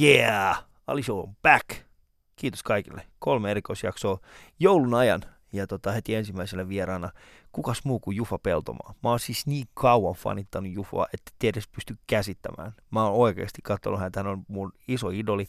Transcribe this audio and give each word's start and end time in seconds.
Yeah! 0.00 0.64
Ali 0.86 1.02
Show 1.02 1.18
on 1.18 1.36
back! 1.42 1.68
Kiitos 2.36 2.62
kaikille. 2.62 3.06
Kolme 3.18 3.50
erikoisjaksoa 3.50 4.18
joulun 4.60 4.94
ajan 4.94 5.22
ja 5.52 5.66
tota, 5.66 5.92
heti 5.92 6.14
ensimmäisellä 6.14 6.68
vieraana 6.68 7.10
kukas 7.52 7.84
muu 7.84 8.00
kuin 8.00 8.16
Jufa 8.16 8.38
Peltomaa. 8.38 8.94
Mä 9.02 9.10
oon 9.10 9.20
siis 9.20 9.46
niin 9.46 9.66
kauan 9.74 10.14
fanittanut 10.14 10.72
Jufaa, 10.72 11.06
että 11.12 11.32
edes 11.42 11.68
pysty 11.68 11.96
käsittämään. 12.06 12.72
Mä 12.90 13.04
oon 13.04 13.12
oikeasti 13.12 13.62
katsonut 13.62 14.00
häntä, 14.00 14.20
hän 14.20 14.26
on 14.26 14.44
mun 14.48 14.72
iso 14.88 15.10
idoli. 15.10 15.46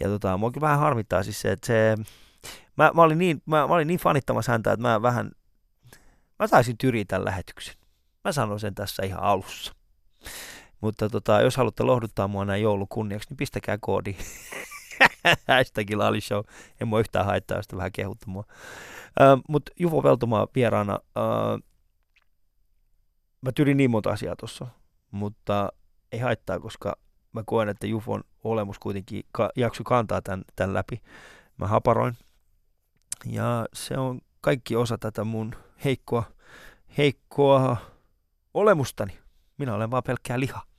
Ja 0.00 0.08
tota, 0.08 0.36
mua 0.36 0.50
kyllä 0.50 0.66
vähän 0.66 0.78
harmittaa 0.78 1.22
siis 1.22 1.40
se, 1.40 1.52
että 1.52 1.66
se, 1.66 1.96
mä, 2.76 2.90
mä, 2.94 3.02
olin 3.02 3.18
niin, 3.18 3.42
mä, 3.46 3.66
mä 3.68 3.74
olin 3.74 3.88
niin 3.88 4.00
fanittamassa 4.00 4.52
häntä, 4.52 4.72
että 4.72 4.82
mä 4.82 5.02
vähän, 5.02 5.30
mä 6.38 6.48
taisin 6.48 6.78
tyriä 6.78 7.04
tämän 7.08 7.24
lähetyksen. 7.24 7.74
Mä 8.24 8.32
sanon 8.32 8.60
sen 8.60 8.74
tässä 8.74 9.02
ihan 9.02 9.22
alussa. 9.22 9.72
Mutta 10.80 11.08
tota, 11.08 11.40
jos 11.40 11.56
haluatte 11.56 11.82
lohduttaa 11.82 12.28
mua 12.28 12.44
näin 12.44 12.62
joulun 12.62 12.88
kunniaksi, 12.88 13.28
niin 13.30 13.36
pistäkää 13.36 13.78
koodi. 13.80 14.16
Hashtagilla 15.48 16.06
Ali 16.06 16.20
Show. 16.20 16.44
En 16.80 16.88
mua 16.88 17.00
yhtään 17.00 17.26
haittaa, 17.26 17.56
jos 17.58 17.66
vähän 17.76 17.92
kehuttu 17.92 18.30
mua. 18.30 18.44
Mutta 19.48 19.72
Juvo 19.78 20.02
Veltomaa 20.02 20.46
vieraana. 20.54 20.98
Ö, 21.16 21.20
mä 23.42 23.52
tyrin 23.54 23.76
niin 23.76 23.90
monta 23.90 24.10
asiaa 24.10 24.36
tuossa, 24.36 24.66
mutta 25.10 25.72
ei 26.12 26.18
haittaa, 26.18 26.60
koska 26.60 26.96
mä 27.32 27.42
koen, 27.46 27.68
että 27.68 27.86
Jufon 27.86 28.24
olemus 28.44 28.78
kuitenkin 28.78 29.22
ka- 29.32 29.50
jakso 29.56 29.84
kantaa 29.84 30.22
tämän, 30.22 30.44
tämän 30.56 30.74
läpi. 30.74 31.02
Mä 31.56 31.66
haparoin. 31.66 32.16
Ja 33.26 33.66
se 33.72 33.98
on 33.98 34.20
kaikki 34.40 34.76
osa 34.76 34.98
tätä 34.98 35.24
mun 35.24 35.54
heikkoa, 35.84 36.24
heikkoa 36.98 37.76
olemustani. 38.54 39.18
Minä 39.58 39.74
olen 39.74 39.90
vaan 39.90 40.02
pelkkää 40.02 40.40
liha. 40.40 40.69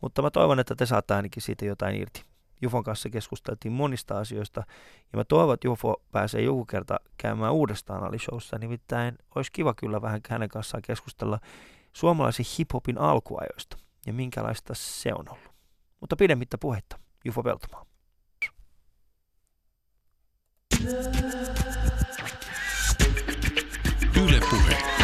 Mutta 0.00 0.22
mä 0.22 0.30
toivon, 0.30 0.60
että 0.60 0.74
te 0.74 0.86
saatte 0.86 1.14
ainakin 1.14 1.42
siitä 1.42 1.64
jotain 1.64 2.00
irti. 2.00 2.24
Jufon 2.62 2.84
kanssa 2.84 3.10
keskusteltiin 3.10 3.72
monista 3.72 4.18
asioista, 4.18 4.62
ja 5.12 5.16
mä 5.16 5.24
toivon, 5.24 5.54
että 5.54 5.66
Jufo 5.66 6.02
pääsee 6.12 6.42
joku 6.42 6.64
kerta 6.64 7.00
käymään 7.16 7.52
uudestaan 7.52 8.04
Alishowssa, 8.04 8.58
nimittäin 8.58 9.18
olisi 9.34 9.52
kiva 9.52 9.74
kyllä 9.74 10.02
vähän 10.02 10.20
hänen 10.28 10.48
kanssaan 10.48 10.82
keskustella 10.82 11.38
suomalaisen 11.92 12.46
hiphopin 12.58 12.98
alkuajoista, 12.98 13.76
ja 14.06 14.12
minkälaista 14.12 14.74
se 14.76 15.14
on 15.14 15.24
ollut. 15.28 15.54
Mutta 16.00 16.16
pidemmittä 16.16 16.58
puhetta, 16.58 16.98
Jufo 17.24 17.42
Peltomaa. 17.42 17.86
Yle 24.16 24.40
Puhe. 24.50 24.99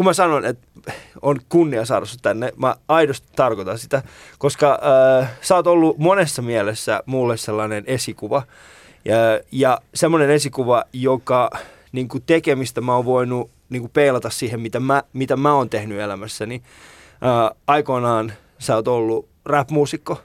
Kun 0.00 0.04
mä 0.04 0.12
sanon, 0.12 0.44
että 0.44 0.66
on 1.22 1.40
kunnia 1.48 1.84
saada 1.84 2.06
sut 2.06 2.22
tänne, 2.22 2.52
mä 2.56 2.74
aidosti 2.88 3.28
tarkoitan 3.36 3.78
sitä, 3.78 4.02
koska 4.38 4.80
äh, 5.20 5.30
sä 5.40 5.56
oot 5.56 5.66
ollut 5.66 5.98
monessa 5.98 6.42
mielessä 6.42 7.02
mulle 7.06 7.36
sellainen 7.36 7.84
esikuva. 7.86 8.42
Ja, 9.04 9.16
ja 9.52 9.80
semmoinen 9.94 10.30
esikuva, 10.30 10.84
joka 10.92 11.50
niin 11.92 12.08
kuin 12.08 12.22
tekemistä 12.26 12.80
mä 12.80 12.94
oon 12.94 13.04
voinut 13.04 13.50
niin 13.68 13.82
kuin 13.82 13.90
peilata 13.92 14.30
siihen, 14.30 14.60
mitä 14.60 14.80
mä, 14.80 15.02
mitä 15.12 15.36
mä 15.36 15.54
oon 15.54 15.70
tehnyt 15.70 16.00
elämässäni. 16.00 16.62
Äh, 17.12 17.56
aikoinaan 17.66 18.32
sä 18.58 18.76
oot 18.76 18.88
ollut 18.88 19.28
rap-muusikko, 19.44 20.22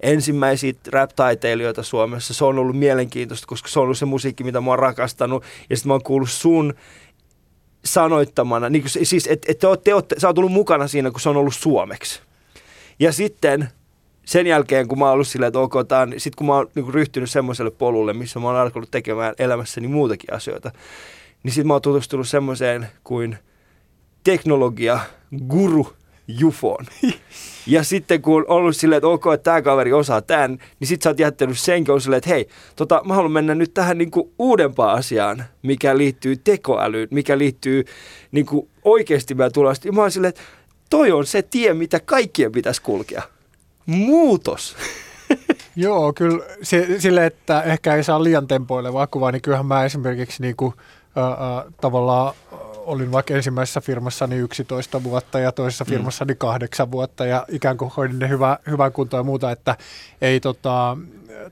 ensimmäisiä 0.00 0.72
rap-taiteilijoita 0.92 1.82
Suomessa. 1.82 2.34
Se 2.34 2.44
on 2.44 2.58
ollut 2.58 2.78
mielenkiintoista, 2.78 3.46
koska 3.46 3.68
se 3.68 3.78
on 3.78 3.82
ollut 3.82 3.98
se 3.98 4.04
musiikki, 4.04 4.44
mitä 4.44 4.60
mä 4.60 4.70
oon 4.70 4.78
rakastanut. 4.78 5.44
Ja 5.70 5.76
sitten 5.76 5.88
mä 5.88 5.94
oon 5.94 6.02
kuullut 6.02 6.30
sun 6.30 6.74
sanoittamana, 7.86 8.68
niin 8.68 8.82
kuin, 8.82 9.06
siis 9.06 9.26
että 9.26 9.52
et 9.52 9.58
te 9.58 9.66
te 9.84 9.94
olette, 9.94 10.14
sä 10.18 10.28
oot 10.28 10.38
ollut 10.38 10.52
mukana 10.52 10.88
siinä, 10.88 11.10
kun 11.10 11.20
se 11.20 11.28
on 11.28 11.36
ollut 11.36 11.54
suomeksi. 11.54 12.20
Ja 12.98 13.12
sitten 13.12 13.68
sen 14.26 14.46
jälkeen, 14.46 14.88
kun 14.88 14.98
mä 14.98 15.04
oon 15.04 15.14
ollut 15.14 15.28
silleen, 15.28 15.48
että 15.48 15.58
ok, 15.58 15.74
tää 15.88 16.08
sit 16.16 16.34
kun 16.34 16.46
mä 16.46 16.54
oon 16.54 16.70
niin 16.74 16.94
ryhtynyt 16.94 17.30
semmoiselle 17.30 17.70
polulle, 17.70 18.12
missä 18.12 18.40
mä 18.40 18.46
oon 18.46 18.56
alkanut 18.56 18.90
tekemään 18.90 19.34
elämässäni 19.38 19.88
muutakin 19.88 20.34
asioita, 20.34 20.70
niin 21.42 21.52
sitten 21.52 21.66
mä 21.66 21.74
oon 21.74 21.82
tutustunut 21.82 22.28
semmoiseen 22.28 22.88
kuin 23.04 23.38
teknologia, 24.24 25.00
guru, 25.48 25.92
jufoon. 26.28 26.86
Ja 27.66 27.84
sitten 27.84 28.22
kun 28.22 28.36
on 28.42 28.44
ollut 28.48 28.76
silleen, 28.76 28.96
että 28.96 29.08
ok, 29.08 29.26
että 29.34 29.44
tämä 29.44 29.62
kaveri 29.62 29.92
osaa 29.92 30.22
tämän, 30.22 30.58
niin 30.80 30.88
sitten 30.88 31.04
sä 31.04 31.10
oot 31.10 31.18
jättänyt 31.18 31.58
senkin 31.58 31.94
on 31.94 32.00
silleen, 32.00 32.18
että 32.18 32.30
hei, 32.30 32.48
tota, 32.76 33.02
mä 33.04 33.14
haluan 33.14 33.32
mennä 33.32 33.54
nyt 33.54 33.74
tähän 33.74 33.98
niinku 33.98 34.32
uudempaan 34.38 34.98
asiaan, 34.98 35.44
mikä 35.62 35.96
liittyy 35.96 36.36
tekoälyyn, 36.36 37.08
mikä 37.10 37.38
liittyy 37.38 37.84
niinku 38.32 38.68
oikeasti 38.84 39.34
meidän 39.34 39.52
tulosta. 39.52 39.88
Ja 39.88 39.92
mä 39.92 40.00
oon 40.00 40.10
silleen, 40.10 40.28
että 40.28 40.42
toi 40.90 41.12
on 41.12 41.26
se 41.26 41.42
tie, 41.42 41.74
mitä 41.74 42.00
kaikkien 42.00 42.52
pitäisi 42.52 42.82
kulkea. 42.82 43.22
Muutos. 43.86 44.76
Joo, 45.76 46.12
kyllä 46.12 46.44
se, 46.62 47.00
sille, 47.00 47.26
että 47.26 47.62
ehkä 47.62 47.94
ei 47.94 48.04
saa 48.04 48.24
liian 48.24 48.48
tempoilevaa 48.48 49.06
kuvaa, 49.06 49.32
niin 49.32 49.42
kyllähän 49.42 49.66
mä 49.66 49.84
esimerkiksi 49.84 50.42
niinku, 50.42 50.74
äh, 51.18 51.24
äh, 51.24 51.64
tavallaan 51.80 52.34
olin 52.86 53.12
vaikka 53.12 53.34
ensimmäisessä 53.34 53.80
firmassani 53.80 54.36
11 54.36 55.04
vuotta 55.04 55.38
ja 55.38 55.52
toisessa 55.52 55.84
mm. 55.84 55.88
firmassani 55.88 56.34
kahdeksan 56.34 56.90
vuotta 56.90 57.26
ja 57.26 57.46
ikään 57.48 57.76
kuin 57.76 57.90
hoidin 57.96 58.18
ne 58.18 58.28
hyvä, 58.28 58.58
hyvän 58.70 58.92
kuntoon 58.92 59.18
ja 59.18 59.24
muuta, 59.24 59.50
että 59.50 59.76
ei 60.20 60.40
tota, 60.40 60.96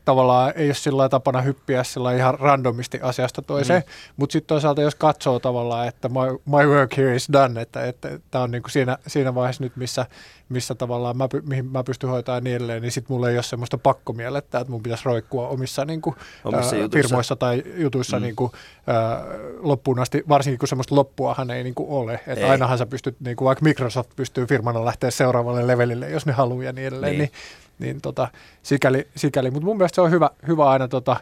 tavallaan 0.04 0.52
ei 0.56 0.68
ole 0.68 0.74
sillä 0.74 1.08
tapana 1.08 1.40
hyppiä 1.40 1.84
sillä 1.84 2.12
ihan 2.12 2.38
randomisti 2.40 2.98
asiasta 3.02 3.42
toiseen, 3.42 3.82
mm. 3.82 3.92
mutta 4.16 4.32
sitten 4.32 4.48
toisaalta 4.48 4.82
jos 4.82 4.94
katsoo 4.94 5.38
tavallaan, 5.38 5.88
että 5.88 6.08
my, 6.08 6.38
my 6.46 6.66
work 6.66 6.96
here 6.96 7.16
is 7.16 7.28
done, 7.32 7.60
että 7.60 7.80
tämä 7.80 8.14
että 8.14 8.40
on 8.40 8.50
niinku 8.50 8.68
siinä, 8.68 8.98
siinä 9.06 9.34
vaiheessa 9.34 9.64
nyt, 9.64 9.76
missä, 9.76 10.06
missä 10.48 10.74
tavallaan 10.74 11.16
mä, 11.16 11.28
mihin 11.48 11.66
mä 11.66 11.84
pystyn 11.84 12.10
hoitamaan 12.10 12.44
niin 12.44 12.56
edelleen, 12.56 12.82
niin 12.82 12.92
sitten 12.92 13.14
mulla 13.14 13.30
ei 13.30 13.36
ole 13.36 13.42
semmoista 13.42 13.78
pakkomielettä, 13.78 14.60
että 14.60 14.70
mun 14.70 14.82
pitäisi 14.82 15.04
roikkua 15.04 15.48
omissa, 15.48 15.84
niinku, 15.84 16.14
omissa 16.44 16.76
ää, 16.76 16.88
firmoissa 16.92 17.36
tai 17.36 17.62
jutuissa 17.76 18.16
mm. 18.16 18.22
niinku, 18.22 18.52
ää, 18.86 19.24
loppuun 19.60 20.00
asti, 20.00 20.24
varsinkin 20.28 20.58
kun 20.58 20.68
semmoista 20.68 20.94
loppuahan 20.94 21.50
ei 21.50 21.62
niinku 21.62 21.98
ole, 21.98 22.20
että 22.26 22.50
ainahan 22.50 22.78
sä 22.78 22.86
pystyt, 22.86 23.16
niinku, 23.20 23.44
vaikka 23.44 23.64
Microsoft 23.64 24.10
pystyy 24.16 24.46
firmana 24.46 24.84
lähteä 24.84 25.10
seuraavalle 25.10 25.66
levelille, 25.66 26.10
jos 26.10 26.26
ne 26.26 26.32
haluaa 26.32 26.64
ja 26.64 26.72
niin 26.72 26.86
edelleen, 26.86 27.12
niin, 27.12 27.18
niin 27.18 27.30
niin 27.78 28.00
tota, 28.00 28.28
sikäli, 28.62 29.08
sikäli. 29.16 29.50
mutta 29.50 29.64
mun 29.64 29.76
mielestä 29.76 29.94
se 29.94 30.00
on 30.00 30.10
hyvä, 30.10 30.30
hyvä 30.46 30.70
aina 30.70 30.88
tota, 30.88 31.16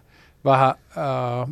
vähän 0.44 0.74
ää, 0.96 1.46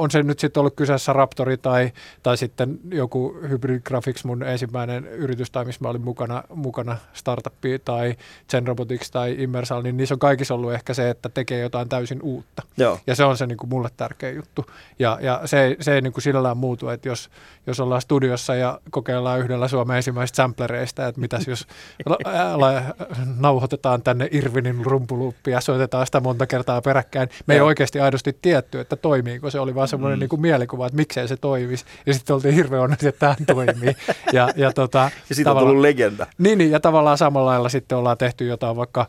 on 0.00 0.10
se 0.10 0.22
nyt 0.22 0.38
sitten 0.38 0.60
ollut 0.60 0.74
kyseessä 0.76 1.12
Raptori 1.12 1.56
tai, 1.56 1.92
tai 2.22 2.36
sitten 2.36 2.78
joku 2.90 3.36
Hybrid 3.48 3.80
Graphics, 3.80 4.24
mun 4.24 4.42
ensimmäinen 4.42 5.06
yritys 5.06 5.50
tai 5.50 5.64
missä 5.64 5.84
mä 5.84 5.88
olin 5.88 6.02
mukana, 6.02 6.42
mukana 6.54 6.96
startuppi 7.12 7.78
tai 7.78 8.16
Gen 8.50 8.66
Robotics 8.66 9.10
tai 9.10 9.36
Immersal, 9.38 9.82
niin 9.82 9.96
niissä 9.96 10.14
on 10.14 10.18
kaikissa 10.18 10.54
ollut 10.54 10.72
ehkä 10.72 10.94
se, 10.94 11.10
että 11.10 11.28
tekee 11.28 11.60
jotain 11.60 11.88
täysin 11.88 12.22
uutta. 12.22 12.62
Joo. 12.76 12.98
Ja 13.06 13.14
se 13.14 13.24
on 13.24 13.36
se 13.36 13.46
niin 13.46 13.56
kuin 13.56 13.70
mulle 13.70 13.88
tärkeä 13.96 14.30
juttu. 14.30 14.66
Ja, 14.98 15.18
ja 15.22 15.40
se, 15.44 15.62
ei, 15.62 15.76
se 15.80 15.94
ei 15.94 16.00
niin 16.00 16.12
kuin 16.12 16.22
sillä 16.22 16.54
muutu, 16.54 16.88
että 16.88 17.08
jos, 17.08 17.30
jos 17.66 17.80
ollaan 17.80 18.00
studiossa 18.00 18.54
ja 18.54 18.80
kokeillaan 18.90 19.40
yhdellä 19.40 19.68
Suomen 19.68 19.96
ensimmäisistä 19.96 20.36
samplereista, 20.36 21.06
että 21.06 21.20
mitäs 21.20 21.48
jos 21.48 21.66
la, 22.06 22.18
la, 22.60 22.82
nauhoitetaan 23.38 24.02
tänne 24.02 24.28
Irvinin 24.30 24.86
rumpuluppia 24.86 25.54
ja 25.56 25.60
soitetaan 25.60 26.06
sitä 26.06 26.20
monta 26.20 26.46
kertaa 26.46 26.82
peräkkäin. 26.82 27.28
Me 27.46 27.54
ei 27.54 27.60
oikeasti 27.60 28.00
aidosti 28.00 28.38
tietty, 28.42 28.80
että 28.80 28.96
toimiiko 28.96 29.50
se 29.50 29.60
oli 29.60 29.74
vaan 29.74 29.88
semmoinen 29.90 30.18
mm. 30.18 30.20
niin 30.20 30.28
kuin 30.28 30.40
mielikuva, 30.40 30.86
että 30.86 30.96
miksei 30.96 31.28
se 31.28 31.36
toimisi. 31.36 31.84
Ja 32.06 32.14
sitten 32.14 32.34
oltiin 32.34 32.54
hirveän 32.54 32.82
onnellisia, 32.82 33.08
että 33.08 33.34
tämä 33.46 33.46
toimii. 33.46 33.96
ja, 34.32 34.48
ja, 34.56 34.72
tota, 34.72 34.98
ja 35.28 35.34
siitä 35.34 35.52
on 35.52 35.58
tullut 35.58 35.80
legenda. 35.80 36.26
Niin, 36.38 36.58
niin, 36.58 36.70
ja 36.70 36.80
tavallaan 36.80 37.18
samalla 37.18 37.50
lailla 37.50 37.68
sitten 37.68 37.98
ollaan 37.98 38.18
tehty 38.18 38.46
jotain 38.46 38.76
vaikka 38.76 39.06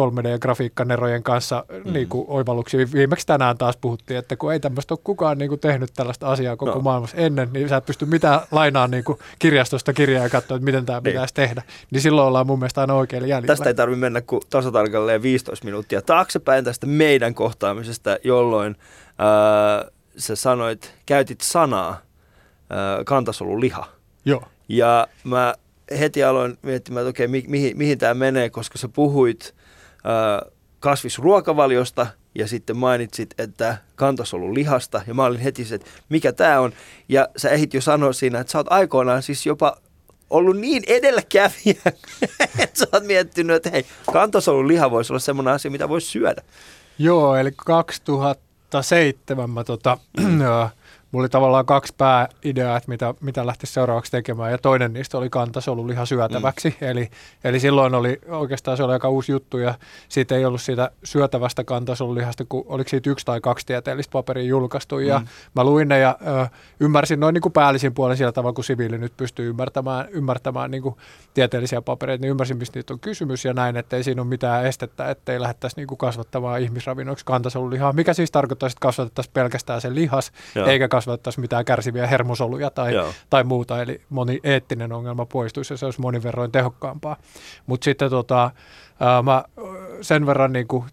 3D-grafiikkanerojen 0.00 1.22
kanssa 1.22 1.64
mm. 1.84 1.92
niin 1.92 2.08
kuin 2.08 2.24
oivalluksia. 2.28 2.86
Viimeksi 2.92 3.26
tänään 3.26 3.58
taas 3.58 3.76
puhuttiin, 3.76 4.18
että 4.18 4.36
kun 4.36 4.52
ei 4.52 4.60
tämmöistä 4.60 4.94
ole 4.94 5.00
kukaan 5.04 5.38
niin 5.38 5.48
kuin 5.48 5.60
tehnyt 5.60 5.90
tällaista 5.96 6.26
asiaa 6.26 6.56
koko 6.56 6.74
no. 6.74 6.80
maailmassa 6.80 7.16
ennen, 7.16 7.48
niin 7.52 7.68
sä 7.68 7.76
et 7.76 7.86
pysty 7.86 8.06
mitään 8.06 8.40
lainaa 8.50 8.88
niin 8.88 9.04
kuin 9.04 9.18
kirjastosta 9.38 9.92
kirjaa 9.92 10.22
ja 10.22 10.30
katsoa, 10.30 10.56
että 10.56 10.64
miten 10.64 10.86
tämä 10.86 10.98
niin. 10.98 11.04
pitäisi 11.12 11.34
tehdä. 11.34 11.62
Niin 11.90 12.00
silloin 12.00 12.28
ollaan 12.28 12.46
mun 12.46 12.58
mielestä 12.58 12.80
aina 12.80 12.94
oikein 12.94 13.22
jäljellä. 13.22 13.46
Tästä 13.46 13.68
ei 13.68 13.74
tarvitse 13.74 14.00
mennä 14.00 14.20
kuin 14.20 14.42
tasatarkalleen 14.50 15.22
15 15.22 15.64
minuuttia 15.64 16.02
taaksepäin 16.02 16.64
tästä 16.64 16.86
meidän 16.86 17.34
kohtaamisesta, 17.34 18.16
jolloin 18.24 18.76
äh, 19.20 19.90
sä 20.16 20.36
sanoit, 20.36 20.94
käytit 21.06 21.40
sanaa 21.40 21.90
äh, 21.90 23.04
kantasolu 23.04 23.60
liha. 23.60 23.86
Joo. 24.24 24.42
Ja 24.68 25.08
mä 25.24 25.54
heti 25.98 26.24
aloin 26.24 26.58
miettimään, 26.62 27.06
että 27.06 27.10
okei, 27.10 27.28
mi- 27.28 27.44
mihin, 27.48 27.78
mihin 27.78 27.98
tämä 27.98 28.14
menee, 28.14 28.50
koska 28.50 28.78
sä 28.78 28.88
puhuit 28.88 29.54
äh, 29.94 30.50
kasvisruokavaliosta 30.80 32.06
ja 32.34 32.48
sitten 32.48 32.76
mainitsit, 32.76 33.34
että 33.38 33.76
kantasolu 33.94 34.54
lihasta 34.54 35.02
ja 35.06 35.14
mä 35.14 35.24
olin 35.24 35.40
heti 35.40 35.64
se, 35.64 35.74
että 35.74 35.90
mikä 36.08 36.32
tämä 36.32 36.60
on. 36.60 36.72
Ja 37.08 37.28
sä 37.36 37.50
ehdit 37.50 37.74
jo 37.74 37.80
sanoa 37.80 38.12
siinä, 38.12 38.40
että 38.40 38.50
sä 38.50 38.58
oot 38.58 38.72
aikoinaan 38.72 39.22
siis 39.22 39.46
jopa 39.46 39.76
ollut 40.30 40.56
niin 40.56 40.82
edelläkävijä, 40.86 41.82
että 42.62 42.78
sä 42.78 42.86
oot 42.92 43.04
miettinyt, 43.04 43.56
että 43.56 43.70
hei, 43.70 43.86
kantasolun 44.12 44.68
liha 44.68 44.90
voisi 44.90 45.12
olla 45.12 45.20
semmoinen 45.20 45.54
asia, 45.54 45.70
mitä 45.70 45.88
voisi 45.88 46.06
syödä. 46.06 46.42
Joo, 46.98 47.36
eli 47.36 47.52
2007 48.70 49.46
mä 49.46 49.64
tota, 49.64 49.98
mulla 51.12 51.22
oli 51.22 51.28
tavallaan 51.28 51.66
kaksi 51.66 51.94
pääideaa, 51.98 52.76
että 52.76 52.88
mitä, 52.88 53.14
mitä 53.20 53.46
lähti 53.46 53.66
seuraavaksi 53.66 54.10
tekemään, 54.10 54.52
ja 54.52 54.58
toinen 54.58 54.92
niistä 54.92 55.18
oli 55.18 55.30
kantasoluliha 55.30 56.06
syötäväksi, 56.06 56.76
mm. 56.80 56.86
eli, 56.88 57.10
eli 57.44 57.60
silloin 57.60 57.94
oli 57.94 58.18
oikeastaan 58.28 58.76
se 58.76 58.82
oli 58.82 58.92
aika 58.92 59.08
uusi 59.08 59.32
juttu, 59.32 59.58
ja 59.58 59.74
siitä 60.08 60.34
ei 60.34 60.44
ollut 60.44 60.60
siitä 60.60 60.90
syötävästä 61.04 61.64
kantasolulihasta, 61.64 62.44
kun 62.48 62.64
oliko 62.66 62.90
siitä 62.90 63.10
yksi 63.10 63.26
tai 63.26 63.40
kaksi 63.40 63.66
tieteellistä 63.66 64.12
paperia 64.12 64.44
julkaistu, 64.44 64.96
mm. 64.96 65.02
ja 65.02 65.22
mä 65.54 65.64
luin 65.64 65.88
ne 65.88 65.98
ja 65.98 66.18
ö, 66.20 66.46
ymmärsin 66.80 67.20
noin 67.20 67.34
niin 67.34 67.42
kuin 67.42 67.52
päällisin 67.52 67.94
puolen 67.94 68.16
sillä 68.16 68.32
tavalla, 68.32 68.54
kun 68.54 68.64
siviili 68.64 68.98
nyt 68.98 69.16
pystyy 69.16 69.48
ymmärtämään, 69.48 70.08
ymmärtämään 70.10 70.70
niin 70.70 70.82
kuin 70.82 70.96
tieteellisiä 71.34 71.82
papereita, 71.82 72.22
niin 72.22 72.30
ymmärsin, 72.30 72.56
mistä 72.56 72.78
niitä 72.78 72.92
on 72.92 73.00
kysymys, 73.00 73.44
ja 73.44 73.54
näin, 73.54 73.76
että 73.76 73.96
ei 73.96 74.02
siinä 74.04 74.22
ole 74.22 74.28
mitään 74.28 74.66
estettä, 74.66 75.10
ettei 75.10 75.40
lähdettäisi 75.40 75.76
niin 75.76 75.86
kuin 75.86 75.98
kasvattamaan 75.98 76.60
ihmisravinnoksi 76.60 77.24
kantasolulihaa, 77.24 77.92
mikä 77.92 78.14
siis 78.14 78.30
tarkoittaa, 78.30 78.66
että 78.66 78.76
kasvatettaisiin 78.80 79.32
pelkästään 79.32 79.80
se 79.80 79.94
lihas, 79.94 80.32
Joo. 80.54 80.66
eikä 80.66 80.88
kasvattaisi 81.00 81.40
mitään 81.40 81.64
kärsiviä 81.64 82.06
hermosoluja 82.06 82.70
tai, 82.70 82.92
tai 83.30 83.44
muuta, 83.44 83.82
eli 83.82 84.00
moni 84.10 84.40
eettinen 84.44 84.92
ongelma 84.92 85.26
poistuisi 85.26 85.72
ja 85.72 85.76
se 85.76 85.84
olisi 85.84 86.00
monin 86.00 86.22
verroin 86.22 86.52
tehokkaampaa. 86.52 87.16
Mutta 87.66 87.84
sitten 87.84 88.10
tota, 88.10 88.50
ää, 89.00 89.22
mä 89.22 89.44
sen 90.00 90.26
verran 90.26 90.52
niin 90.52 90.66
kuin 90.66 90.84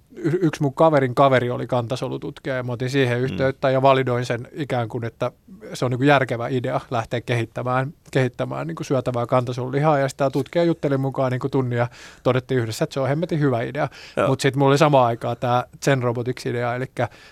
yksi 0.42 0.62
mun 0.62 0.74
kaverin 0.74 1.16
kaveri 1.16 1.50
oli 1.50 1.68
kantasolututkija 1.68 2.56
ja 2.56 2.64
mä 2.64 2.72
otin 2.72 2.90
siihen 2.90 3.18
mm. 3.18 3.24
yhteyttä 3.24 3.68
mm. 3.68 3.74
ja 3.74 3.82
validoin 3.82 4.26
sen 4.26 4.48
ikään 4.54 4.90
kuin, 4.90 5.04
että 5.04 5.32
se 5.74 5.86
on 5.86 5.92
niin 5.92 6.00
kuin 6.00 6.08
järkevä 6.08 6.48
idea 6.48 6.80
lähteä 6.92 7.22
kehittämään, 7.22 7.94
kehittämään 8.12 8.68
niin 8.68 8.76
kuin 8.76 8.86
syötävää 8.86 9.26
kantasolulihaa 9.26 10.00
ja 10.00 10.10
sitä 10.10 10.30
tutkija 10.30 10.64
jutteli 10.64 10.98
mukaan 10.98 11.32
niin 11.32 11.40
kuin 11.40 11.52
tunnia 11.52 11.88
todettiin 12.24 12.60
yhdessä, 12.60 12.84
että 12.84 12.94
se 12.94 13.00
on 13.00 13.10
hemmetin 13.10 13.40
hyvä 13.40 13.62
idea. 13.62 13.90
Mutta 14.28 14.42
sitten 14.42 14.60
mulla 14.60 14.72
oli 14.72 14.78
sama 14.78 15.06
aikaa 15.06 15.36
tämä 15.36 15.64
Zen 15.86 16.04
Robotics-idea, 16.04 16.76
eli, 16.76 16.86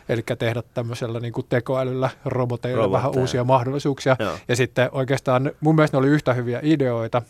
eli 0.10 0.24
tehdä 0.40 0.64
tämmöisellä 0.74 1.20
niin 1.20 1.34
kuin 1.34 1.46
tekoälyllä 1.50 2.10
roboteilla 2.26 2.84
Roboteja. 2.84 3.04
vähän 3.04 3.22
uusia 3.22 3.44
mahdollisuuksia. 3.44 4.16
Joo. 4.20 4.38
Ja 4.48 4.56
sitten 4.56 4.90
oikeastaan 4.92 5.52
mun 5.60 5.76
mielestä 5.76 5.98
ne 5.98 6.00
oli 6.00 6.08
yhtä 6.08 6.34
hyviä 6.34 6.60
ideoita, 6.64 7.22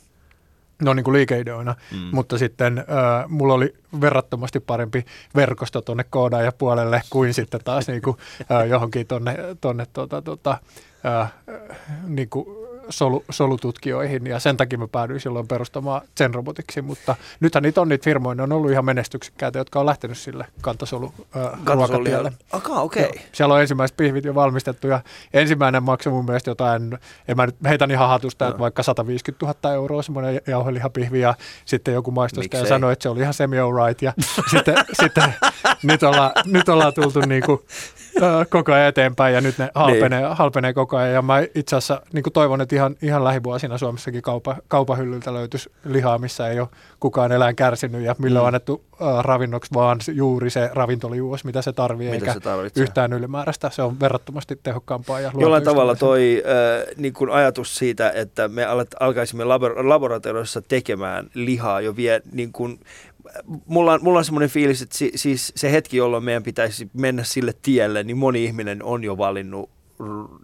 no 0.81 0.94
niin 0.94 1.04
kuin 1.04 1.13
liikeideoina, 1.13 1.75
mm. 1.92 1.98
mutta 2.12 2.38
sitten 2.38 2.77
äh, 2.77 2.86
mulla 3.27 3.54
oli 3.54 3.74
verrattomasti 4.01 4.60
parempi 4.60 5.06
verkosto 5.36 5.81
tuonne 5.81 6.06
puolelle 6.57 7.01
kuin 7.10 7.33
sitten 7.33 7.60
taas 7.63 7.88
niin 7.88 8.01
kuin, 8.01 8.18
äh, 8.51 8.68
johonkin 8.68 9.07
tuonne, 9.07 9.38
tuonne 9.62 9.86
tuota, 9.94 10.22
tuota, 10.22 10.57
äh, 11.06 11.33
niin 12.07 12.30
kuin 12.30 12.64
solu, 12.90 13.24
solututkijoihin 13.30 14.28
ja 14.28 14.40
sen 14.40 14.58
takia 14.58 14.80
mä 14.80 14.88
päädyin 14.88 15.20
silloin 15.20 15.48
perustamaan 15.48 16.02
Zen 16.18 16.34
Robotiksi, 16.34 16.82
mutta 16.82 17.16
nythän 17.40 17.64
niitä 17.64 17.82
on 17.82 17.90
niitä 17.90 18.04
firmoja, 18.04 18.36
ne 18.36 18.44
on 18.44 18.52
ollut 18.52 18.72
ihan 18.72 18.86
menestyksekkäitä, 18.86 19.60
jotka 19.60 19.80
on 19.80 19.86
lähtenyt 19.86 20.18
sille 20.18 20.46
kantasolu 20.62 21.14
äh, 21.38 21.52
ruokatielle. 21.66 22.32
Aka, 22.52 22.74
okei. 22.74 23.06
Okay. 23.06 23.22
Siellä 23.32 23.54
on 23.54 23.62
ensimmäiset 23.62 23.98
pihvit 23.98 24.26
jo 24.26 24.36
valmistettu 24.36 24.88
ja 24.88 25.02
ensimmäinen 25.34 25.84
maksoi 25.84 26.14
mun 26.14 26.26
mielestä 26.26 26.52
jotain, 26.52 26.98
en 27.28 27.38
mä 27.38 27.46
nyt 27.46 27.56
heitän 27.66 27.92
ihan 27.92 28.10
hatusta, 28.10 28.46
no. 28.46 28.50
että 28.50 28.60
vaikka 28.60 28.84
150 28.84 29.46
000 29.46 29.74
euroa 29.74 30.02
semmoinen 30.02 30.42
jauhelihapihvi 30.48 31.20
ja 31.20 31.34
sitten 31.66 31.94
joku 31.94 32.12
maistosta 32.12 32.58
ja 32.58 32.66
sanoi, 32.66 32.94
että 32.94 33.04
se 33.04 33.10
oli 33.10 33.20
ihan 33.22 33.34
semi 33.34 33.58
right 33.86 34.02
ja 34.02 34.14
sitten, 34.52 34.76
sitten 34.94 35.34
nyt, 35.84 36.04
olla, 36.04 36.32
nyt 36.46 36.70
ollaan 36.70 36.94
tultu 36.94 37.20
niinku, 37.20 37.66
äh, 38.24 38.48
koko 38.50 38.74
ajan 38.74 38.88
eteenpäin 38.88 39.34
ja 39.34 39.42
nyt 39.42 39.58
ne 39.58 39.70
halpenee, 39.76 40.22
niin. 40.22 40.36
halpenee 40.36 40.74
koko 40.74 40.98
ajan 40.98 41.14
ja 41.14 41.22
mä 41.22 41.40
itse 41.56 41.76
asiassa 41.76 42.02
niinku 42.14 42.30
toivon, 42.30 42.62
että 42.62 42.75
ihan, 42.75 42.95
ihan 43.01 43.24
lähivuosina 43.24 43.77
Suomessakin 43.77 44.22
kaupa, 44.22 44.56
kaupahyllyltä 44.68 45.33
löytyisi 45.33 45.72
lihaa, 45.86 46.18
missä 46.18 46.48
ei 46.48 46.60
ole 46.60 46.68
kukaan 47.00 47.31
eläin 47.31 47.56
kärsinyt 47.56 48.01
ja 48.01 48.16
millä 48.19 48.39
mm. 48.39 48.42
on 48.42 48.48
annettu 48.48 48.83
äh, 49.01 49.24
ravinnoksi 49.24 49.74
vaan 49.74 50.00
juuri 50.13 50.50
se 50.50 50.69
ravintolijuus, 50.74 51.45
mitä 51.45 51.62
se 51.62 51.74
tarvitsee, 51.74 52.16
eikä 52.16 52.33
se 52.33 52.39
tarvitsee. 52.39 52.83
yhtään 52.83 53.13
ylimääräistä. 53.13 53.69
Se 53.69 53.81
on 53.81 54.00
verrattomasti 54.00 54.60
tehokkaampaa. 54.63 55.19
Ja 55.19 55.31
Jollain 55.38 55.63
tavalla 55.63 55.95
toi 55.95 56.44
äh, 56.45 56.95
niin 56.98 57.13
ajatus 57.31 57.75
siitä, 57.75 58.12
että 58.16 58.48
me 58.48 58.66
alkaisimme 59.00 59.44
labor- 59.44 59.89
laboratoriossa 59.89 60.62
tekemään 60.62 61.30
lihaa 61.33 61.81
jo 61.81 61.95
vie 61.95 62.22
niin 62.31 62.51
kuin 62.51 62.80
mulla 63.66 63.94
on, 63.94 64.00
mulla 64.04 64.19
on 64.19 64.25
semmoinen 64.25 64.50
fiilis, 64.50 64.81
että 64.81 64.98
si, 64.98 65.12
siis 65.16 65.54
se 65.56 65.72
hetki, 65.72 65.98
jolloin 65.98 66.24
meidän 66.24 66.44
pitäisi 66.44 66.89
mennä 66.94 67.24
sille 67.24 67.54
tielle, 67.62 68.04
niin 68.04 68.18
moni 68.18 68.44
ihminen 68.44 68.83
on 68.83 69.04
jo 69.04 69.18
valinnut 69.18 69.69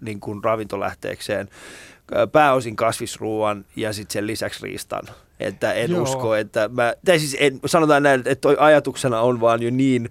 niin 0.01 0.19
kuin 0.19 0.44
ravintolähteekseen 0.44 1.50
pääosin 2.31 2.75
kasvisruuan 2.75 3.66
ja 3.75 3.94
sitten 3.94 4.13
sen 4.13 4.28
lisäksi 4.28 4.60
riistan. 4.63 5.04
Että 5.40 5.74
en 5.74 5.92
Joo. 5.92 6.04
usko, 6.04 6.36
että 6.36 6.68
mä, 6.68 6.94
tai 7.06 7.19
siis 7.19 7.38
en, 7.40 7.60
sanotaan 7.66 8.04
näin, 8.04 8.19
että 8.19 8.36
toi 8.36 8.56
ajatuksena 8.60 9.22
on 9.22 9.42
vaan 9.42 9.63
jo 9.63 9.69
niin, 9.69 10.10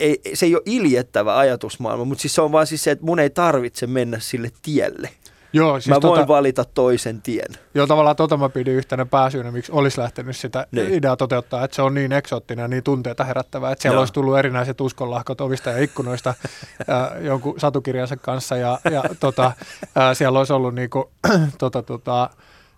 ei, 0.00 0.20
se 0.34 0.46
ei 0.46 0.54
ole 0.54 0.62
iljettävä 0.66 1.38
ajatusmaailma, 1.38 2.04
mutta 2.04 2.22
siis 2.22 2.34
se 2.34 2.42
on 2.42 2.52
vaan 2.52 2.66
siis 2.66 2.84
se, 2.84 2.90
että 2.90 3.04
mun 3.04 3.18
ei 3.18 3.30
tarvitse 3.30 3.86
mennä 3.86 4.18
sille 4.18 4.50
tielle. 4.62 5.10
Joo, 5.54 5.80
siis 5.80 5.88
mä 5.88 6.02
voin 6.02 6.20
tota, 6.20 6.28
valita 6.28 6.64
toisen 6.64 7.22
tien. 7.22 7.46
Joo, 7.74 7.86
tavallaan 7.86 8.16
tota 8.16 8.36
mä 8.36 8.48
pidin 8.48 8.74
yhtenä 8.74 9.06
pääsyynä, 9.06 9.50
miksi 9.50 9.72
olisi 9.72 10.00
lähtenyt 10.00 10.36
sitä 10.36 10.66
niin. 10.70 10.94
ideaa 10.94 11.16
toteuttaa, 11.16 11.64
että 11.64 11.74
se 11.74 11.82
on 11.82 11.94
niin 11.94 12.12
eksoottinen 12.12 12.62
ja 12.62 12.68
niin 12.68 12.82
tunteita 12.82 13.24
herättävää, 13.24 13.72
että 13.72 13.82
siellä 13.82 13.94
Joo. 13.94 14.00
olisi 14.00 14.12
tullut 14.12 14.38
erinäiset 14.38 14.80
uskonlahkot 14.80 15.40
ovista 15.40 15.70
ja 15.70 15.82
ikkunoista 15.82 16.34
ää, 16.88 17.18
jonkun 17.20 17.60
satukirjansa 17.60 18.16
kanssa 18.16 18.56
ja, 18.56 18.78
ja 18.90 19.04
tota, 19.20 19.52
ää, 19.94 20.14
siellä 20.14 20.38
olisi 20.38 20.52
ollut 20.52 20.74
niinku, 20.74 21.10
tota, 21.58 21.82
tota, 21.82 22.30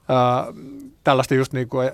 ää, 0.08 0.46
tällaista 1.06 1.34
just, 1.34 1.52
niin 1.52 1.68
kuin, 1.68 1.90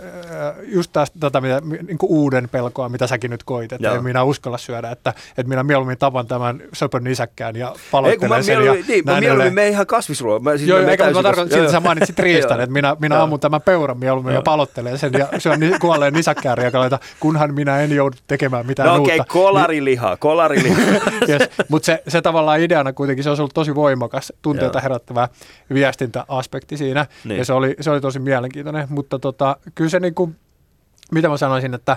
just 0.62 0.90
tästä, 0.92 1.18
tätä 1.20 1.40
mitä, 1.40 1.60
niin 1.86 1.98
kuin 1.98 2.10
uuden 2.10 2.48
pelkoa, 2.48 2.88
mitä 2.88 3.06
säkin 3.06 3.30
nyt 3.30 3.42
koit, 3.42 3.72
että 3.72 3.92
en 3.92 4.04
minä 4.04 4.22
uskalla 4.22 4.58
syödä, 4.58 4.90
että, 4.90 5.14
että 5.28 5.48
minä 5.48 5.62
mieluummin 5.62 5.98
tapan 5.98 6.26
tämän 6.26 6.62
söpön 6.72 7.04
nisäkkään 7.04 7.56
ja 7.56 7.74
paloittelen 7.90 8.44
sen. 8.44 8.64
Ja 8.64 8.72
niin, 8.88 9.04
mä 9.04 9.20
mieluummin 9.20 9.54
menen 9.54 9.70
ihan 9.70 9.86
kasvisruoan. 9.86 10.42
Siis 10.58 10.68
joo, 10.68 10.78
eikä 10.78 11.10
mä 11.10 11.22
tarkoitan, 11.22 11.58
että 11.58 11.72
sä 11.72 11.80
mainitsit 11.80 12.18
riistan, 12.26 12.60
että 12.60 12.72
minä, 12.72 12.96
minä 13.00 13.22
ammun 13.22 13.40
tämän 13.40 13.62
peuran 13.62 13.98
mieluummin 13.98 14.34
ja 14.34 14.42
palottelen 14.42 14.98
sen 14.98 15.12
ja 15.12 15.28
syön 15.38 15.60
ni, 15.60 15.78
kuolleen 15.80 16.12
nisäkkään 16.12 16.58
riekaleita, 16.58 16.98
kunhan 17.20 17.54
minä 17.54 17.80
en 17.80 17.92
joudu 17.92 18.16
tekemään 18.26 18.66
mitään 18.66 18.88
no, 18.88 18.96
uutta. 18.96 19.00
No 19.00 19.14
okei, 19.14 19.20
okay, 19.20 19.42
kolariliha, 19.42 20.16
kolariliha. 20.16 20.80
yes, 21.28 21.42
mutta 21.69 21.86
se, 21.86 22.02
se 22.08 22.22
tavallaan 22.22 22.60
ideana 22.60 22.92
kuitenkin, 22.92 23.24
se 23.24 23.28
olisi 23.31 23.42
ollut 23.42 23.54
tosi 23.54 23.74
voimakas, 23.74 24.32
tunteita 24.42 24.81
herättävä 24.81 25.28
viestintäaspekti 25.74 26.76
siinä, 26.76 27.06
niin. 27.24 27.38
ja 27.38 27.44
se 27.44 27.52
oli, 27.52 27.76
se 27.81 27.90
oli 27.90 28.00
tosi 28.00 28.19
mielenkiintoinen, 28.19 28.86
mutta 29.02 29.18
tota, 29.18 29.56
kyllä 29.74 29.90
se 29.90 30.00
niin 30.00 30.14
kuin, 30.14 30.36
mitä 31.12 31.28
mä 31.28 31.36
sanoisin, 31.36 31.74
että 31.74 31.96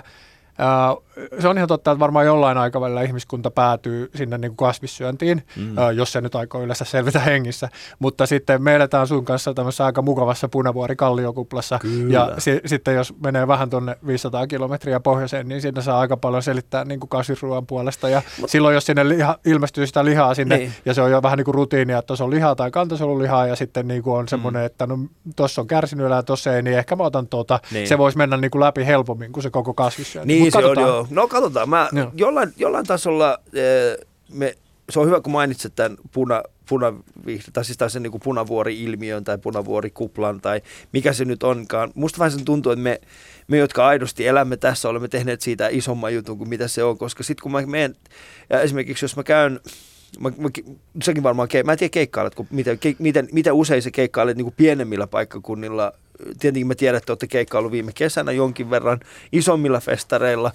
se 1.38 1.48
on 1.48 1.56
ihan 1.56 1.68
totta, 1.68 1.90
että 1.90 1.98
varmaan 1.98 2.26
jollain 2.26 2.58
aikavälillä 2.58 3.02
ihmiskunta 3.02 3.50
päätyy 3.50 4.10
sinne 4.14 4.38
niin 4.38 4.50
kuin 4.50 4.68
kasvissyöntiin, 4.68 5.42
mm. 5.56 5.74
jos 5.94 6.12
se 6.12 6.20
nyt 6.20 6.34
aikoo 6.34 6.62
yleensä 6.62 6.84
selvitä 6.84 7.20
hengissä. 7.20 7.68
Mutta 7.98 8.26
sitten 8.26 8.62
me 8.62 8.74
eletään 8.74 9.06
sun 9.06 9.24
kanssa 9.24 9.54
tämmöisessä 9.54 9.84
aika 9.84 10.02
mukavassa 10.02 10.48
punavuori-kalliokuplassa. 10.48 11.78
Ja 12.08 12.32
si- 12.38 12.60
sitten 12.66 12.94
jos 12.94 13.14
menee 13.22 13.48
vähän 13.48 13.70
tuonne 13.70 13.96
500 14.06 14.46
kilometriä 14.46 15.00
pohjoiseen, 15.00 15.48
niin 15.48 15.60
siinä 15.60 15.82
saa 15.82 16.00
aika 16.00 16.16
paljon 16.16 16.42
selittää 16.42 16.84
niin 16.84 17.00
kuin 17.00 17.08
kasvisruoan 17.08 17.66
puolesta. 17.66 18.08
Ja 18.08 18.22
Mut, 18.40 18.50
silloin, 18.50 18.74
jos 18.74 18.86
sinne 18.86 19.08
liha, 19.08 19.38
ilmestyy 19.44 19.86
sitä 19.86 20.04
lihaa 20.04 20.34
sinne, 20.34 20.56
niin. 20.56 20.72
ja 20.84 20.94
se 20.94 21.02
on 21.02 21.10
jo 21.10 21.22
vähän 21.22 21.36
niin 21.36 21.44
kuin 21.44 21.54
rutiinia, 21.54 21.98
että 21.98 22.06
tuossa 22.06 22.24
on 22.24 22.30
lihaa 22.30 22.54
tai 22.54 22.70
kantasolulihaa, 22.70 23.46
ja 23.46 23.56
sitten 23.56 23.88
niin 23.88 24.02
kuin 24.02 24.16
on 24.16 24.28
semmoinen, 24.28 24.62
mm. 24.62 24.66
että 24.66 24.86
no 24.86 24.98
tuossa 25.36 25.60
on 25.60 25.66
kärsinyt 25.66 26.10
ja 26.10 26.22
tuossa 26.22 26.56
ei, 26.56 26.62
niin 26.62 26.78
ehkä 26.78 26.96
mä 26.96 27.02
otan 27.02 27.28
tuota. 27.28 27.60
Niin. 27.72 27.88
Se 27.88 27.98
voisi 27.98 28.18
mennä 28.18 28.36
niin 28.36 28.50
kuin 28.50 28.60
läpi 28.60 28.86
helpommin 28.86 29.32
kuin 29.32 29.42
se 29.42 29.50
koko 29.50 29.74
kasvissyönti. 29.74 30.34
Niin, 30.34 30.52
se 30.52 30.58
on, 30.58 30.80
joo. 30.80 31.05
No 31.10 31.28
katsotaan. 31.28 31.68
Mä 31.68 31.88
jollain, 32.16 32.52
jollain 32.56 32.86
tasolla 32.86 33.38
eh, 33.52 34.06
me, 34.32 34.54
se 34.90 35.00
on 35.00 35.06
hyvä, 35.06 35.20
kun 35.20 35.32
mainitsit 35.32 35.72
tämän 35.76 35.96
puna, 36.12 36.42
punavihreä, 36.68 37.50
tai 37.52 37.64
siis 37.64 37.78
sen 37.88 38.02
niin 38.02 38.20
punavuori-ilmiön 38.24 39.24
tai 39.24 39.38
punavuorikuplan 39.38 40.40
tai 40.40 40.60
mikä 40.92 41.12
se 41.12 41.24
nyt 41.24 41.42
onkaan. 41.42 41.92
Musta 41.94 42.18
vähän 42.18 42.32
sen 42.32 42.44
tuntuu, 42.44 42.72
että 42.72 42.82
me, 42.82 43.00
me, 43.48 43.56
jotka 43.58 43.86
aidosti 43.86 44.26
elämme 44.26 44.56
tässä, 44.56 44.88
olemme 44.88 45.08
tehneet 45.08 45.40
siitä 45.40 45.68
isomman 45.68 46.14
jutun 46.14 46.38
kuin 46.38 46.48
mitä 46.48 46.68
se 46.68 46.84
on, 46.84 46.98
koska 46.98 47.22
sitten 47.22 47.42
kun 47.42 47.52
mä 47.52 47.62
menen, 47.66 47.96
ja 48.50 48.60
esimerkiksi 48.60 49.04
jos 49.04 49.16
mä 49.16 49.22
käyn 49.22 49.60
Mä, 50.20 50.32
mä, 50.38 50.48
sekin 51.02 51.22
varmaan, 51.22 51.48
mä 51.64 51.72
en 51.72 51.78
tiedä 51.78 51.90
keikkailet, 51.90 52.34
miten, 52.50 52.78
ke, 52.78 52.96
miten, 52.98 53.28
miten 53.32 53.52
usein 53.52 53.82
se 53.82 53.90
keikkailet 53.90 54.36
niin 54.36 54.44
kuin 54.44 54.54
pienemmillä 54.56 55.06
paikkakunnilla 55.06 55.92
tietenkin 56.38 56.66
mä 56.66 56.74
tiedän, 56.74 56.98
että 56.98 57.12
olette 57.12 57.26
keikkailu 57.26 57.70
viime 57.70 57.92
kesänä 57.94 58.32
jonkin 58.32 58.70
verran 58.70 59.00
isommilla 59.32 59.80
festareilla, 59.80 60.52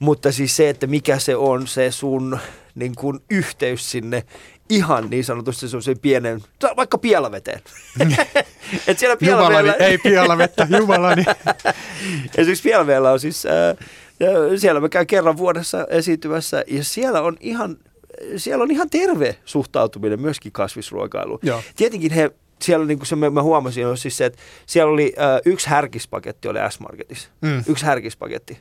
mutta 0.00 0.32
siis 0.32 0.56
se, 0.56 0.68
että 0.68 0.86
mikä 0.86 1.18
se 1.18 1.36
on 1.36 1.66
se 1.66 1.90
sun 1.90 2.38
niin 2.74 2.94
kuin 2.94 3.20
yhteys 3.30 3.90
sinne 3.90 4.24
ihan 4.68 5.10
niin 5.10 5.24
sanotusti 5.24 5.68
se 5.68 5.94
pienen, 6.02 6.40
vaikka 6.76 6.98
pielaveteen. 6.98 7.60
Et 8.86 8.98
siellä 8.98 9.16
pielaveellä... 9.16 9.60
Jumalani, 9.60 9.84
ei 9.84 9.98
pielavettä, 9.98 10.66
jumalani. 10.78 11.24
Esimerkiksi 12.38 12.62
pielaveellä 12.62 13.12
on 13.12 13.20
siis 13.20 13.46
äh, 13.46 13.86
Ja 14.20 14.58
siellä 14.58 14.80
mä 14.80 14.88
käyn 14.88 15.06
kerran 15.06 15.36
vuodessa 15.36 15.86
esiintymässä 15.90 16.64
ja 16.66 16.84
siellä 16.84 17.22
on 17.22 17.36
ihan, 17.40 17.76
siellä 18.36 18.62
on 18.62 18.70
ihan 18.70 18.90
terve 18.90 19.36
suhtautuminen 19.44 20.20
myöskin 20.20 20.52
kasvisruokailuun. 20.52 21.38
Joo. 21.42 21.62
Tietenkin 21.76 22.12
he, 22.12 22.30
siellä 22.62 22.86
niin 22.86 22.98
kuin 22.98 23.06
se 23.06 23.16
mä, 23.16 23.30
mä 23.30 23.42
huomasin, 23.42 23.86
on 23.86 23.98
siis 23.98 24.16
se, 24.16 24.24
että 24.24 24.38
siellä 24.66 24.92
oli 24.92 25.12
äh, 25.18 25.40
yksi 25.44 25.68
härkispaketti 25.68 26.48
oli 26.48 26.58
S-Marketissa. 26.70 27.28
Mm. 27.40 27.64
Yksi 27.66 27.86
härkispaketti. 27.86 28.58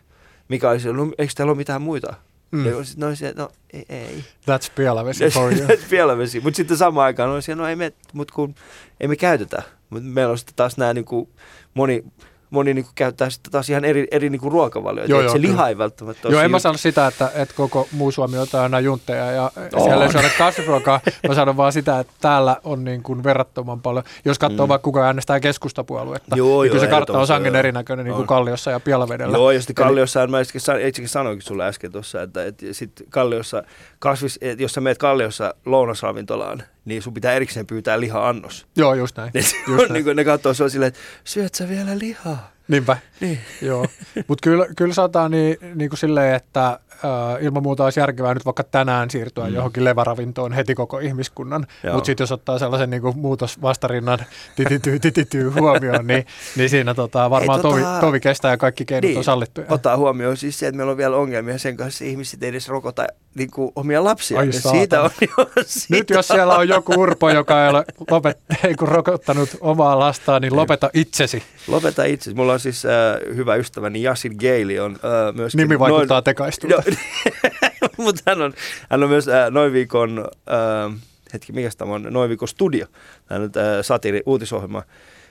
Mikä 0.50 0.70
oli 0.70 0.80
se, 0.80 0.94
no, 0.94 1.12
eikö 1.18 1.34
täällä 1.36 1.52
ole 1.52 1.58
mitään 1.58 1.82
muita? 1.82 2.14
Mm. 2.52 2.60
Mm. 2.60 2.72
No, 2.98 3.16
se, 3.16 3.34
no 3.36 3.52
ei. 3.74 3.86
ei. 3.90 4.24
That's 4.42 4.72
pielavesi 4.76 5.30
for 5.30 5.54
you. 5.54 5.68
Vielä 5.92 6.18
vesi. 6.18 6.40
Mutta 6.40 6.58
sitten 6.58 6.78
samaan 6.78 7.06
aikaan 7.06 7.30
on 7.30 7.42
siellä, 7.42 7.64
no 7.64 7.70
ei 7.70 7.76
me, 7.76 7.94
mut 8.14 8.32
kun 8.32 8.56
ei 9.00 9.08
me 9.08 9.16
käytetä. 9.16 9.64
Mut 9.90 10.04
meillä 10.04 10.32
on 10.32 10.38
sitten 10.38 10.56
taas 10.56 10.78
nämä 10.78 10.94
niinku, 10.94 11.30
moni, 11.74 12.04
moni 12.50 12.74
niinku 12.74 12.92
käyttää 12.96 13.30
sitten 13.30 13.52
taas 13.52 13.70
ihan 13.70 13.86
eri, 13.86 14.08
eri 14.12 14.30
niinku 14.30 14.50
ruokavalioita. 14.50 15.12
Joo, 15.12 15.22
Joo, 15.22 15.32
se 15.32 15.42
liha 15.42 15.68
ei 15.70 15.78
välttämättä 15.78 16.28
ole 16.28 16.34
Joo, 16.36 16.44
en 16.44 16.52
mä 16.52 16.60
sano 16.60 16.78
sitä, 16.78 17.08
että, 17.08 17.32
että 17.36 17.56
koko 17.56 17.88
muu 17.92 18.12
Suomi 18.12 18.38
ottaa 18.38 18.64
aina 18.64 18.80
juntteja 18.80 19.32
ja 19.32 19.52
On. 19.74 19.84
siellä 19.84 20.06
ei 20.06 20.12
saada 20.12 20.30
kasvisruokaa. 20.38 21.00
Mä 21.28 21.34
sanon 21.36 21.58
vaan 21.58 21.72
sitä, 21.74 22.00
että 22.00 22.14
täällä 22.22 22.58
on 22.64 22.84
niin 22.84 23.04
kuin 23.04 23.24
verrattoman 23.24 23.82
paljon. 23.82 24.04
Jos 24.26 24.40
katsoo 24.40 24.66
Mm. 24.66 24.70
vaikka 24.70 24.84
kuka 24.84 25.06
äänestää 25.06 25.40
keskustapuoluetta, 25.40 26.36
Joo, 26.38 26.62
niin 26.64 26.72
kyllä 26.72 26.84
joo, 26.84 26.90
se 26.90 26.92
kartta 26.92 27.20
on 27.20 27.28
sangen 27.28 27.54
joo. 27.54 27.60
erinäköinen 27.60 28.06
niin 28.06 28.14
kuin 28.14 28.22
On. 28.22 28.28
Kalliossa 28.28 28.72
ja 28.72 28.80
Pielavedellä. 28.80 29.38
Joo, 29.38 29.52
ja 29.52 29.60
sitten 29.62 29.76
Kalliossa, 29.76 30.28
mä 30.28 30.40
itsekin 30.42 30.62
san- 30.62 30.82
itsekin 30.82 31.10
sanoinkin 31.10 31.48
sulle 31.48 31.66
äsken 31.68 31.92
tuossa, 31.92 32.22
että, 32.22 32.46
että 32.46 32.66
sitten 32.72 33.08
Kalliossa, 33.10 33.64
kasvis, 34.00 34.38
et 34.42 34.60
jos 34.60 34.74
sä 34.74 34.82
meet 34.82 34.98
Kalliossa 34.98 35.54
lounasravintolaan, 35.66 36.64
niin 36.86 37.02
sun 37.02 37.14
pitää 37.14 37.34
erikseen 37.34 37.68
pyytää 37.68 38.00
liha-annos. 38.00 38.68
Joo, 38.78 38.94
just 38.94 39.18
näin. 39.18 39.32
Ne, 39.34 39.40
Just 39.40 39.56
on, 39.68 39.78
näin. 39.78 39.94
niin 39.94 40.04
kuin, 40.04 40.16
ne 40.16 40.24
katsoo 40.24 40.54
sua 40.54 40.70
silleen, 40.70 40.88
että 40.88 41.00
syöt 41.24 41.56
sä 41.56 41.70
vielä 41.70 42.00
lihaa? 42.00 42.52
Niinpä. 42.68 42.98
Niin. 43.20 43.40
Joo, 43.62 43.86
mutta 44.28 44.50
kyllä, 44.50 44.68
kyllä 44.78 44.94
sanotaan 44.94 45.32
niin, 45.32 45.58
niin 45.76 45.90
kuin 45.90 45.98
silleen, 46.00 46.36
että 46.36 46.80
äh, 47.06 47.44
ilman 47.44 47.64
muuta 47.64 47.84
olisi 47.84 48.00
järkevää 48.00 48.34
nyt 48.34 48.46
vaikka 48.46 48.64
tänään 48.64 49.10
siirtyä 49.10 49.48
mm. 49.48 49.54
johonkin 49.54 49.84
leväravintoon 49.84 50.54
heti 50.54 50.76
koko 50.76 51.00
ihmiskunnan, 51.00 51.68
mutta 51.94 52.06
sitten 52.06 52.24
jos 52.24 52.32
ottaa 52.32 52.60
sellaisen 52.60 52.90
niin 52.90 53.02
kuin 53.02 53.18
muutosvastarinnan 53.18 54.20
titityy, 54.56 55.00
titityy 55.00 55.50
huomioon, 55.50 56.08
niin, 56.08 56.26
niin 56.56 56.70
siinä 56.70 56.94
tota, 56.94 57.30
varmaan 57.30 57.60
Ei, 57.60 57.64
tovi, 57.64 57.82
tota- 57.82 58.00
tovi 58.00 58.20
kestää 58.20 58.52
ja 58.52 58.58
kaikki 58.58 58.86
keinot 58.86 59.10
Niin, 59.10 59.18
on 59.18 59.24
sallittuja. 59.24 59.68
Ottaa 59.70 59.98
huomioon 59.98 60.38
siis 60.38 60.60
se, 60.60 60.68
että 60.68 60.78
meillä 60.78 60.92
on 60.92 60.98
vielä 60.98 61.18
ongelmia 61.18 61.58
sen 61.58 61.78
kanssa, 61.78 62.04
että 62.04 62.12
ihmiset 62.12 62.44
edes 62.44 62.68
rokota 62.70 63.08
niin 63.36 63.52
kuin, 63.52 63.72
omia 63.76 64.04
lapsia. 64.04 64.40
Ai 64.40 64.52
siitä 64.52 65.02
on 65.02 65.10
jo, 65.22 65.50
siitä 65.66 65.96
Nyt 65.96 66.10
jos 66.10 66.28
siellä 66.28 66.56
on 66.56 66.68
joku 66.68 66.94
urpo, 66.98 67.30
joka 67.30 67.64
ei 67.64 67.70
ole 67.70 67.86
lopet, 68.12 68.38
ei 68.64 68.76
kun 68.76 68.88
rokottanut 68.88 69.50
omaa 69.62 70.00
lastaan, 70.00 70.42
niin 70.42 70.56
lopeta 70.56 70.90
itsesi. 70.94 71.44
Lopeta 71.68 72.04
itse. 72.04 72.34
Mulla 72.34 72.54
on 72.54 72.60
siis 72.60 72.86
äh, 72.86 72.92
hyvä 73.36 73.56
ystäväni 73.56 74.04
Yasin 74.04 74.36
Geili 74.40 74.80
on 74.80 74.92
äh, 74.92 75.36
myöskin... 75.36 75.58
Nimi 75.58 75.80
vaikuttaa 75.80 76.16
noin, 76.16 76.24
tekaistulta. 76.24 76.84
mutta 77.98 78.22
hän 78.26 78.42
on, 78.42 78.54
hän 78.90 79.04
on 79.04 79.10
myös 79.10 79.28
äh, 79.28 79.52
noin 79.52 79.74
viikon... 79.74 80.28
Äh, 80.52 81.00
hetki, 81.34 81.54
mikä 81.54 81.70
tämä 81.78 81.94
on? 81.94 82.08
Noin 82.10 82.30
viikon 82.30 82.48
studio. 82.48 82.86
Hän 83.26 83.42
on 83.42 83.50
äh, 83.58 83.64
satiri, 83.82 84.24
uutisohjelma. 84.26 84.84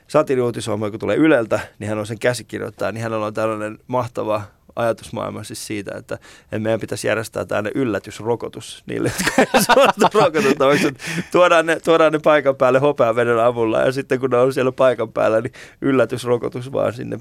Satiri-uutisohjelma, 0.08 0.90
kun 0.90 1.00
tulee 1.00 1.16
Yleltä, 1.16 1.60
niin 1.78 1.88
hän 1.88 1.98
on 1.98 2.06
sen 2.06 2.18
käsikirjoittaja, 2.18 2.92
niin 2.92 3.02
hänellä 3.02 3.26
on 3.26 3.34
tällainen 3.34 3.78
mahtava 3.86 4.42
ajatusmaailma 4.78 5.44
siis 5.44 5.66
siitä, 5.66 5.92
että, 5.97 6.18
meidän 6.58 6.80
pitäisi 6.80 7.06
järjestää 7.06 7.44
tänne 7.44 7.70
yllätysrokotus 7.75 8.82
niille, 8.87 9.12
jotka 9.18 9.42
ei 9.42 9.62
suostu 9.75 10.18
rokotettavaksi. 10.18 10.94
Tuodaan 11.32 11.66
ne, 11.66 11.80
tuodaan 11.80 12.12
ne 12.12 12.18
paikan 12.18 12.56
päälle 12.56 12.78
hopeaveden 12.78 13.38
avulla 13.38 13.80
ja 13.80 13.92
sitten 13.92 14.20
kun 14.20 14.30
ne 14.30 14.37
on 14.37 14.52
siellä 14.52 14.73
paikan 14.73 15.12
päällä, 15.12 15.40
niin 15.40 15.52
yllätysrokotus 15.80 16.73
vaan 16.73 16.92
sinne, 16.92 17.18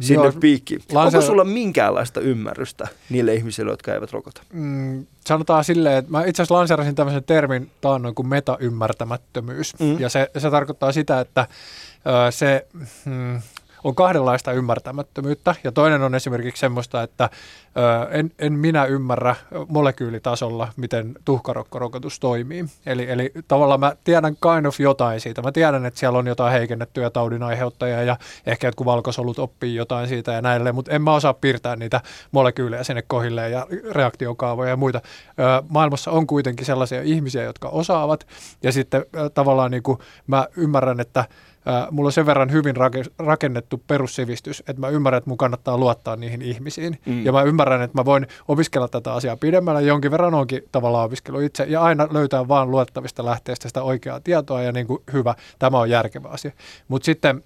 sinne 0.00 0.24
Joo, 0.24 0.32
piikkiin. 0.40 0.82
Onko 0.94 1.20
sulla 1.20 1.44
minkäänlaista 1.44 2.20
ymmärrystä 2.20 2.88
niille 3.10 3.34
ihmisille, 3.34 3.70
jotka 3.70 3.94
eivät 3.94 4.12
rokota? 4.12 4.42
mm, 4.52 5.06
sanotaan 5.26 5.64
silleen, 5.64 5.96
että 5.96 6.10
mä 6.10 6.24
itse 6.24 6.42
asiassa 6.42 6.54
lanseerasin 6.54 6.94
tämmöisen 6.94 7.24
termin 7.24 7.70
taannoin 7.80 8.14
kuin 8.14 8.28
metaymmärtämättömyys. 8.28 9.80
Mm. 9.80 10.00
Ja 10.00 10.08
se, 10.08 10.30
se 10.38 10.50
tarkoittaa 10.50 10.92
sitä, 10.92 11.20
että 11.20 11.46
ö, 12.06 12.30
se 12.30 12.66
mm, 13.04 13.42
on 13.84 13.94
kahdenlaista 13.94 14.52
ymmärtämättömyyttä. 14.52 15.54
Ja 15.64 15.72
toinen 15.72 16.02
on 16.02 16.14
esimerkiksi 16.14 16.60
semmoista, 16.60 17.02
että 17.02 17.30
en, 18.10 18.30
en 18.38 18.52
minä 18.52 18.84
ymmärrä 18.84 19.36
molekyylitasolla, 19.68 20.68
miten 20.76 21.14
tuhkarokkorokotus 21.24 22.20
toimii. 22.20 22.64
Eli, 22.86 23.10
eli 23.10 23.32
tavallaan 23.48 23.80
mä 23.80 23.92
tiedän 24.04 24.36
kind 24.36 24.66
of 24.66 24.80
jotain 24.80 25.20
siitä. 25.20 25.42
Mä 25.42 25.52
tiedän, 25.52 25.86
että 25.86 26.00
siellä 26.00 26.18
on 26.18 26.26
jotain 26.26 26.52
heikennettyjä 26.52 27.10
taudin 27.10 27.42
aiheuttajia 27.42 28.02
ja 28.02 28.16
ehkä 28.46 28.68
jotkut 28.68 28.86
valkosolut 28.86 29.38
oppii 29.38 29.74
jotain 29.74 30.08
siitä 30.08 30.32
ja 30.32 30.42
näille, 30.42 30.72
mutta 30.72 30.92
en 30.92 31.02
mä 31.02 31.14
osaa 31.14 31.34
piirtää 31.34 31.76
niitä 31.76 32.00
molekyylejä 32.32 32.84
sinne 32.84 33.02
kohilleen 33.02 33.52
ja 33.52 33.66
reaktiokaavoja 33.90 34.70
ja 34.70 34.76
muita. 34.76 35.00
Maailmassa 35.68 36.10
on 36.10 36.26
kuitenkin 36.26 36.66
sellaisia 36.66 37.02
ihmisiä, 37.02 37.42
jotka 37.42 37.68
osaavat 37.68 38.26
ja 38.62 38.72
sitten 38.72 39.04
tavallaan 39.34 39.70
niin 39.70 39.82
kuin 39.82 39.98
mä 40.26 40.46
ymmärrän, 40.56 41.00
että 41.00 41.24
mulla 41.90 42.08
on 42.08 42.12
sen 42.12 42.26
verran 42.26 42.52
hyvin 42.52 42.76
rake- 42.76 43.12
rakennettu 43.18 43.82
perussivistys, 43.86 44.60
että 44.60 44.80
mä 44.80 44.88
ymmärrän, 44.88 45.18
että 45.18 45.30
mun 45.30 45.38
kannattaa 45.38 45.78
luottaa 45.78 46.16
niihin 46.16 46.42
ihmisiin. 46.42 46.98
Mm. 47.06 47.24
Ja 47.24 47.32
mä 47.32 47.42
ymmärrän, 47.42 47.63
että 47.72 47.98
mä 47.98 48.04
voin 48.04 48.26
opiskella 48.48 48.88
tätä 48.88 49.12
asiaa 49.12 49.36
pidemmällä. 49.36 49.80
Jonkin 49.80 50.10
verran 50.10 50.34
onkin 50.34 50.62
tavallaan 50.72 51.06
opiskelu 51.06 51.40
itse. 51.40 51.64
Ja 51.64 51.82
aina 51.82 52.08
löytää 52.10 52.48
vaan 52.48 52.70
luettavista 52.70 53.24
lähteistä 53.24 53.68
sitä 53.68 53.82
oikeaa 53.82 54.20
tietoa 54.20 54.62
ja 54.62 54.72
niin 54.72 54.86
kuin 54.86 55.02
hyvä, 55.12 55.34
tämä 55.58 55.78
on 55.78 55.90
järkevä 55.90 56.28
asia. 56.28 56.52
Mutta 56.88 57.06
sitten 57.06 57.44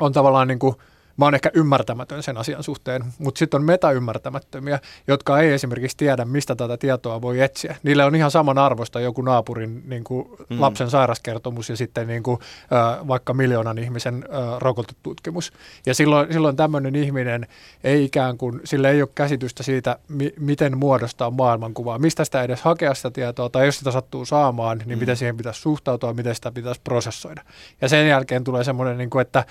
on 0.00 0.12
tavallaan 0.12 0.48
niin 0.48 0.58
kuin, 0.58 0.74
mä 1.18 1.24
oon 1.24 1.34
ehkä 1.34 1.50
ymmärtämätön 1.54 2.22
sen 2.22 2.36
asian 2.36 2.62
suhteen, 2.62 3.04
mutta 3.18 3.38
sitten 3.38 3.60
on 3.60 3.64
metaymmärtämättömiä, 3.64 4.78
jotka 5.06 5.40
ei 5.40 5.52
esimerkiksi 5.52 5.96
tiedä, 5.96 6.24
mistä 6.24 6.54
tätä 6.56 6.76
tietoa 6.76 7.22
voi 7.22 7.40
etsiä. 7.40 7.76
Niille 7.82 8.04
on 8.04 8.14
ihan 8.14 8.30
saman 8.30 8.58
arvosta 8.58 9.00
joku 9.00 9.22
naapurin 9.22 9.82
niin 9.86 10.04
kuin 10.04 10.28
Mm. 10.50 10.60
lapsen 10.60 10.90
sairaskertomus 10.90 11.68
ja 11.70 11.76
sitten 11.76 12.06
niin 12.06 12.22
kuin, 12.22 12.38
äh, 12.72 13.08
vaikka 13.08 13.34
miljoonan 13.34 13.78
ihmisen 13.78 14.24
äh, 14.24 14.58
rokotetutkimus. 14.58 15.52
Ja 15.86 15.94
silloin, 15.94 16.32
silloin 16.32 16.56
tämmöinen 16.56 16.96
ihminen 16.96 17.46
ei 17.84 18.04
ikään 18.04 18.38
kuin, 18.38 18.60
sillä 18.64 18.90
ei 18.90 19.02
ole 19.02 19.10
käsitystä 19.14 19.62
siitä, 19.62 19.98
mi- 20.08 20.34
miten 20.40 20.78
muodostaa 20.78 21.30
maailmankuvaa, 21.30 21.98
mistä 21.98 22.24
sitä 22.24 22.42
edes 22.42 22.62
hakea 22.62 22.94
sitä 22.94 23.10
tietoa, 23.10 23.48
tai 23.48 23.66
jos 23.66 23.78
sitä 23.78 23.90
sattuu 23.90 24.24
saamaan, 24.24 24.78
niin 24.78 24.98
mm. 24.98 25.00
miten 25.00 25.16
siihen 25.16 25.36
pitäisi 25.36 25.60
suhtautua, 25.60 26.14
miten 26.14 26.34
sitä 26.34 26.52
pitäisi 26.52 26.80
prosessoida. 26.84 27.42
Ja 27.80 27.88
sen 27.88 28.08
jälkeen 28.08 28.44
tulee 28.44 28.64
semmoinen, 28.64 28.98
niin 28.98 29.10
kuin, 29.10 29.22
että 29.22 29.44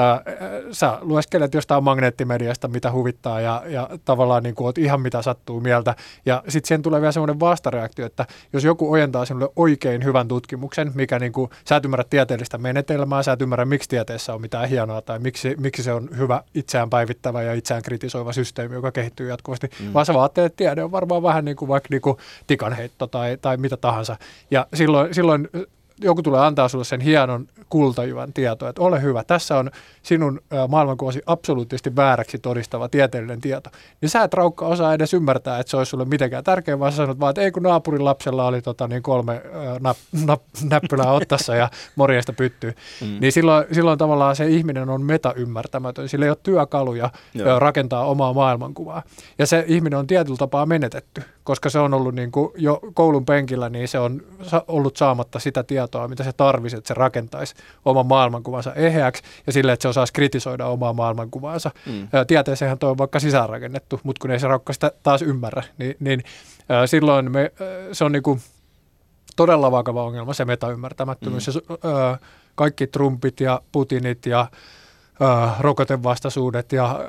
ää, 0.00 0.22
sä 0.72 0.98
lueskelet 1.00 1.54
jostain 1.54 1.84
magneettimediasta, 1.84 2.68
mitä 2.68 2.92
huvittaa 2.92 3.40
ja, 3.40 3.62
ja 3.66 3.88
tavallaan 4.04 4.42
niin 4.42 4.54
kuin 4.54 4.66
oot 4.66 4.78
ihan 4.78 5.00
mitä 5.00 5.22
sattuu 5.22 5.60
mieltä. 5.60 5.94
Ja 6.26 6.42
sitten 6.48 6.68
siihen 6.68 6.82
tulee 6.82 7.00
vielä 7.00 7.12
semmoinen 7.12 7.40
vastareaktio, 7.40 8.06
että 8.06 8.26
jos 8.52 8.64
joku 8.64 8.92
ojentaa 8.92 9.24
sinulle 9.24 9.48
oikein 9.56 10.04
hyvän 10.04 10.28
tutkimuksen, 10.28 10.92
mikä 10.94 11.18
niin 11.18 11.32
kuin, 11.32 11.50
sä 11.68 11.76
et 11.76 11.84
ymmärrä 11.84 12.04
tieteellistä 12.10 12.58
menetelmää, 12.58 13.22
sä 13.22 13.32
et 13.32 13.42
ymmärrä, 13.42 13.64
miksi 13.64 13.88
tieteessä 13.88 14.34
on 14.34 14.40
mitään 14.40 14.68
hienoa 14.68 15.02
tai 15.02 15.18
miksi, 15.18 15.56
miksi 15.58 15.82
se 15.82 15.92
on 15.92 16.08
hyvä 16.16 16.42
itseään 16.54 16.90
päivittävä 16.90 17.42
ja 17.42 17.54
itseään 17.54 17.82
kritisoiva 17.82 18.32
systeemi, 18.32 18.74
joka 18.74 18.92
kehittyy 18.92 19.28
jatkuvasti, 19.28 19.70
Mm. 19.80 19.92
vaan 19.94 20.06
sä 20.06 20.14
vaan 20.14 20.22
ajattelet, 20.22 20.52
että 20.52 20.56
tiede 20.56 20.84
on 20.84 20.90
varmaan 20.90 21.22
vähän 21.22 21.44
niin 21.44 21.56
kuin 21.56 21.68
vaikka 21.68 21.86
niin 21.90 22.00
kuin 22.00 22.16
tikanheitto 22.46 23.06
tai, 23.06 23.38
tai 23.42 23.56
mitä 23.56 23.76
tahansa. 23.76 24.16
Ja 24.50 24.66
silloin, 24.74 25.14
silloin 25.14 25.48
joku 26.00 26.22
tulee 26.22 26.40
antaa 26.40 26.68
sulle 26.68 26.84
sen 26.84 27.00
hienon 27.00 27.46
kultajyvän 27.68 28.32
tietoa, 28.32 28.68
että 28.68 28.82
ole 28.82 29.02
hyvä, 29.02 29.24
tässä 29.24 29.58
on 29.58 29.70
sinun 30.02 30.40
maailmankuvasi 30.68 31.22
absoluuttisesti 31.26 31.96
vääräksi 31.96 32.38
todistava 32.38 32.88
tieteellinen 32.88 33.40
tieto. 33.40 33.70
Niin 34.00 34.08
sä 34.08 34.22
et 34.22 34.34
raukka 34.34 34.66
osaa 34.66 34.94
edes 34.94 35.14
ymmärtää, 35.14 35.58
että 35.58 35.70
se 35.70 35.76
olisi 35.76 35.90
sulle 35.90 36.04
mitenkään 36.04 36.44
tärkeä, 36.44 36.78
vaan 36.78 36.92
sä 36.92 36.96
sanot 36.96 37.20
vaan, 37.20 37.30
että 37.30 37.42
ei 37.42 37.50
kun 37.50 37.62
naapurin 37.62 38.04
lapsella 38.04 38.46
oli 38.46 38.62
tota, 38.62 38.88
niin 38.88 39.02
kolme 39.02 39.42
nap, 39.80 39.96
nap, 40.24 40.42
näppylää 40.70 41.12
ottassa 41.12 41.54
ja 41.54 41.70
morjesta 41.96 42.32
pyttyy. 42.32 42.74
Mm. 43.00 43.20
Niin 43.20 43.32
silloin, 43.32 43.64
silloin 43.72 43.98
tavallaan 43.98 44.36
se 44.36 44.46
ihminen 44.46 44.88
on 44.88 45.02
metaymmärtämätön, 45.02 46.08
sillä 46.08 46.24
ei 46.24 46.30
ole 46.30 46.38
työkaluja 46.42 47.10
Joo. 47.34 47.58
rakentaa 47.58 48.04
omaa 48.04 48.32
maailmankuvaa. 48.32 49.02
Ja 49.38 49.46
se 49.46 49.64
ihminen 49.66 49.98
on 49.98 50.06
tietyllä 50.06 50.36
tapaa 50.36 50.66
menetetty, 50.66 51.22
koska 51.44 51.70
se 51.70 51.78
on 51.78 51.94
ollut 51.94 52.14
niin 52.14 52.32
kuin 52.32 52.52
jo 52.56 52.80
koulun 52.94 53.26
penkillä, 53.26 53.68
niin 53.68 53.88
se 53.88 53.98
on 53.98 54.22
ollut 54.68 54.96
saamatta 54.96 55.38
sitä 55.38 55.62
tietoa, 55.62 55.89
mitä 56.08 56.24
se 56.24 56.32
tarvisi, 56.32 56.76
että 56.76 56.88
se 56.88 56.94
rakentaisi 56.94 57.54
oman 57.84 58.06
maailmankuvansa 58.06 58.74
eheäksi 58.74 59.22
ja 59.46 59.52
sille, 59.52 59.72
että 59.72 59.82
se 59.82 59.88
osaisi 59.88 60.12
kritisoida 60.12 60.66
omaa 60.66 60.92
maailmankuvaansa. 60.92 61.70
Mm. 61.86 62.08
Tieteeseenhän 62.26 62.78
toi 62.78 62.90
on 62.90 62.98
vaikka 62.98 63.20
sisäänrakennettu, 63.20 64.00
mutta 64.02 64.20
kun 64.20 64.30
ei 64.30 64.40
se 64.40 64.48
raukka 64.48 64.72
sitä 64.72 64.92
taas 65.02 65.22
ymmärrä, 65.22 65.62
niin, 65.78 65.96
niin 66.00 66.22
ö, 66.70 66.86
silloin 66.86 67.32
me, 67.32 67.52
ö, 67.60 67.88
se 67.92 68.04
on 68.04 68.12
niin 68.12 68.22
kuin 68.22 68.40
todella 69.36 69.70
vakava 69.70 70.04
ongelma 70.04 70.34
se 70.34 70.44
metaymmärtämättömyys. 70.44 71.48
Mm. 71.48 71.90
Ja, 71.90 72.18
kaikki 72.54 72.86
Trumpit 72.86 73.40
ja 73.40 73.60
Putinit 73.72 74.26
ja 74.26 74.46
ö, 75.20 75.50
rokotevastaisuudet 75.60 76.72
ja 76.72 77.00
ö, 77.00 77.04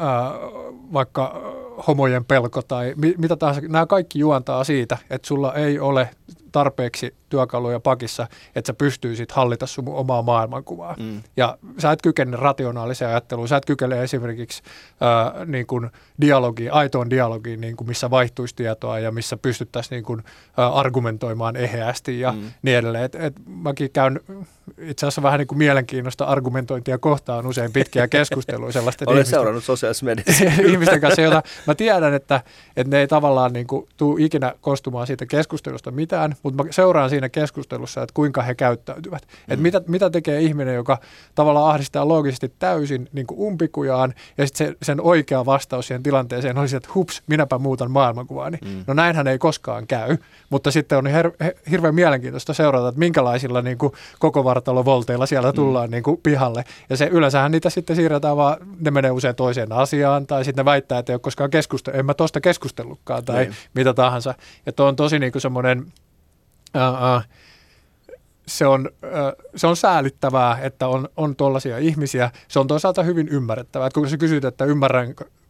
vaikka 0.93 1.41
homojen 1.87 2.25
pelko 2.25 2.61
tai 2.61 2.93
mi, 2.95 3.13
mitä 3.17 3.35
tahansa, 3.35 3.61
nämä 3.61 3.85
kaikki 3.85 4.19
juontaa 4.19 4.63
siitä, 4.63 4.97
että 5.09 5.27
sulla 5.27 5.53
ei 5.53 5.79
ole 5.79 6.09
tarpeeksi 6.51 7.15
työkaluja 7.29 7.79
pakissa, 7.79 8.27
että 8.55 8.67
sä 8.67 8.73
pystyisit 8.73 9.31
hallita 9.31 9.67
sun 9.67 9.87
omaa 9.87 10.21
maailmankuvaa. 10.21 10.95
Mm. 10.99 11.21
Ja 11.37 11.57
sä 11.77 11.91
et 11.91 12.01
kykene 12.01 12.37
rationaaliseen 12.37 13.11
ajatteluun, 13.11 13.47
sä 13.47 13.57
et 13.57 13.65
kykene 13.65 14.03
esimerkiksi 14.03 14.63
äh, 15.01 15.47
niin 15.47 15.67
kuin 15.67 15.89
dialogiin, 16.21 16.73
aitoon 16.73 17.09
dialogiin, 17.09 17.61
niin 17.61 17.75
kuin 17.75 17.87
missä 17.87 18.09
vaihtuisi 18.09 18.55
tietoa 18.55 18.99
ja 18.99 19.11
missä 19.11 19.37
pystyttäisiin 19.37 19.95
niin 19.95 20.05
kuin, 20.05 20.23
äh, 20.59 20.77
argumentoimaan 20.77 21.55
eheästi 21.55 22.19
ja 22.19 22.31
mm. 22.31 22.51
niin 22.61 22.77
edelleen. 22.77 23.03
Et, 23.03 23.15
et 23.15 23.33
mäkin 23.45 23.89
käyn 23.93 24.19
itse 24.77 25.05
asiassa 25.05 25.23
vähän 25.23 25.37
niin 25.37 25.47
kuin 25.47 25.57
mielenkiinnosta 25.57 26.25
argumentointia 26.25 26.97
kohtaan 26.97 27.47
usein 27.47 27.73
pitkiä 27.73 28.07
keskusteluja 28.17 28.71
sellaista. 28.71 29.05
Olen 29.07 29.17
ihmisten, 29.17 29.37
seurannut 29.37 29.63
sosiaalisessa 29.63 30.05
mediassa. 30.05 30.45
ihmisten 30.71 31.01
kanssa, 31.01 31.21
jota 31.21 31.43
mä 31.67 31.75
tiedän, 31.75 32.13
että, 32.13 32.41
että 32.77 32.91
ne 32.95 32.99
ei 32.99 33.07
tavallaan 33.07 33.53
niin 33.53 33.67
kuin, 33.67 33.87
tuu 33.97 34.17
ikinä 34.17 34.53
kostumaan 34.61 35.07
siitä 35.07 35.25
keskustelusta 35.25 35.91
mitään, 35.91 36.35
mutta 36.43 36.63
mä 36.63 36.71
seuraan 36.71 37.09
siinä 37.09 37.29
keskustelussa, 37.29 38.01
että 38.01 38.13
kuinka 38.13 38.41
he 38.41 38.55
käyttäytyvät. 38.55 39.21
Mm. 39.21 39.53
Että 39.53 39.63
mitä, 39.63 39.81
mitä 39.87 40.09
tekee 40.09 40.41
ihminen, 40.41 40.75
joka 40.75 40.97
tavallaan 41.35 41.69
ahdistaa 41.69 42.07
loogisesti 42.07 42.53
täysin 42.59 43.09
niin 43.13 43.27
kuin 43.27 43.39
umpikujaan, 43.39 44.13
ja 44.37 44.47
sitten 44.47 44.67
se, 44.67 44.75
sen 44.81 45.01
oikea 45.01 45.45
vastaus 45.45 45.87
siihen 45.87 46.03
tilanteeseen 46.03 46.57
olisi, 46.57 46.75
että 46.75 46.89
hups, 46.95 47.21
minäpä 47.27 47.57
muutan 47.57 47.91
maailmankuvaani. 47.91 48.57
Mm. 48.65 48.83
No 48.87 48.93
näinhän 48.93 49.27
ei 49.27 49.37
koskaan 49.37 49.87
käy, 49.87 50.17
mutta 50.49 50.71
sitten 50.71 50.97
on 50.97 51.05
her- 51.05 51.53
hirveän 51.71 51.95
mielenkiintoista 51.95 52.53
seurata, 52.53 52.87
että 52.87 52.99
minkälaisilla 52.99 53.61
niin 53.61 53.77
kuin 53.77 53.93
koko 54.19 54.43
volteilla 54.85 55.25
siellä 55.25 55.49
mm. 55.49 55.55
tullaan 55.55 55.89
mm. 55.89 55.91
niin 55.91 56.03
kuin 56.03 56.19
pihalle. 56.23 56.63
Ja 56.89 56.97
se 56.97 57.07
yleensähän 57.11 57.51
niitä 57.51 57.69
sitten 57.69 57.95
siirretään 57.95 58.37
vaan, 58.37 58.57
ne 58.79 58.91
menee 58.91 59.11
usein 59.11 59.35
toiseen 59.35 59.71
asiaan, 59.71 60.27
tai 60.27 60.45
sitten 60.45 60.65
ne 60.65 60.65
väittää, 60.65 60.99
että 60.99 61.11
ei 61.11 61.15
ole 61.15 61.19
koskaan 61.19 61.49
keskustellut, 61.49 61.99
en 61.99 62.05
mä 62.05 62.13
tosta 62.13 62.41
keskustellutkaan, 62.41 63.25
tai 63.25 63.43
niin. 63.43 63.55
mitä 63.73 63.93
tahansa. 63.93 64.33
Ja 64.65 64.71
tuo 64.71 64.85
on 64.85 64.95
tosi 64.95 65.19
niin 65.19 65.31
kuin 65.31 65.41
semmoinen, 65.41 65.85
uh, 66.75 67.23
se 68.47 68.67
on, 68.67 68.89
se 69.55 69.67
on 69.67 69.75
säälittävää, 69.75 70.57
että 70.61 70.87
on, 70.87 71.09
on 71.17 71.35
tuollaisia 71.35 71.77
ihmisiä. 71.77 72.31
Se 72.47 72.59
on 72.59 72.67
toisaalta 72.67 73.03
hyvin 73.03 73.27
ymmärrettävää. 73.27 73.87
Että 73.87 73.99
kun 73.99 74.09
sä 74.09 74.17
kysyt, 74.17 74.45
että 74.45 74.65
ymmärränkö, 74.65 75.25
y- 75.25 75.40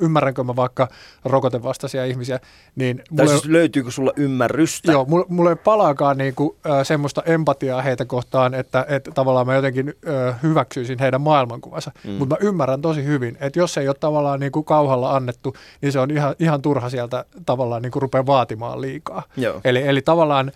ymmärränkö 0.00 0.44
mä 0.44 0.56
vaikka 0.56 0.88
rokotevastaisia 1.24 2.04
ihmisiä, 2.04 2.40
niin... 2.76 3.02
Tai 3.16 3.28
siis 3.28 3.44
löytyykö 3.44 3.90
sulla 3.90 4.12
ymmärrystä? 4.16 4.92
Joo, 4.92 5.04
mulla, 5.04 5.26
mulla 5.28 5.50
ei 5.50 5.56
palaakaan 5.56 6.18
niinku, 6.18 6.56
äh, 6.66 6.86
semmoista 6.86 7.22
empatiaa 7.26 7.82
heitä 7.82 8.04
kohtaan, 8.04 8.54
että, 8.54 8.86
että 8.88 9.10
tavallaan 9.10 9.46
mä 9.46 9.54
jotenkin 9.54 9.94
äh, 10.28 10.42
hyväksyisin 10.42 10.98
heidän 10.98 11.20
maailmankuvansa. 11.20 11.90
Mm. 12.04 12.10
Mutta 12.10 12.34
mä 12.34 12.48
ymmärrän 12.48 12.82
tosi 12.82 13.04
hyvin, 13.04 13.36
että 13.40 13.58
jos 13.58 13.78
ei 13.78 13.88
ole 13.88 13.96
tavallaan 14.00 14.40
niinku 14.40 14.62
kauhalla 14.62 15.16
annettu, 15.16 15.54
niin 15.80 15.92
se 15.92 16.00
on 16.00 16.10
ihan, 16.10 16.34
ihan 16.38 16.62
turha 16.62 16.90
sieltä 16.90 17.24
tavallaan 17.46 17.82
niinku 17.82 18.00
rupea 18.00 18.26
vaatimaan 18.26 18.80
liikaa. 18.80 19.22
Joo. 19.36 19.60
Eli, 19.64 19.88
eli 19.88 20.02
tavallaan 20.02 20.52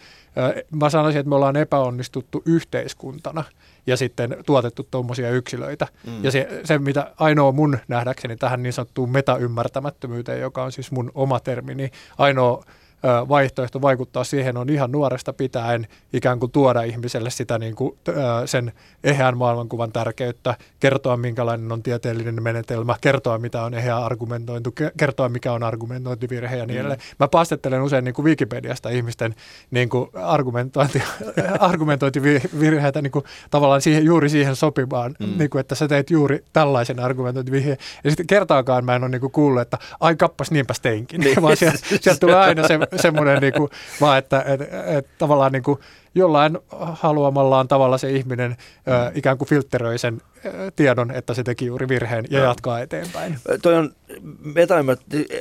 mä 0.71 0.91
sanoisin, 0.91 1.21
että 1.21 1.29
me 1.29 1.35
ollaan 1.35 1.57
epäonnistuttu 1.57 2.43
yhteiskuntana 2.47 3.45
ja 3.87 3.97
sitten 3.97 4.37
tuotettu 4.47 4.89
tuommoisia 4.91 5.31
yksilöitä. 5.31 5.87
Mm. 6.07 6.25
Ja 6.25 6.31
se, 6.31 6.61
se, 6.65 6.79
mitä 6.79 7.13
ainoa 7.17 7.53
mun 7.53 7.79
nähdäkseni 7.89 8.37
tähän 8.37 8.63
niin 8.63 8.73
sanottuun 8.73 9.11
metaymmärtämättömyyteen, 9.11 10.41
joka 10.41 10.65
on 10.65 10.73
siis 10.73 10.93
mun 10.93 11.11
oma 11.15 11.41
termi, 11.41 11.75
niin 11.75 11.91
ainoa 12.19 12.65
vaihtoehto 13.03 13.83
vaikuttaa 13.83 14.25
siihen 14.25 14.57
on 14.57 14.71
ihan 14.71 14.93
nuoresta 14.93 15.33
pitäen 15.33 15.87
ikään 16.13 16.41
kuin 16.41 16.53
tuoda 16.53 16.83
ihmiselle 16.83 17.31
sitä 17.31 17.59
niin 17.59 17.75
kuin, 17.75 17.99
sen 18.47 18.73
eheän 19.05 19.37
maailmankuvan 19.37 19.93
tärkeyttä, 19.93 20.57
kertoa 20.81 21.17
minkälainen 21.17 21.73
on 21.73 21.83
tieteellinen 21.83 22.43
menetelmä, 22.43 22.97
kertoa 23.01 23.39
mitä 23.39 23.63
on 23.63 23.75
eheä 23.75 23.97
argumentointi, 23.97 24.71
kertoa 24.97 25.29
mikä 25.29 25.53
on 25.53 25.63
argumentointivirhe 25.63 26.57
ja 26.57 26.67
niin 26.67 26.77
mm. 26.77 26.81
edelleen. 26.81 27.01
Mä 27.21 27.29
pastettelen 27.29 27.83
usein 27.83 28.05
niin 28.05 28.15
kuin 28.15 28.25
Wikipediasta 28.25 28.89
ihmisten 28.89 29.35
niin 29.71 29.89
kuin 29.89 30.11
argumentointi, 30.15 31.03
argumentointivirheitä 31.61 33.03
niin 33.03 33.11
kuin, 33.11 33.25
tavallaan 33.51 33.81
siihen, 33.81 34.05
juuri 34.05 34.29
siihen 34.29 34.57
sopivaan, 34.57 35.15
mm. 35.19 35.39
niin 35.39 35.51
kuin, 35.51 35.61
että 35.61 35.75
sä 35.75 35.89
teet 35.89 36.11
juuri 36.11 36.45
tällaisen 36.53 37.01
argumentointivirheen. 37.01 37.79
Ja 38.05 38.11
sitten 38.11 38.27
kertaakaan 38.27 38.85
mä 38.85 38.97
en 38.97 39.03
ole 39.03 39.11
niin 39.11 39.21
kuin 39.21 39.33
kuullut, 39.33 39.63
että 39.63 39.79
ai 40.01 40.17
kappas 40.17 40.51
niinpäs 40.51 40.81
teinkin, 40.81 41.21
niin. 41.21 41.43
vaan 41.43 41.57
sieltä, 41.57 41.79
sieltä 42.01 42.21
tulee 42.21 42.37
aina 42.37 42.69
se 42.69 42.79
semmoinen, 42.97 43.41
niin 43.41 43.53
kuin, 43.53 43.71
vaan 44.01 44.19
että 44.19 44.45
et, 44.47 44.61
et, 44.97 45.07
tavallaan 45.19 45.53
niin 45.53 45.63
kuin 45.63 45.79
jollain 46.15 46.59
haluamallaan 46.93 47.69
tavalla 47.69 47.99
se 47.99 48.11
ihminen 48.11 48.57
ö, 48.89 49.13
ikään 49.15 49.39
kuin 49.39 49.49
filtteröi 49.49 49.99
sen 49.99 50.21
ö, 50.45 50.71
tiedon, 50.77 51.11
että 51.11 51.35
se 51.35 51.45
teki 51.45 51.67
juuri 51.67 51.89
virheen 51.89 52.25
ja 52.31 52.39
no. 52.39 52.45
jatkaa 52.45 52.81
eteenpäin. 52.81 53.39
Toi 53.63 53.75
on 53.75 53.93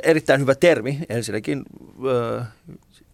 erittäin 0.04 0.41
hyvä 0.41 0.56
termi 0.56 1.00
ensinnäkin. 1.10 1.63
Ö, 2.06 2.41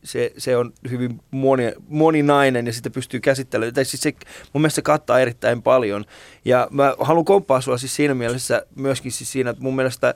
se, 0.04 0.32
se 0.38 0.58
on 0.58 0.74
hyvin 0.90 1.22
moni, 1.32 1.74
moninainen 1.88 2.66
ja 2.66 2.74
sitä 2.74 2.90
pystyy 2.90 3.20
käsittelemään. 3.20 3.74
Tai 3.74 3.86
siis 3.86 4.02
se, 4.02 4.14
mun 4.54 4.62
mielestä 4.62 4.76
se 4.76 4.82
kattaa 4.82 5.20
erittäin 5.20 5.62
paljon. 5.62 6.06
Ja 6.46 6.68
mä 6.72 6.96
haluan 7.00 7.26
komppaa 7.26 7.62
sua 7.62 7.78
siis 7.78 7.96
siinä 7.96 8.14
mielessä 8.14 8.66
myöskin 8.76 9.12
siis 9.12 9.32
siinä, 9.32 9.50
että 9.50 9.64
mun 9.64 9.76
mielestä 9.76 10.14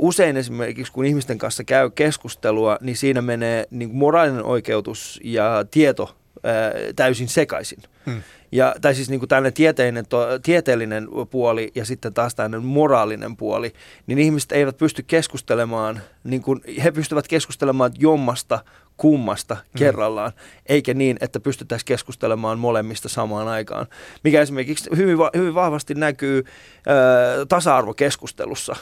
usein 0.00 0.36
esimerkiksi 0.36 0.92
kun 0.92 1.04
ihmisten 1.04 1.38
kanssa 1.38 1.64
käy 1.64 1.90
keskustelua, 1.90 2.78
niin 2.80 2.96
siinä 2.96 3.22
menee 3.22 3.66
niin 3.70 3.90
moraalinen 3.94 4.44
oikeutus 4.44 5.20
ja 5.24 5.64
tieto 5.70 6.16
ää, 6.44 6.72
täysin 6.96 7.28
sekaisin. 7.28 7.82
Hmm. 8.06 8.22
Ja, 8.52 8.74
tai 8.80 8.94
siis 8.94 9.10
niin 9.10 9.28
tällainen 9.28 9.52
tieteellinen, 9.52 10.06
to, 10.06 10.26
tieteellinen 10.42 11.08
puoli 11.30 11.72
ja 11.74 11.84
sitten 11.84 12.14
taas 12.14 12.34
tällainen 12.34 12.64
moraalinen 12.64 13.36
puoli, 13.36 13.72
niin 14.06 14.18
ihmiset 14.18 14.52
eivät 14.52 14.76
pysty 14.76 15.02
keskustelemaan, 15.02 16.00
niin 16.24 16.42
kuin, 16.42 16.60
he 16.84 16.90
pystyvät 16.90 17.28
keskustelemaan 17.28 17.92
jommasta 17.98 18.64
kummasta 19.00 19.54
mm. 19.54 19.78
kerrallaan, 19.78 20.32
eikä 20.66 20.94
niin, 20.94 21.16
että 21.20 21.40
pystyttäisiin 21.40 21.86
keskustelemaan 21.86 22.58
molemmista 22.58 23.08
samaan 23.08 23.48
aikaan. 23.48 23.86
Mikä 24.24 24.40
esimerkiksi 24.40 24.90
hyvin, 24.96 25.18
va- 25.18 25.30
hyvin 25.36 25.54
vahvasti 25.54 25.94
näkyy 25.94 26.44
ö, 26.46 27.46
tasa-arvokeskustelussa, 27.48 28.76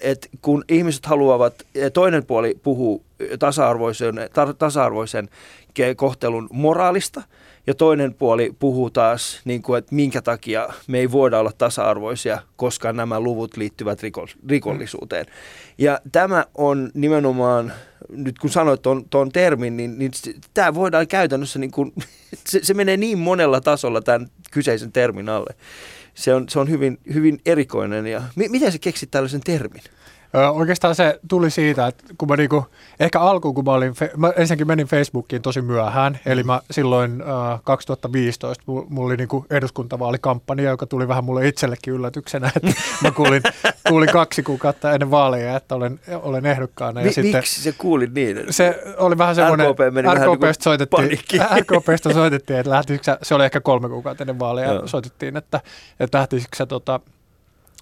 että 0.00 0.28
kun 0.42 0.64
ihmiset 0.68 1.06
haluavat, 1.06 1.54
toinen 1.92 2.26
puoli 2.26 2.58
puhuu 2.62 3.04
tasa-arvoisen, 3.38 4.14
ta- 4.32 4.54
tasa-arvoisen 4.54 5.28
kohtelun 5.96 6.48
moraalista, 6.52 7.22
ja 7.68 7.74
toinen 7.74 8.14
puoli 8.14 8.54
puhuu 8.58 8.90
taas, 8.90 9.40
niin 9.44 9.62
kuin, 9.62 9.78
että 9.78 9.94
minkä 9.94 10.22
takia 10.22 10.68
me 10.86 10.98
ei 10.98 11.12
voida 11.12 11.38
olla 11.38 11.52
tasa-arvoisia, 11.58 12.42
koska 12.56 12.92
nämä 12.92 13.20
luvut 13.20 13.56
liittyvät 13.56 14.00
rikollisuuteen. 14.48 15.26
Ja 15.78 16.00
tämä 16.12 16.44
on 16.54 16.90
nimenomaan, 16.94 17.72
nyt 18.08 18.38
kun 18.38 18.50
sanoit 18.50 18.82
tuon, 18.82 19.04
tuon 19.10 19.32
termin, 19.32 19.76
niin, 19.76 19.98
niin 19.98 20.10
tämä 20.54 20.74
voidaan 20.74 21.08
käytännössä, 21.08 21.58
niin 21.58 21.70
kuin, 21.70 21.92
se, 22.50 22.60
se 22.62 22.74
menee 22.74 22.96
niin 22.96 23.18
monella 23.18 23.60
tasolla 23.60 24.00
tämän 24.00 24.28
kyseisen 24.50 24.92
termin 24.92 25.28
alle. 25.28 25.54
Se 26.14 26.34
on, 26.34 26.48
se 26.48 26.58
on 26.58 26.70
hyvin, 26.70 26.98
hyvin 27.14 27.40
erikoinen. 27.46 28.06
Ja, 28.06 28.22
mi, 28.36 28.48
miten 28.48 28.72
sä 28.72 28.78
keksit 28.78 29.10
tällaisen 29.10 29.40
termin? 29.40 29.82
Ö, 30.34 30.50
oikeastaan 30.50 30.94
se 30.94 31.20
tuli 31.28 31.50
siitä, 31.50 31.86
että 31.86 32.04
kun 32.18 32.28
mä 32.28 32.36
niinku, 32.36 32.66
ehkä 33.00 33.20
alkuun 33.20 33.54
kun 33.54 33.64
mä 33.64 33.72
olin, 33.72 33.94
mä 34.16 34.32
ensinnäkin 34.36 34.66
menin 34.66 34.86
Facebookiin 34.86 35.42
tosi 35.42 35.62
myöhään, 35.62 36.12
mm. 36.12 36.32
eli 36.32 36.42
mä 36.42 36.60
silloin 36.70 37.20
ö, 37.20 37.24
2015, 37.64 38.64
mulla 38.66 39.06
oli 39.06 39.16
niinku 39.16 39.46
eduskuntavaalikampanja, 39.50 40.70
joka 40.70 40.86
tuli 40.86 41.08
vähän 41.08 41.24
mulle 41.24 41.48
itsellekin 41.48 41.94
yllätyksenä, 41.94 42.50
että 42.56 42.70
mä 43.02 43.10
kuulin, 43.10 43.42
kuulin 43.88 44.12
kaksi 44.12 44.42
kuukautta 44.42 44.92
ennen 44.92 45.10
vaaleja, 45.10 45.56
että 45.56 45.74
olen, 45.74 46.00
olen 46.22 46.46
ehdokkaana. 46.46 47.00
Ja 47.00 47.06
Mi- 47.06 47.12
sitten, 47.12 47.34
miksi 47.34 47.62
se 47.62 47.74
kuuli 47.78 48.08
niin? 48.14 48.44
Se 48.50 48.82
oli 48.96 49.18
vähän 49.18 49.34
semmoinen, 49.34 49.70
RKP 49.70 49.78
meni 49.78 50.08
RKPstä, 50.08 50.20
vähän 50.20 50.38
niin 50.40 50.54
soitettiin, 50.60 51.18
RKPstä 51.60 52.12
soitettiin, 52.12 52.58
että 52.58 52.70
lähtisikö 52.70 53.18
se 53.22 53.34
oli 53.34 53.44
ehkä 53.44 53.60
kolme 53.60 53.88
kuukautta 53.88 54.22
ennen 54.22 54.38
vaaleja, 54.38 54.74
no. 54.74 54.86
soitettiin, 54.86 55.36
että, 55.36 55.60
että 56.00 56.18
lähtisikö 56.18 56.56
se 56.56 56.66
tota, 56.66 57.00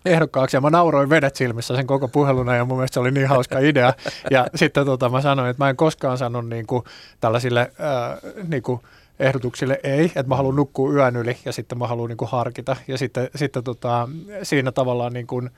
ehdokkaaksi 0.06 0.56
ja 0.56 0.60
mä 0.60 0.70
nauroin 0.70 1.10
vedet 1.10 1.36
silmissä 1.36 1.76
sen 1.76 1.86
koko 1.86 2.08
puheluna 2.08 2.56
ja 2.56 2.64
mun 2.64 2.76
mielestä 2.76 2.94
se 2.94 3.00
oli 3.00 3.10
niin 3.10 3.28
hauska 3.28 3.58
idea. 3.58 3.92
Ja 4.30 4.46
sitten 4.54 4.86
tota, 4.86 5.08
mä 5.08 5.20
sanoin, 5.20 5.50
että 5.50 5.64
mä 5.64 5.70
en 5.70 5.76
koskaan 5.76 6.18
sanonut 6.18 6.50
niin 6.50 6.66
kuin, 6.66 6.84
tällaisille 7.20 7.60
äh, 7.60 8.32
niin 8.48 8.62
kuin, 8.62 8.80
ehdotuksille 9.18 9.80
ei, 9.82 10.04
että 10.04 10.28
mä 10.28 10.36
haluan 10.36 10.56
nukkua 10.56 10.92
yön 10.92 11.16
yli 11.16 11.36
ja 11.44 11.52
sitten 11.52 11.78
mä 11.78 11.86
haluan 11.86 12.08
niin 12.08 12.16
kuin, 12.16 12.30
harkita. 12.30 12.76
Ja 12.88 12.98
sitten, 12.98 13.30
sitten 13.34 13.64
tota, 13.64 14.08
siinä 14.42 14.72
tavallaan 14.72 15.12
niin 15.12 15.26
kuin, 15.26 15.50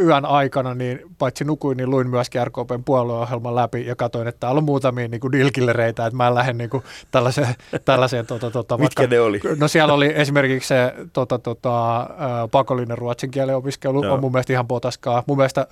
yön 0.00 0.24
aikana, 0.24 0.74
niin 0.74 1.00
paitsi 1.18 1.44
nukuin, 1.44 1.76
niin 1.76 1.90
luin 1.90 2.10
myöskin 2.10 2.46
RKPn 2.46 2.84
puolueohjelman 2.84 3.54
läpi 3.54 3.86
ja 3.86 3.96
katsoin, 3.96 4.28
että 4.28 4.40
täällä 4.40 4.58
on 4.58 4.64
muutamia 4.64 5.08
niin 5.08 5.32
dilkillereitä, 5.32 6.06
että 6.06 6.16
mä 6.16 6.28
en 6.28 6.34
lähde 6.34 6.52
niin 6.52 6.70
kuin 6.70 6.82
tällaiseen, 7.10 7.54
tällaiseen 7.84 8.26
tota, 8.26 8.50
tota, 8.50 8.78
Mitkä 8.78 9.02
vaikka, 9.02 9.14
ne 9.14 9.20
oli? 9.20 9.40
No 9.58 9.68
siellä 9.68 9.94
oli 9.94 10.12
esimerkiksi 10.14 10.68
se 10.68 10.94
tota, 11.12 11.38
tota, 11.38 12.06
pakollinen 12.50 12.98
ruotsin 12.98 13.30
kielen 13.30 13.56
opiskelu, 13.56 14.04
Joo. 14.04 14.14
on 14.14 14.20
mun 14.20 14.32
mielestä 14.32 14.52
ihan 14.52 14.66
potaskaa. 14.66 15.22
Mun 15.26 15.36
mielestä 15.36 15.66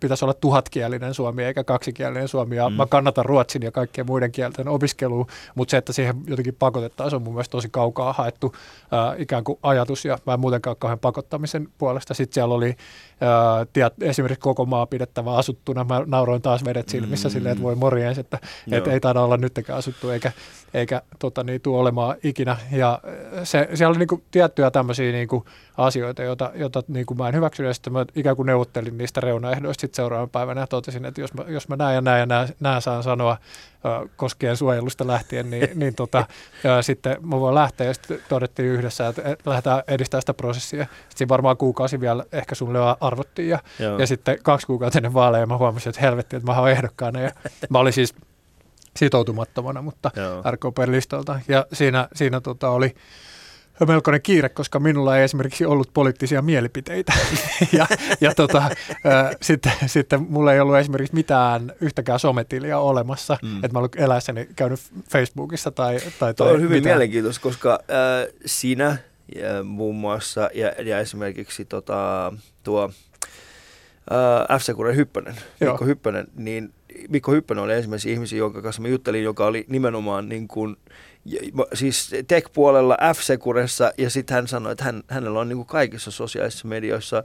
pitäisi 0.00 0.24
olla 0.24 0.34
tuhatkielinen 0.34 1.14
suomi 1.14 1.44
eikä 1.44 1.64
kaksikielinen 1.64 2.28
suomi, 2.28 2.56
ja 2.56 2.68
mm. 2.68 2.76
mä 2.76 2.86
kannatan 2.86 3.24
ruotsin 3.24 3.62
ja 3.62 3.72
kaikkien 3.72 4.06
muiden 4.06 4.32
kielten 4.32 4.68
opiskelua, 4.68 5.26
mutta 5.54 5.70
se, 5.70 5.76
että 5.76 5.92
siihen 5.92 6.16
jotenkin 6.26 6.56
pakotettaisiin, 6.58 7.16
on 7.16 7.22
mun 7.22 7.34
mielestä 7.34 7.52
tosi 7.52 7.68
kaukaa 7.70 8.12
haettu 8.12 8.54
äh, 8.92 9.20
ikään 9.20 9.44
kuin 9.44 9.58
ajatus, 9.62 10.04
ja 10.04 10.18
mä 10.26 10.34
en 10.34 10.40
muutenkaan 10.40 10.76
kauhean 10.78 10.98
pakottamisen 10.98 11.68
puolesta. 11.78 12.14
Sitten 12.14 12.34
siellä 12.34 12.54
oli 12.54 12.76
tiet, 13.72 14.02
esimerkiksi 14.02 14.40
koko 14.40 14.66
maa 14.66 14.86
pidettävä 14.86 15.36
asuttuna. 15.36 15.84
Mä 15.84 16.02
nauroin 16.06 16.42
taas 16.42 16.64
vedet 16.64 16.88
silmissä 16.88 17.28
mm. 17.28 17.32
silleen, 17.32 17.52
että 17.52 17.62
voi 17.62 17.74
morjens, 17.74 18.18
että 18.18 18.38
et 18.72 18.86
ei 18.86 19.00
taida 19.00 19.20
olla 19.20 19.36
nyttekään 19.36 19.78
asuttu 19.78 20.10
eikä, 20.10 20.32
eikä 20.74 21.02
tota, 21.18 21.44
niin, 21.44 21.60
tule 21.60 21.78
olemaan 21.78 22.16
ikinä. 22.24 22.56
Ja 22.72 23.00
se, 23.44 23.68
siellä 23.74 23.90
oli 23.90 23.98
niinku 23.98 24.22
tiettyjä 24.30 24.70
tämmöisiä 24.70 25.12
niinku 25.12 25.44
asioita, 25.76 26.22
joita, 26.22 26.50
joita 26.54 26.82
niinku 26.88 27.14
mä 27.14 27.28
en 27.28 27.34
hyväksynyt. 27.34 27.70
Ja 27.70 27.74
sitten 27.74 27.92
mä 27.92 28.04
ikään 28.14 28.36
kuin 28.36 28.46
neuvottelin 28.46 28.98
niistä 28.98 29.20
reunaehdoista 29.20 29.80
sit 29.80 29.94
seuraavan 29.94 30.30
päivänä 30.30 30.60
ja 30.60 30.66
totesin, 30.66 31.04
että 31.04 31.20
jos 31.20 31.34
mä, 31.34 31.44
jos 31.48 31.68
mä 31.68 31.76
näen 31.76 31.94
ja 31.94 32.00
näen 32.00 32.20
ja 32.20 32.26
näen, 32.26 32.48
näen 32.60 32.82
saan 32.82 33.02
sanoa 33.02 33.36
koskien 34.16 34.56
suojelusta 34.56 35.06
lähtien, 35.06 35.50
niin, 35.50 35.68
niin 35.74 35.94
tota, 35.94 36.26
sitten 36.80 37.16
mä 37.22 37.40
voin 37.40 37.54
lähteä 37.54 37.86
ja 37.86 37.94
sitten 37.94 38.18
todettiin 38.28 38.68
yhdessä, 38.68 39.08
että 39.08 39.36
lähdetään 39.46 39.82
edistämään 39.88 40.22
sitä 40.22 40.34
prosessia. 40.34 40.84
Sitten 40.84 41.16
siinä 41.16 41.28
varmaan 41.28 41.56
kuukausi 41.56 42.00
vielä 42.00 42.24
ehkä 42.32 42.54
sulle 42.54 42.78
arvottiin 43.00 43.48
ja, 43.48 43.58
ja 43.98 44.06
sitten 44.06 44.38
kaksi 44.42 44.66
kuukautta 44.66 44.98
ennen 44.98 45.14
vaaleja 45.14 45.46
mä 45.46 45.56
huomasin, 45.58 45.90
että 45.90 46.00
helvetti, 46.00 46.36
että 46.36 46.52
mä 46.52 46.60
oon 46.60 46.70
ehdokkaana 46.70 47.20
ja 47.20 47.30
mä 47.70 47.78
olin 47.78 47.92
siis 47.92 48.14
sitoutumattomana, 48.96 49.82
mutta 49.82 50.10
RKP-listalta 50.50 51.40
ja 51.48 51.66
siinä, 51.72 52.08
siinä 52.14 52.40
tota 52.40 52.70
oli 52.70 52.94
melkoinen 53.84 54.22
kiire, 54.22 54.48
koska 54.48 54.80
minulla 54.80 55.18
ei 55.18 55.24
esimerkiksi 55.24 55.66
ollut 55.66 55.90
poliittisia 55.94 56.42
mielipiteitä. 56.42 57.12
ja 57.78 57.86
ja 58.20 58.34
tota, 58.34 58.58
äh, 58.58 59.36
sitten, 59.42 59.72
sitten 59.86 60.26
mulla 60.28 60.52
ei 60.52 60.60
ollut 60.60 60.76
esimerkiksi 60.76 61.14
mitään 61.14 61.72
yhtäkään 61.80 62.20
sometiliä 62.20 62.78
olemassa, 62.78 63.38
mm. 63.42 63.56
että 63.56 63.72
mä 63.72 63.78
olen 63.78 63.90
eläessäni 63.96 64.48
käynyt 64.56 64.80
Facebookissa 65.10 65.70
tai, 65.70 65.98
tai, 66.18 66.34
tai 66.34 66.52
on 66.52 66.60
hyvin 66.60 66.76
mitään. 66.76 66.94
mielenkiintoista, 66.94 67.42
koska 67.42 67.70
äh, 67.90 68.32
sinä 68.46 68.96
ja 69.34 69.62
muun 69.62 69.96
muassa 69.96 70.50
ja, 70.54 70.72
ja 70.82 70.98
esimerkiksi 70.98 71.64
tota, 71.64 72.32
tuo 72.62 72.90
äh, 74.50 74.58
FC 74.60 74.74
Kuren 74.74 74.96
Hyppönen, 74.96 75.34
Mikko 75.60 75.84
Hyppönen, 75.84 76.26
niin 76.36 76.72
Mikko 77.08 77.32
Hyppönen 77.32 77.64
oli 77.64 77.74
ensimmäisiä 77.74 78.12
ihmisiä, 78.12 78.38
jonka 78.38 78.62
kanssa 78.62 78.82
mä 78.82 78.88
juttelin, 78.88 79.24
joka 79.24 79.46
oli 79.46 79.64
nimenomaan 79.68 80.28
niin 80.28 80.48
kuin, 80.48 80.76
siis 81.74 82.10
tech-puolella 82.28 82.96
F-Securessa 83.14 83.92
ja 83.98 84.10
sitten 84.10 84.34
hän 84.34 84.48
sanoi, 84.48 84.72
että 84.72 84.84
hän, 84.84 85.02
hänellä 85.08 85.40
on 85.40 85.48
niin 85.48 85.56
kuin 85.56 85.66
kaikissa 85.66 86.10
sosiaalisissa 86.10 86.68
medioissa 86.68 87.24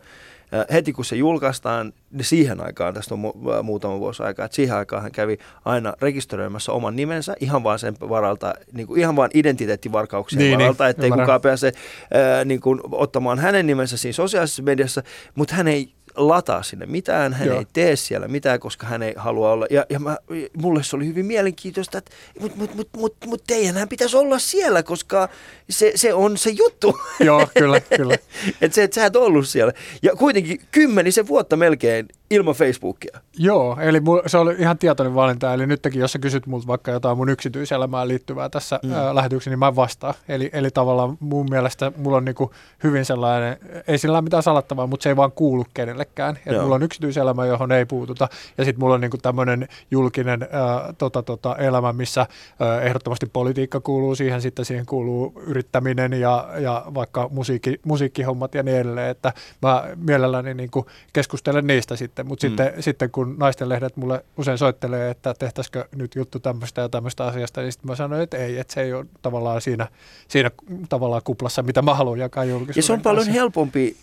heti 0.74 0.94
kun 0.94 1.06
se 1.06 1.16
julkaistaan, 1.16 1.94
niin 2.12 2.26
siihen 2.26 2.62
aikaan, 2.62 2.94
tästä 2.94 3.16
on 3.16 3.22
mu- 3.22 3.64
muutama 3.64 4.00
vuosi 4.00 4.24
aikaa, 4.24 4.46
että 4.46 4.56
siihen 4.56 4.76
aikaan 4.76 5.02
hän 5.02 5.12
kävi 5.12 5.38
aina 5.66 5.94
rekisteröimässä 6.02 6.72
oman 6.72 6.96
nimensä 6.96 7.36
ihan 7.40 7.64
vaan 7.64 7.80
sen 7.80 7.96
varalta, 8.10 8.54
niin 8.74 8.88
kuin 8.88 9.00
ihan 9.00 9.16
vaan 9.16 9.30
identiteettivarkauksien 9.34 10.40
niin, 10.40 10.60
varalta, 10.60 10.84
niin, 10.84 10.90
ettei 10.90 11.08
ymmärrän. 11.08 11.26
kukaan 11.26 11.42
pääse 11.42 11.72
ää, 12.14 12.46
niin 12.46 12.62
kuin, 12.62 12.80
ottamaan 12.92 13.40
hänen 13.40 13.68
nimensä 13.68 13.98
siinä 13.98 14.14
sosiaalisessa 14.14 14.64
mediassa, 14.64 15.04
mutta 15.36 15.56
hän 15.56 15.68
ei 15.68 15.94
lataa 16.16 16.64
sinne 16.64 16.86
mitään, 16.86 17.34
hän 17.34 17.48
Joo. 17.48 17.60
ei 17.60 17.68
tee 17.74 17.96
siellä 17.96 18.28
mitään, 18.28 18.60
koska 18.60 18.88
hän 18.88 19.04
ei 19.04 19.14
halua 19.18 19.52
olla. 19.52 19.66
Ja, 19.70 19.86
ja 19.90 20.00
mä, 20.00 20.18
mulle 20.58 20.84
se 20.84 20.96
oli 20.96 21.06
hyvin 21.06 21.26
mielenkiintoista, 21.26 21.98
että 21.98 22.12
mutta 22.40 22.58
mut, 22.58 22.76
mut, 22.76 22.90
mut, 22.98 23.16
mut 23.26 23.44
teidänhän 23.48 23.90
pitäisi 23.90 24.18
olla 24.18 24.40
siellä, 24.40 24.84
koska 24.84 25.30
se, 25.70 25.92
se 25.96 26.14
on 26.14 26.38
se 26.38 26.50
juttu. 26.50 27.00
Joo, 27.20 27.48
kyllä, 27.58 27.80
kyllä. 27.80 28.14
että 28.62 28.76
se, 28.76 28.84
että 28.84 28.96
sä 28.96 29.06
et 29.06 29.16
ollut 29.16 29.48
siellä. 29.48 29.74
Ja 30.02 30.16
kuitenkin 30.16 30.62
kymmenisen 30.72 31.28
vuotta 31.28 31.58
melkein 31.58 32.08
ilman 32.32 32.56
Facebookia. 32.56 33.20
Joo, 33.38 33.78
eli 33.82 34.02
se 34.28 34.38
oli 34.38 34.56
ihan 34.60 34.78
tietoinen 34.78 35.16
valinta. 35.16 35.54
Eli 35.54 35.68
nytkin, 35.68 36.00
jos 36.00 36.12
sä 36.12 36.20
kysyt 36.20 36.48
multa 36.48 36.68
vaikka 36.68 36.92
jotain 36.92 37.18
mun 37.18 37.30
yksityiselämään 37.30 38.08
liittyvää 38.08 38.50
tässä 38.50 38.80
mm. 38.84 38.92
lähetyksessä, 39.14 39.50
niin 39.50 39.60
mä 39.60 39.76
vastaan. 39.76 40.14
Eli, 40.28 40.50
eli 40.54 40.72
tavallaan 40.72 41.18
mun 41.20 41.48
mielestä 41.50 41.92
mulla 41.98 42.18
on 42.18 42.26
niinku 42.26 42.52
hyvin 42.84 43.06
sellainen, 43.06 43.58
ei 43.88 43.98
sillä 43.98 44.18
ole 44.18 44.22
mitään 44.22 44.44
salattavaa, 44.44 44.88
mutta 44.88 45.04
se 45.04 45.10
ei 45.10 45.16
vaan 45.16 45.32
kuulu 45.32 45.66
kenellekään. 46.06 46.56
Et 46.56 46.62
mulla 46.62 46.76
on 46.76 46.84
yksityiselämä, 46.84 47.46
johon 47.46 47.72
ei 47.72 47.86
puututa. 47.86 48.28
Ja 48.58 48.66
sitten 48.66 48.80
mulla 48.80 48.96
on 48.96 49.02
niinku 49.02 49.18
tämmöinen 49.18 49.68
julkinen 49.92 50.48
ää, 50.52 50.94
tota, 50.98 51.24
tota, 51.24 51.56
elämä, 51.56 51.94
missä 51.94 52.28
ää, 52.60 52.82
ehdottomasti 52.82 53.26
politiikka 53.26 53.80
kuuluu 53.80 54.16
siihen, 54.16 54.42
sitten 54.42 54.66
siihen 54.66 54.86
kuuluu 54.86 55.42
yrittäminen 55.46 56.14
ja, 56.14 56.50
ja 56.60 56.86
vaikka 56.94 57.30
musiikki, 57.32 57.80
musiikkihommat 57.86 58.56
ja 58.56 58.64
niin 58.64 58.78
edelleen. 58.78 59.10
Että 59.10 59.34
mä 59.62 59.84
mielelläni 59.96 60.54
niinku 60.54 60.86
keskustelen 61.14 61.68
niistä 61.68 61.96
sitten 61.96 62.28
mutta 62.28 62.48
mm. 62.48 62.50
sitten, 62.50 62.84
sitten 62.84 63.12
kun 63.12 63.36
naisten 63.40 63.70
lehdet 63.70 63.98
mulle 63.98 64.26
usein 64.38 64.58
soittelee, 64.58 65.10
että 65.10 65.34
tehtäisikö 65.34 65.88
nyt 65.96 66.16
juttu 66.16 66.40
tämmöistä 66.40 66.82
ja 66.82 66.90
tämmöistä 66.90 67.26
asiasta, 67.26 67.62
niin 67.62 67.72
sitten 67.72 67.92
mä 67.92 67.96
sanoin, 67.96 68.22
että 68.22 68.38
ei, 68.38 68.58
että 68.58 68.74
se 68.74 68.82
ei 68.82 68.94
ole 68.94 69.06
tavallaan 69.22 69.62
siinä, 69.62 69.88
siinä 70.28 70.52
tavallaan 70.90 71.22
kuplassa, 71.24 71.64
mitä 71.64 71.82
mä 71.82 71.94
haluan 71.94 72.20
jakaa 72.20 72.44
julkisuuden 72.44 72.80
Ja 72.80 72.84
se 72.84 72.94
on 72.94 73.02
paljon 73.02 73.28
helpompi, 73.28 73.98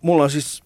mulla 0.00 0.22
on 0.24 0.30
siis, 0.30 0.62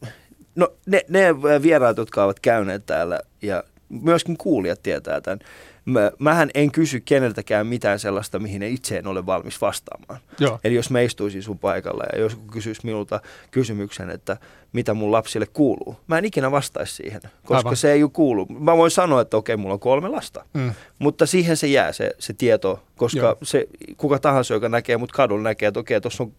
no 0.55 0.73
ne, 0.87 1.05
ne 1.09 1.43
vieraat, 1.63 1.97
jotka 1.97 2.25
ovat 2.25 2.41
käyneet 2.41 2.87
täällä 2.87 3.21
ja 3.43 3.65
myöskin 3.89 4.37
kuulijat 4.37 4.83
tietää 4.83 5.21
tämän, 5.21 5.39
mä, 5.85 6.13
mähän 6.19 6.51
en 6.55 6.73
kysy 6.73 7.01
keneltäkään 7.01 7.67
mitään 7.67 7.99
sellaista, 7.99 8.39
mihin 8.39 8.63
itse 8.63 8.97
en 8.97 9.07
ole 9.07 9.27
valmis 9.27 9.61
vastaamaan. 9.61 10.21
Joo. 10.39 10.61
Eli 10.65 10.75
jos 10.75 10.91
mä 10.91 11.01
istuisin 11.01 11.43
sun 11.43 11.59
paikalla 11.59 12.05
ja 12.13 12.21
jos 12.21 12.39
kysyisi 12.53 12.81
minulta 12.85 13.21
kysymyksen, 13.51 14.11
että 14.11 14.37
mitä 14.73 14.95
mun 14.95 15.13
lapsille 15.13 15.47
kuuluu, 15.47 15.97
mä 16.07 16.19
en 16.19 16.25
ikinä 16.25 16.51
vastaisi 16.51 16.95
siihen, 16.95 17.21
koska 17.45 17.57
Aivan. 17.57 17.77
se 17.77 17.93
ei 17.93 18.01
kuulu. 18.13 18.47
Mä 18.47 18.77
voin 18.77 18.91
sanoa, 18.91 19.21
että 19.21 19.37
okei, 19.37 19.57
mulla 19.57 19.75
on 19.75 19.81
kolme 19.81 20.09
lasta, 20.09 20.45
mm. 20.55 20.73
mutta 20.99 21.27
siihen 21.27 21.57
se 21.57 21.67
jää 21.67 21.93
se, 21.93 22.11
se 22.19 22.33
tieto, 22.33 22.83
koska 22.97 23.37
se, 23.43 23.67
kuka 23.97 24.19
tahansa, 24.19 24.55
joka 24.55 24.69
näkee 24.69 24.97
mut 24.97 25.13
kadulla, 25.13 25.43
näkee, 25.43 25.67
että 25.67 25.81
okei, 25.81 26.01
tuossa 26.01 26.23
on, 26.23 26.33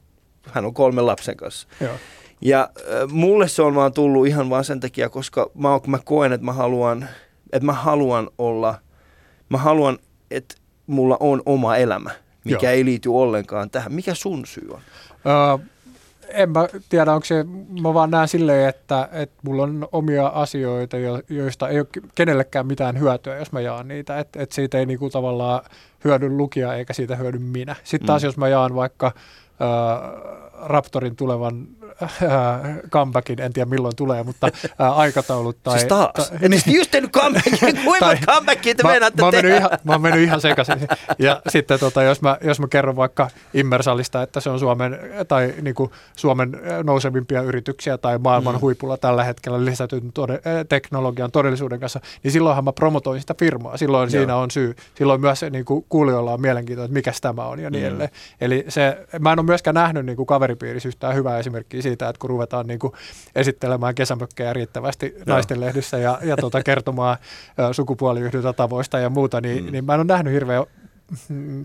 hän 0.52 0.66
on 0.66 0.74
kolmen 0.74 1.06
lapsen 1.06 1.38
kanssa. 1.38 1.68
Joo. 1.82 1.96
Ja 2.42 2.70
äh, 2.78 3.10
mulle 3.10 3.48
se 3.48 3.62
on 3.62 3.76
vaan 3.76 3.94
tullut 3.94 4.28
ihan 4.28 4.50
vaan 4.50 4.64
sen 4.64 4.80
takia, 4.80 5.10
koska 5.10 5.52
mä, 5.56 5.70
mä 5.88 6.00
koen, 6.06 6.34
että 6.34 6.46
mä 6.46 6.54
haluan, 6.54 7.10
että 7.52 7.66
mä 7.66 7.74
haluan 7.74 8.30
olla– 8.38 8.76
Mä 9.52 9.58
haluan, 9.58 9.98
että 10.32 10.56
mulla 10.88 11.18
on 11.20 11.42
oma 11.46 11.78
elämä, 11.78 12.10
mikä 12.44 12.68
Joo. 12.68 12.74
ei 12.74 12.86
liity 12.86 13.10
ollenkaan 13.10 13.70
tähän. 13.70 13.94
Mikä 13.94 14.14
sun 14.14 14.46
syy 14.46 14.68
on? 14.72 14.80
Uh, 14.80 15.62
en 16.28 16.50
mä 16.50 16.68
tiedä, 16.90 17.14
onko 17.14 17.26
se, 17.26 17.46
mä 17.82 17.94
vaan 17.94 18.12
näen 18.12 18.28
silleen, 18.28 18.70
että, 18.70 19.10
että 19.12 19.36
mulla 19.44 19.64
on 19.64 19.88
omia 19.92 20.28
asioita, 20.28 20.98
joista 21.30 21.70
ei 21.70 21.80
ole 21.80 21.88
kenellekään 22.16 22.68
mitään 22.68 23.00
hyötyä, 23.00 23.38
jos 23.38 23.52
mä 23.52 23.62
jaan 23.62 23.88
niitä, 23.88 24.20
että, 24.20 24.42
että 24.42 24.56
siitä 24.56 24.78
ei 24.78 24.86
niinku 24.86 25.10
tavallaan 25.10 25.62
hyödy 26.04 26.30
lukija 26.30 26.76
eikä 26.76 26.94
siitä 26.94 27.16
hyödy 27.16 27.40
minä. 27.40 27.76
Sitten 27.84 28.08
taas 28.08 28.22
mm. 28.22 28.26
jos 28.26 28.38
mä 28.38 28.48
jaan 28.48 28.76
vaikka 28.76 29.08
uh, 29.08 30.51
Raptorin 30.62 31.16
tulevan 31.16 31.68
äh, 32.04 32.10
comebackin, 32.90 33.42
en 33.42 33.54
tiedä 33.54 33.70
milloin 33.70 33.96
tulee, 33.96 34.24
mutta 34.24 34.48
äh, 34.48 35.00
aikataulut 35.00 35.58
tai... 35.64 35.80
Siis 35.80 35.88
taas? 35.88 36.12
Ta, 36.14 36.48
niin, 36.48 36.62
just 36.66 36.92
tehnyt 36.92 37.12
comebackin, 37.12 37.80
kuinka 37.86 38.16
comebackin 38.26 38.78
te 38.78 38.84
meinaatte 38.84 39.24
mä, 39.24 39.32
tehdä? 39.32 39.58
Ihan, 39.58 39.70
mä 39.84 39.92
oon 39.92 40.02
mennyt 40.02 40.24
ihan 40.24 40.42
sekaisin. 40.42 40.88
Ja 41.20 41.42
sitten 41.50 41.80
tota, 41.80 42.04
jos, 42.04 42.22
mä, 42.22 42.38
jos 42.42 42.60
mä 42.60 42.68
kerron 42.68 42.96
vaikka 42.96 43.30
Immersalista, 43.54 44.22
että 44.22 44.40
se 44.40 44.50
on 44.50 44.60
Suomen, 44.60 45.00
tai 45.28 45.54
niin 45.62 45.76
kuin 45.76 45.92
Suomen 46.16 46.52
nousevimpia 46.84 47.42
yrityksiä 47.42 47.98
tai 47.98 48.18
maailman 48.18 48.56
mm. 48.56 48.62
huipulla 48.62 48.98
tällä 48.98 49.24
hetkellä 49.24 49.66
lisätyn 49.66 50.12
tode, 50.14 50.40
teknologian 50.70 51.32
todellisuuden 51.32 51.80
kanssa, 51.80 52.00
niin 52.24 52.32
silloinhan 52.32 52.64
mä 52.64 52.74
promotoin 52.74 53.22
sitä 53.22 53.36
firmaa. 53.40 53.78
Silloin 53.78 54.08
Joo. 54.08 54.20
siinä 54.20 54.36
on 54.36 54.52
syy. 54.52 54.76
Silloin 54.96 55.22
myös 55.22 55.42
niin 55.50 55.66
kuin 55.66 55.86
kuulijoilla 55.90 56.34
on 56.34 56.42
mielenkiintoa, 56.42 56.86
että 56.86 56.94
mikä 56.94 57.12
tämä 57.22 57.46
on 57.46 57.60
ja 57.60 57.70
niin 57.70 57.84
mm. 57.84 57.88
edelleen. 57.88 58.10
Eli 58.42 58.66
se, 58.68 59.06
mä 59.20 59.32
en 59.32 59.40
ole 59.40 59.46
myöskään 59.46 59.76
nähnyt 59.76 60.06
niin 60.06 60.16
kuin 60.16 60.26
kaveripiirissä 60.56 60.90
yhtään 60.90 61.16
hyvää 61.16 61.40
esimerkkiä 61.40 61.82
siitä, 61.82 62.10
että 62.10 62.20
kun 62.20 62.30
ruvetaan 62.30 62.68
niin 62.68 62.80
kuin 62.80 62.94
esittelemään 63.36 63.96
kesämökkejä 63.96 64.54
riittävästi 64.54 65.16
no. 65.18 65.34
naisten 65.34 65.62
lehdissä 65.62 65.98
ja, 65.98 66.20
ja 66.24 66.38
tuota, 66.38 66.64
kertomaan 66.64 67.18
sukupuoliyhdyntätavoista 67.72 69.00
ja 69.00 69.10
muuta, 69.10 69.42
niin, 69.42 69.66
mm. 69.66 69.72
niin 69.72 69.86
mä 69.86 69.94
en 69.94 70.00
ole 70.00 70.08
nähnyt 70.08 70.34
hirveän 70.34 70.66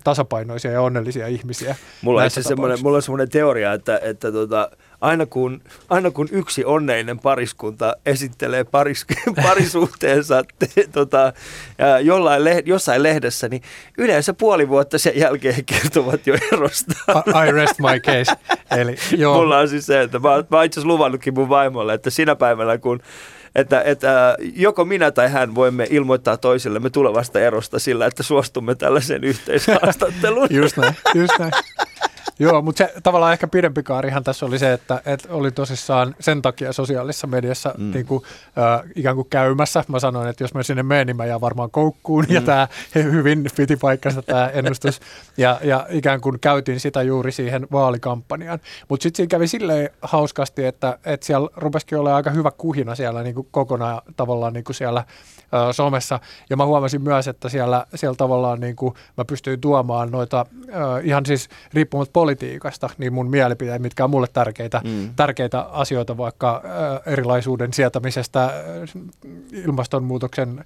tasapainoisia 0.04 0.70
ja 0.70 0.82
onnellisia 0.82 1.26
ihmisiä. 1.26 1.76
Mulla 2.02 2.22
on, 2.22 2.30
semmoinen, 2.30 2.78
mulla 2.82 2.96
on 2.96 3.02
semmoinen 3.02 3.28
teoria, 3.28 3.72
että, 3.72 4.00
että 4.02 4.32
tota, 4.32 4.70
aina, 5.00 5.26
kun, 5.26 5.62
aina 5.88 6.10
kun 6.10 6.28
yksi 6.32 6.64
onneinen 6.64 7.18
pariskunta 7.18 7.96
esittelee 8.06 8.64
paris, 8.64 9.06
parisuhteensa 9.42 10.44
te, 10.58 10.68
tota, 10.92 11.32
jollain 12.02 12.44
leh, 12.44 12.62
jossain 12.66 13.02
lehdessä, 13.02 13.48
niin 13.48 13.62
yleensä 13.98 14.34
puoli 14.34 14.68
vuotta 14.68 14.98
sen 14.98 15.12
jälkeen 15.16 15.64
kertovat 15.64 16.26
jo 16.26 16.36
erosta. 16.52 16.92
I 17.46 17.52
rest 17.52 17.78
my 17.78 18.00
case. 18.00 18.32
Eli, 18.80 18.96
joo. 19.16 19.34
Mulla 19.34 19.58
on 19.58 19.68
siis 19.68 19.86
se, 19.86 20.00
että 20.00 20.18
mä, 20.18 20.28
mä 20.50 20.64
itse 20.64 20.80
asiassa 20.80 20.92
luvannutkin 20.92 21.34
mun 21.34 21.48
vaimolle, 21.48 21.94
että 21.94 22.10
sinä 22.10 22.36
päivänä 22.36 22.78
kun 22.78 23.00
että, 23.56 23.82
että 23.82 24.36
joko 24.54 24.84
minä 24.84 25.10
tai 25.10 25.28
hän 25.28 25.54
voimme 25.54 25.86
ilmoittaa 25.90 26.36
toisillemme 26.36 26.90
tulevasta 26.90 27.40
erosta 27.40 27.78
sillä, 27.78 28.06
että 28.06 28.22
suostumme 28.22 28.74
tällaiseen 28.74 29.24
yhteishaastatteluun. 29.24 30.48
just 30.50 30.76
näin, 30.76 30.94
just 31.14 31.38
näin. 31.38 31.52
Joo, 32.38 32.62
mutta 32.62 32.78
se 32.78 32.92
tavallaan 33.02 33.32
ehkä 33.32 33.46
pidempi 33.46 33.82
kaarihan 33.82 34.24
tässä 34.24 34.46
oli 34.46 34.58
se, 34.58 34.72
että, 34.72 35.02
että 35.06 35.28
oli 35.30 35.50
tosissaan 35.50 36.14
sen 36.20 36.42
takia 36.42 36.72
sosiaalisessa 36.72 37.26
mediassa 37.26 37.74
mm. 37.78 37.90
niin 37.90 38.06
kuin, 38.06 38.22
äh, 38.58 38.90
ikään 38.94 39.16
kuin 39.16 39.26
käymässä. 39.30 39.84
Mä 39.88 39.98
sanoin, 39.98 40.28
että 40.28 40.44
jos 40.44 40.54
mä 40.54 40.62
sinne 40.62 40.82
menen, 40.82 41.06
niin 41.06 41.16
mä 41.16 41.26
jään 41.26 41.40
varmaan 41.40 41.70
koukkuun 41.70 42.24
mm. 42.28 42.34
ja 42.34 42.40
tämä 42.40 42.68
hyvin 42.94 43.44
piti 43.56 43.76
paikkansa 43.76 44.22
tämä 44.22 44.48
ennustus. 44.48 45.00
Ja, 45.36 45.60
ja 45.62 45.86
ikään 45.90 46.20
kuin 46.20 46.40
käytin 46.40 46.80
sitä 46.80 47.02
juuri 47.02 47.32
siihen 47.32 47.66
vaalikampanjaan. 47.72 48.58
Mutta 48.88 49.02
sitten 49.02 49.16
siinä 49.16 49.30
kävi 49.30 49.48
silleen 49.48 49.90
hauskasti, 50.02 50.64
että, 50.64 50.98
että 51.04 51.26
siellä 51.26 51.48
rupesikin 51.56 51.98
olla 51.98 52.16
aika 52.16 52.30
hyvä 52.30 52.50
kuhina 52.50 52.94
siellä 52.94 53.22
niin 53.22 53.34
kuin 53.34 53.48
kokonaan 53.50 54.02
tavallaan 54.16 54.52
niin 54.52 54.64
kuin 54.64 54.76
siellä 54.76 55.04
somessa. 55.72 56.20
Ja 56.50 56.56
mä 56.56 56.66
huomasin 56.66 57.02
myös, 57.02 57.28
että 57.28 57.48
siellä, 57.48 57.86
siellä 57.94 58.16
tavallaan 58.16 58.60
niin 58.60 58.76
kuin 58.76 58.94
mä 59.16 59.24
pystyin 59.24 59.60
tuomaan 59.60 60.10
noita 60.10 60.46
ihan 61.02 61.26
siis 61.26 61.48
riippumatta 61.74 62.12
politiikasta, 62.12 62.90
niin 62.98 63.12
mun 63.12 63.30
mielipiteet, 63.30 63.82
mitkä 63.82 64.04
on 64.04 64.10
mulle 64.10 64.26
tärkeitä, 64.32 64.80
mm. 64.84 65.14
tärkeitä 65.16 65.60
asioita 65.60 66.16
vaikka 66.16 66.62
erilaisuuden 67.06 67.72
sietämisestä 67.72 68.50
ilmastonmuutoksen 69.52 70.64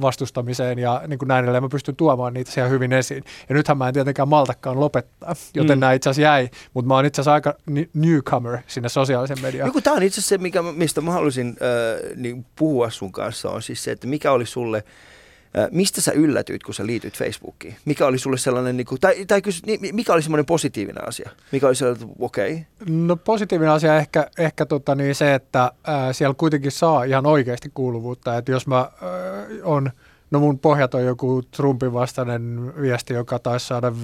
vastustamiseen 0.00 0.78
ja 0.78 1.02
niin 1.06 1.18
kuin 1.18 1.28
näin 1.28 1.44
edelleen. 1.44 1.62
Mä 1.62 1.68
pystyn 1.68 1.96
tuomaan 1.96 2.34
niitä 2.34 2.50
siellä 2.50 2.70
hyvin 2.70 2.92
esiin. 2.92 3.24
Ja 3.48 3.54
nythän 3.54 3.78
mä 3.78 3.88
en 3.88 3.94
tietenkään 3.94 4.28
maltakaan 4.28 4.80
lopettaa, 4.80 5.34
joten 5.54 5.78
mm. 5.78 5.80
nämä 5.80 5.92
itse 5.92 6.10
asiassa 6.10 6.28
jäi, 6.28 6.48
mutta 6.74 6.88
mä 6.88 6.94
oon 6.94 7.06
itse 7.06 7.20
asiassa 7.20 7.34
aika 7.34 7.54
newcomer 7.94 8.58
sinne 8.66 8.88
sosiaalisen 8.88 9.42
mediaan. 9.42 9.68
Joku 9.68 9.80
tämä 9.80 9.96
on 9.96 10.02
itse 10.02 10.20
asiassa 10.20 10.28
se, 10.28 10.38
mikä, 10.38 10.62
mistä 10.62 11.00
mä 11.00 11.12
haluaisin 11.12 11.48
äh, 11.48 12.16
niin 12.16 12.46
puhua 12.56 12.90
sun 12.90 13.12
kanssa, 13.12 13.50
on 13.50 13.62
siis 13.62 13.84
se, 13.88 13.92
että 13.92 14.06
mikä 14.06 14.32
oli 14.32 14.46
sulle 14.46 14.84
Mistä 15.70 16.00
sä 16.00 16.12
yllätyit, 16.12 16.62
kun 16.62 16.74
sä 16.74 16.86
liityt 16.86 17.18
Facebookiin? 17.18 17.76
Mikä 17.84 18.06
oli 18.06 18.18
sulle 18.18 18.38
sellainen, 18.38 18.76
niin 18.76 18.86
kuin, 18.86 19.00
tai, 19.00 19.24
tai 19.26 19.42
kysy, 19.42 19.62
niin, 19.66 19.94
mikä 19.94 20.12
oli 20.12 20.22
semmoinen 20.22 20.46
positiivinen 20.46 21.08
asia? 21.08 21.30
Mikä 21.52 21.66
oli 21.66 21.74
sellainen, 21.74 22.08
okei? 22.18 22.52
Okay. 22.52 22.94
No 22.94 23.16
positiivinen 23.16 23.72
asia 23.72 23.96
ehkä, 23.96 24.30
ehkä 24.38 24.66
tota, 24.66 24.94
niin 24.94 25.14
se, 25.14 25.34
että 25.34 25.72
ää, 25.84 26.12
siellä 26.12 26.34
kuitenkin 26.34 26.70
saa 26.70 27.04
ihan 27.04 27.26
oikeasti 27.26 27.70
kuuluvuutta. 27.74 28.36
Että 28.36 28.52
jos 28.52 28.66
mä 28.66 28.76
ää, 28.76 28.90
on 29.62 29.90
No 30.30 30.40
mun 30.40 30.58
pohjat 30.58 30.94
on 30.94 31.04
joku 31.04 31.42
Trumpin 31.42 31.92
vastainen 31.92 32.72
viesti, 32.80 33.14
joka 33.14 33.38
taisi 33.38 33.66
saada 33.66 33.90
5,3 33.90 33.94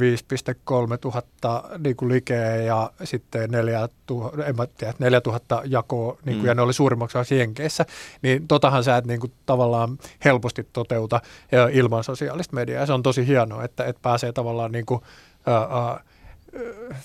tuhatta 1.00 1.62
niin 1.78 1.96
kuin 1.96 2.12
likeä 2.12 2.56
ja 2.56 2.90
sitten 3.04 3.50
4 3.50 3.88
000, 4.10 4.44
en 4.44 4.56
mä 4.56 4.66
tiedä, 4.66 4.94
4 4.98 5.20
000 5.26 5.62
jakoa, 5.64 6.18
niin 6.24 6.36
kuin, 6.36 6.42
mm. 6.42 6.46
ja 6.46 6.54
ne 6.54 6.62
oli 6.62 6.72
suurimmaksi 6.72 7.18
osassa 7.18 7.34
Jenkeissä, 7.34 7.86
niin 8.22 8.48
totahan 8.48 8.84
sä 8.84 8.96
et 8.96 9.06
niin 9.06 9.20
kuin, 9.20 9.32
tavallaan 9.46 9.98
helposti 10.24 10.68
toteuta 10.72 11.20
ilman 11.72 12.04
sosiaalista 12.04 12.54
mediaa. 12.54 12.86
Se 12.86 12.92
on 12.92 13.02
tosi 13.02 13.26
hienoa, 13.26 13.64
että, 13.64 13.84
että 13.84 14.02
pääsee 14.02 14.32
tavallaan 14.32 14.72
niin 14.72 14.86
kuin, 14.86 15.00
ää, 15.46 15.56
ää, 15.56 16.04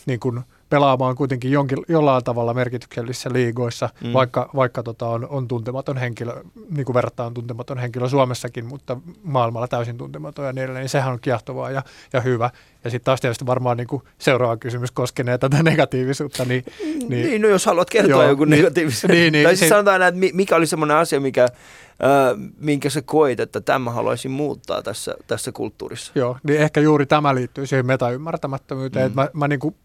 niin 0.06 0.20
kuin, 0.20 0.42
pelaamaan 0.70 1.16
kuitenkin 1.16 1.52
jonkin, 1.52 1.78
jollain 1.88 2.24
tavalla 2.24 2.54
merkityksellisissä 2.54 3.30
liigoissa, 3.34 3.90
mm. 4.04 4.14
vaikka, 4.14 4.50
vaikka 4.56 4.84
tota 4.84 5.08
on, 5.08 5.28
on 5.30 5.48
tuntematon 5.48 5.98
henkilö, 5.98 6.44
niin 6.70 6.86
kuin 6.86 6.94
verrattuna 6.94 7.32
tuntematon 7.32 7.78
henkilö 7.78 8.10
Suomessakin, 8.10 8.66
mutta 8.66 8.98
maailmalla 9.24 9.68
täysin 9.68 9.98
tuntematon 9.98 10.46
ja 10.46 10.54
niin 10.54 10.64
edelleen, 10.64 10.82
niin 10.82 10.90
sehän 10.90 11.14
on 11.14 11.20
kiehtovaa 11.20 11.72
ja, 11.72 11.84
ja 12.14 12.22
hyvä. 12.22 12.50
Ja 12.84 12.90
sitten 12.90 13.06
taas 13.06 13.22
tietysti 13.22 13.46
varmaan 13.46 13.78
niin 13.78 13.88
kuin 13.88 14.04
seuraava 14.18 14.58
kysymys 14.58 14.92
koskenee 14.92 15.38
tätä 15.38 15.64
negatiivisuutta. 15.72 16.46
Niin, 16.46 16.64
niin, 16.84 17.10
niin 17.10 17.42
no 17.42 17.48
jos 17.48 17.66
haluat 17.66 17.90
kertoa 17.90 18.24
joo, 18.24 18.30
joku 18.30 18.46
niin, 18.46 18.58
negatiivisuus. 18.58 19.12
Niin, 19.12 19.34
niin, 19.34 19.44
tai 19.44 19.56
siis 19.56 19.70
se, 19.70 19.70
sanotaan, 19.70 20.02
että 20.02 20.22
mikä 20.34 20.56
oli 20.56 20.68
semmoinen 20.68 20.98
asia, 20.98 21.20
mikä, 21.20 21.44
äh, 21.44 22.52
minkä 22.58 22.90
sä 22.90 23.02
koit, 23.02 23.40
että 23.40 23.62
tämä 23.62 23.92
haluaisin 23.92 24.32
muuttaa 24.32 24.84
tässä, 24.84 25.16
tässä 25.28 25.52
kulttuurissa. 25.52 26.12
Joo, 26.16 26.38
niin 26.44 26.60
ehkä 26.60 26.82
juuri 26.82 27.06
tämä 27.06 27.36
liittyy 27.36 27.66
siihen 27.66 27.86
metaymmärtämättömyyteen. 27.86 29.06
Mm. 29.06 29.08
Että 29.08 29.22
mä, 29.22 29.30
mä 29.34 29.48
niin 29.48 29.60
kuin 29.60 29.76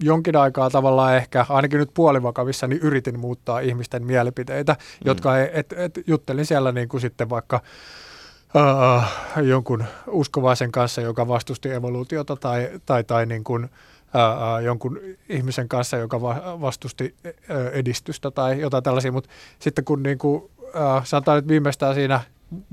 jonkin 0.00 0.36
aikaa 0.36 0.70
tavallaan 0.70 1.16
ehkä, 1.16 1.46
ainakin 1.48 1.78
nyt 1.78 1.90
puolivakavissa, 1.94 2.66
niin 2.66 2.80
yritin 2.80 3.18
muuttaa 3.18 3.60
ihmisten 3.60 4.04
mielipiteitä, 4.04 4.72
mm. 4.72 5.02
jotka, 5.04 5.38
et, 5.38 5.72
et, 5.72 6.00
juttelin 6.06 6.46
siellä 6.46 6.72
niin 6.72 6.88
kuin 6.88 7.00
sitten 7.00 7.30
vaikka 7.30 7.60
uh, 8.56 9.02
jonkun 9.42 9.84
uskovaisen 10.06 10.72
kanssa, 10.72 11.00
joka 11.00 11.28
vastusti 11.28 11.70
evoluutiota 11.70 12.36
tai, 12.36 12.70
tai, 12.86 13.04
tai 13.04 13.26
niin 13.26 13.44
kuin, 13.44 13.64
uh, 13.64 14.62
jonkun 14.64 15.00
ihmisen 15.28 15.68
kanssa, 15.68 15.96
joka 15.96 16.22
va- 16.22 16.60
vastusti 16.60 17.14
edistystä 17.72 18.30
tai 18.30 18.60
jotain 18.60 18.84
tällaisia, 18.84 19.12
mutta 19.12 19.30
sitten 19.58 19.84
kun 19.84 20.02
niin 20.02 20.18
kuin, 20.18 20.42
uh, 20.58 21.04
sanotaan 21.04 21.36
nyt 21.38 21.48
viimeistään 21.48 21.94
siinä 21.94 22.20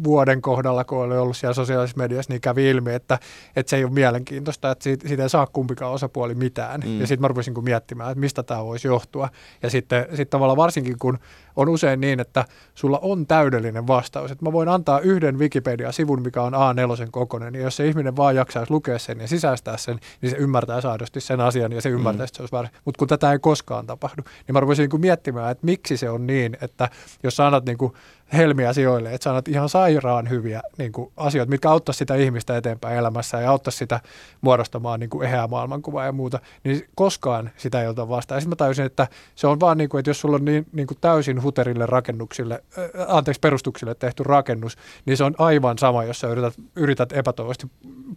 vuoden 0.04 0.42
kohdalla, 0.42 0.84
kun 0.84 0.98
oli 0.98 1.18
ollut 1.18 1.38
siellä 1.38 1.54
sosiaalisessa 1.54 1.98
mediassa, 1.98 2.34
niin 2.34 2.42
kävi 2.42 2.70
ilmi, 2.70 2.94
että, 2.94 3.20
että 3.56 3.70
se 3.70 3.76
ei 3.76 3.84
ole 3.84 3.94
mielenkiintoista, 3.94 4.72
että 4.72 4.84
siitä, 4.84 5.08
siitä 5.08 5.24
ei 5.24 5.30
saa 5.30 5.48
kumpikaan 5.48 5.92
osapuoli 5.92 6.36
mitään. 6.36 6.82
Mm. 6.86 7.00
Ja 7.00 7.08
sitten 7.08 7.22
mä 7.22 7.28
rupesin 7.28 7.64
miettimään, 7.64 8.12
että 8.12 8.20
mistä 8.20 8.44
tämä 8.44 8.66
voisi 8.66 8.88
johtua. 8.88 9.30
Ja 9.64 9.70
sitten 9.70 10.06
sit 10.14 10.30
tavallaan 10.30 10.58
varsinkin, 10.58 11.00
kun 11.00 11.20
on 11.56 11.70
usein 11.70 12.02
niin, 12.02 12.20
että 12.20 12.46
sulla 12.76 13.00
on 13.02 13.28
täydellinen 13.28 13.88
vastaus. 13.88 14.32
Että 14.32 14.46
mä 14.46 14.52
voin 14.52 14.70
antaa 14.70 15.00
yhden 15.00 15.40
Wikipedia-sivun, 15.40 16.22
mikä 16.22 16.42
on 16.42 16.54
A4 16.54 17.08
kokoinen, 17.12 17.56
ja 17.56 17.62
jos 17.62 17.76
se 17.76 17.88
ihminen 17.88 18.18
vaan 18.18 18.36
jaksaisi 18.36 18.72
lukea 18.72 19.00
sen 19.00 19.20
ja 19.20 19.28
sisäistää 19.28 19.78
sen, 19.78 20.00
niin 20.22 20.30
se 20.30 20.38
ymmärtää 20.38 20.82
saadosti 20.82 21.22
sen 21.22 21.42
asian 21.42 21.72
ja 21.72 21.82
se 21.82 21.90
ymmärtää, 21.90 22.24
mm. 22.24 22.26
että 22.26 22.38
se 22.38 22.44
olisi 22.44 22.52
väärin. 22.52 22.72
Mutta 22.86 23.00
kun 23.00 23.08
tätä 23.08 23.32
ei 23.32 23.40
koskaan 23.40 23.88
tapahdu, 23.88 24.22
niin 24.48 24.54
mä 24.54 24.60
rupesin 24.60 24.90
niin 24.90 25.02
miettimään, 25.02 25.52
että 25.52 25.66
miksi 25.66 25.98
se 25.98 26.10
on 26.10 26.28
niin, 26.28 26.58
että 26.62 26.90
jos 27.24 27.36
sä 27.36 27.46
annat 27.46 27.66
niin 27.66 27.78
kuin 27.78 27.94
helmiä 28.34 28.74
sijoille, 28.74 29.14
että 29.14 29.24
sanot 29.24 29.48
ihan 29.48 29.70
sairaan 29.70 30.30
hyviä 30.30 30.62
niin 30.78 30.92
kuin 30.92 31.12
asioita, 31.18 31.50
mitkä 31.50 31.70
auttaisi 31.72 31.98
sitä 31.98 32.16
ihmistä 32.16 32.58
eteenpäin 32.58 32.98
elämässä 32.98 33.42
ja 33.42 33.52
auttaisi 33.52 33.78
sitä 33.78 34.00
muodostamaan 34.42 35.00
niin 35.00 35.10
kuin 35.10 35.28
eheää 35.28 35.48
maailmankuvaa 35.48 36.06
ja 36.06 36.12
muuta, 36.12 36.40
niin 36.64 36.88
koskaan 36.96 37.52
sitä 37.58 37.82
ei 37.82 37.88
ota 37.88 38.10
vastaan. 38.10 38.38
Ja 38.38 38.42
sitten 38.42 38.52
mä 38.52 38.56
tajusin, 38.56 38.86
että 38.86 39.08
se 39.36 39.48
on 39.48 39.60
vaan 39.60 39.78
niin 39.78 39.90
kuin, 39.90 40.00
että 40.00 40.10
jos 40.10 40.22
sulla 40.22 40.36
on 40.36 40.46
niin, 40.46 40.68
niin 40.72 40.88
kuin 40.88 40.98
täysin 41.02 41.44
huterille 41.44 41.86
rakennuksille, 41.86 42.64
äh, 42.78 42.90
anteeksi 43.08 43.40
perustuksille 43.40 43.96
tehty 43.96 44.24
rakennus, 44.24 44.78
niin 45.06 45.18
se 45.18 45.24
on 45.24 45.36
aivan 45.38 45.78
sama, 45.78 46.04
jos 46.04 46.20
sä 46.20 46.28
yrität, 46.28 46.54
yrität 46.76 47.12
epätoivoisesti 47.12 47.68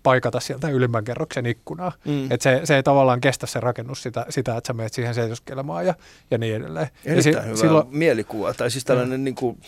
paikata 0.02 0.40
sieltä 0.40 0.68
ylimmän 0.68 1.04
kerroksen 1.04 1.46
ikkunaa. 1.46 1.92
Mm. 2.04 2.24
Että 2.24 2.42
se, 2.42 2.60
se 2.64 2.76
ei 2.76 2.82
tavallaan 2.82 3.20
kestä 3.20 3.46
se 3.46 3.60
rakennus 3.60 4.02
sitä, 4.02 4.26
sitä 4.28 4.56
että 4.56 4.68
sä 4.68 4.72
menet 4.72 4.92
siihen 4.92 5.14
seisoskelemaan 5.14 5.86
ja, 5.86 5.94
ja 6.30 6.38
niin 6.38 6.56
edelleen. 6.56 6.88
Erittäin 7.04 7.36
ja 7.36 7.42
si- 7.42 7.48
hyvä 7.48 7.56
silloin, 7.56 7.86
mielikuva, 7.90 8.54
tai 8.54 8.70
siis 8.70 8.84
tällainen 8.84 9.20
mm. 9.20 9.24
niin 9.24 9.34
kuin 9.34 9.58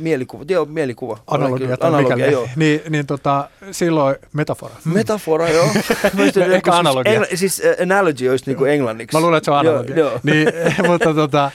mielikuva, 0.00 0.44
joo, 0.48 0.64
mielikuva. 0.64 1.18
Analogia, 1.26 1.76
analogia 1.80 2.30
joo. 2.30 2.48
Niin, 2.56 2.80
niin 2.88 3.06
tota, 3.06 3.50
silloin 3.70 4.16
metafora. 4.32 4.74
Mm. 4.84 4.92
Metafora, 4.92 5.48
joo. 5.48 5.66
Ehkä 6.54 6.72
analogia. 6.72 7.20
Engl- 7.20 7.36
siis 7.36 7.58
uh, 7.64 7.82
analogy 7.82 8.28
olisi 8.28 8.44
niin 8.46 8.56
kuin 8.56 8.70
englanniksi. 8.72 9.16
Mä 9.16 9.20
luulen, 9.20 9.36
että 9.36 9.44
se 9.44 9.50
on 9.50 9.58
analogia. 9.58 9.96
Joo, 9.96 10.10
joo. 10.10 10.20
Niin, 10.30 10.48
mutta 10.90 11.14
tota, 11.14 11.50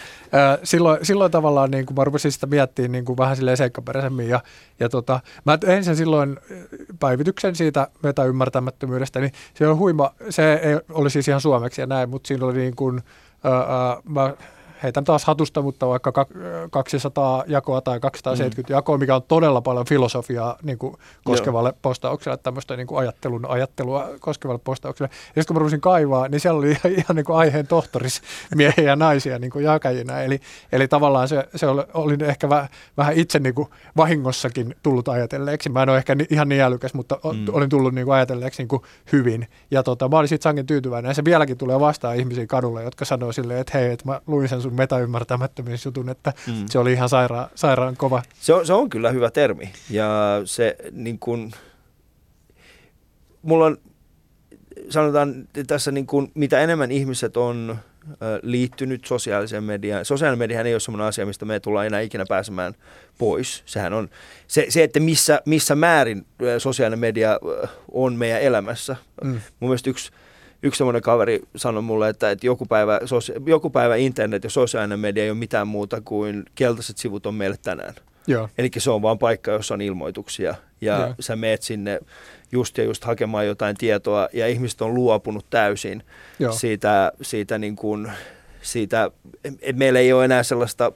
silloin, 0.63 1.05
silloin 1.05 1.31
tavallaan 1.31 1.71
niin 1.71 1.85
kuin 1.85 1.95
mä 1.97 2.03
rupesin 2.03 2.31
sitä 2.31 2.47
miettimään 2.47 2.91
niin 2.91 3.05
kuin 3.05 3.17
vähän 3.17 3.35
silleen 3.35 3.57
seikkaperäisemmin 3.57 4.29
ja, 4.29 4.39
ja 4.79 4.89
tota, 4.89 5.19
mä 5.45 5.57
ensin 5.67 5.95
silloin 5.95 6.39
päivityksen 6.99 7.55
siitä 7.55 7.87
metaymmärtämättömyydestä, 8.03 9.19
niin 9.19 9.31
se 9.53 9.67
on 9.67 9.77
huima, 9.77 10.11
se 10.29 10.53
ei, 10.53 10.77
oli 10.91 11.09
siis 11.09 11.27
ihan 11.27 11.41
suomeksi 11.41 11.81
ja 11.81 11.87
näin, 11.87 12.09
mutta 12.09 12.27
siinä 12.27 12.45
oli 12.45 12.57
niin 12.57 12.75
kuin, 12.75 13.01
ää, 13.43 13.97
mä 14.09 14.33
heitän 14.83 15.03
taas 15.03 15.25
hatusta, 15.25 15.61
mutta 15.61 15.87
vaikka 15.87 16.11
200 16.71 17.43
jakoa 17.47 17.81
tai 17.81 17.99
270 17.99 18.73
mm. 18.73 18.77
jakoa, 18.77 18.97
mikä 18.97 19.15
on 19.15 19.23
todella 19.23 19.61
paljon 19.61 19.85
filosofiaa 19.85 20.57
niin 20.63 20.77
kuin 20.77 20.95
koskevalle 21.23 21.69
Joo. 21.69 21.77
postaukselle, 21.81 22.37
tämmöistä 22.37 22.75
niin 22.75 22.87
kuin 22.87 22.99
ajattelun 22.99 23.45
ajattelua 23.45 24.07
koskevalle 24.19 24.61
postaukselle. 24.63 25.09
Ja 25.35 25.41
sitten 25.43 25.55
kun 25.55 25.71
mä 25.71 25.77
kaivaa, 25.77 26.27
niin 26.27 26.39
siellä 26.39 26.57
oli 26.57 26.71
ihan, 26.71 26.93
ihan 26.93 27.15
niin 27.15 27.25
kuin 27.25 27.37
aiheen 27.37 27.67
tohtoris 27.67 28.21
miehiä 28.55 28.83
ja 28.83 28.95
naisia 28.95 29.39
niin 29.39 29.51
kuin 29.51 29.65
jakajina. 29.65 30.21
Eli, 30.21 30.39
eli 30.71 30.87
tavallaan 30.87 31.27
se, 31.27 31.47
se 31.55 31.67
oli, 31.67 31.83
oli 31.93 32.17
ehkä 32.21 32.49
väh, 32.49 32.69
vähän 32.97 33.13
itse 33.13 33.39
niin 33.39 33.55
kuin 33.55 33.67
vahingossakin 33.97 34.75
tullut 34.83 35.07
ajatelleeksi. 35.07 35.69
Mä 35.69 35.83
en 35.83 35.89
ole 35.89 35.97
ehkä 35.97 36.15
ihan 36.29 36.49
niin 36.49 36.61
älykäs, 36.61 36.93
mutta 36.93 37.19
mm. 37.23 37.45
olin 37.51 37.69
tullut 37.69 37.93
niin 37.93 38.05
kuin 38.05 38.15
ajatelleeksi 38.15 38.61
niin 38.61 38.67
kuin 38.67 38.81
hyvin. 39.11 39.47
Ja 39.71 39.83
tota, 39.83 40.09
mä 40.09 40.17
olin 40.17 40.27
sitten 40.27 40.43
sangen 40.43 40.65
tyytyväinen. 40.65 41.09
Ja 41.09 41.13
se 41.13 41.25
vieläkin 41.25 41.57
tulee 41.57 41.79
vastaan 41.79 42.15
ihmisiä 42.15 42.47
kadulle, 42.47 42.83
jotka 42.83 43.05
sanoo 43.05 43.31
silleen, 43.31 43.59
että 43.59 43.77
hei, 43.77 43.91
että 43.91 44.05
mä 44.05 44.21
luin 44.27 44.49
sen 44.49 44.61
sun 44.65 44.75
metaymmärtämättömyysjutun, 44.75 46.09
että 46.09 46.33
mm. 46.47 46.65
se 46.69 46.79
oli 46.79 46.93
ihan 46.93 47.09
sairaan, 47.09 47.49
sairaan 47.55 47.97
kova. 47.97 48.23
Se 48.39 48.53
on, 48.53 48.65
se 48.65 48.73
on 48.73 48.89
kyllä 48.89 49.11
hyvä 49.11 49.31
termi 49.31 49.73
ja 49.89 50.41
se 50.45 50.75
niin 50.91 51.19
kuin, 51.19 51.51
mulla 53.41 53.65
on, 53.65 53.77
sanotaan 54.89 55.47
tässä 55.67 55.91
niin 55.91 56.07
kuin, 56.07 56.31
mitä 56.33 56.59
enemmän 56.59 56.91
ihmiset 56.91 57.37
on 57.37 57.77
liittynyt 58.41 59.05
sosiaaliseen 59.05 59.63
mediaan. 59.63 60.05
Sosiaalinen 60.05 60.39
media 60.39 60.61
ei 60.61 60.73
ole 60.73 60.79
sellainen 60.79 61.07
asia, 61.07 61.25
mistä 61.25 61.45
me 61.45 61.59
tullaan 61.59 61.85
enää 61.85 61.99
ikinä 61.99 62.25
pääsemään 62.29 62.73
pois. 63.17 63.63
Sehän 63.65 63.93
on 63.93 64.09
se, 64.47 64.65
se 64.69 64.83
että 64.83 64.99
missä, 64.99 65.41
missä 65.45 65.75
määrin 65.75 66.25
sosiaalinen 66.57 66.99
media 66.99 67.39
on 67.91 68.15
meidän 68.15 68.41
elämässä. 68.41 68.95
Mm. 69.23 69.31
Mun 69.31 69.69
mielestä 69.69 69.89
yksi 69.89 70.11
yksi 70.65 70.77
semmoinen 70.77 71.01
kaveri 71.01 71.41
sanoi 71.55 71.81
mulle, 71.81 72.09
että, 72.09 72.31
että 72.31 72.45
joku, 72.45 72.65
päivä, 72.65 72.99
joku 73.45 73.69
päivä 73.69 73.95
internet 73.95 74.43
ja 74.43 74.49
sosiaalinen 74.49 74.99
media 74.99 75.23
ei 75.23 75.29
ole 75.29 75.37
mitään 75.37 75.67
muuta 75.67 76.01
kuin 76.01 76.45
keltaiset 76.55 76.97
sivut 76.97 77.25
on 77.25 77.35
meille 77.35 77.57
tänään. 77.63 77.95
Eli 78.57 78.69
se 78.77 78.91
on 78.91 79.01
vaan 79.01 79.19
paikka, 79.19 79.51
jossa 79.51 79.73
on 79.73 79.81
ilmoituksia. 79.81 80.55
Ja 80.81 80.93
ja 80.93 80.99
Joo. 80.99 81.15
sä 81.19 81.35
meet 81.35 81.61
sinne 81.61 81.99
just 82.51 82.77
ja 82.77 82.83
just 82.83 83.03
hakemaan 83.03 83.47
jotain 83.47 83.75
tietoa 83.75 84.29
ja 84.33 84.47
ihmiset 84.47 84.81
on 84.81 84.93
luopunut 84.93 85.45
täysin 85.49 86.03
Joo. 86.39 86.51
siitä, 86.51 87.11
siitä, 87.21 87.57
niin 87.57 87.75
kuin, 87.75 88.11
siitä 88.61 89.11
että 89.43 89.73
meillä 89.73 89.99
ei 89.99 90.13
ole 90.13 90.25
enää 90.25 90.43
sellaista 90.43 90.91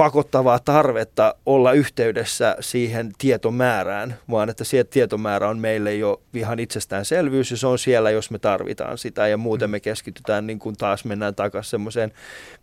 pakottavaa 0.00 0.58
tarvetta 0.58 1.34
olla 1.46 1.72
yhteydessä 1.72 2.56
siihen 2.60 3.12
tietomäärään, 3.18 4.16
vaan 4.30 4.50
että 4.50 4.64
se 4.64 4.84
tietomäärä 4.84 5.48
on 5.48 5.58
meille 5.58 5.94
jo 5.94 6.22
ihan 6.34 6.58
itsestäänselvyys 6.58 7.50
ja 7.50 7.56
se 7.56 7.66
on 7.66 7.78
siellä, 7.78 8.10
jos 8.10 8.30
me 8.30 8.38
tarvitaan 8.38 8.98
sitä 8.98 9.28
ja 9.28 9.36
muuten 9.36 9.70
me 9.70 9.80
keskitytään 9.80 10.46
niin 10.46 10.58
kuin 10.58 10.76
taas 10.76 11.04
mennään 11.04 11.34
takaisin 11.34 11.70
semmoiseen 11.70 12.12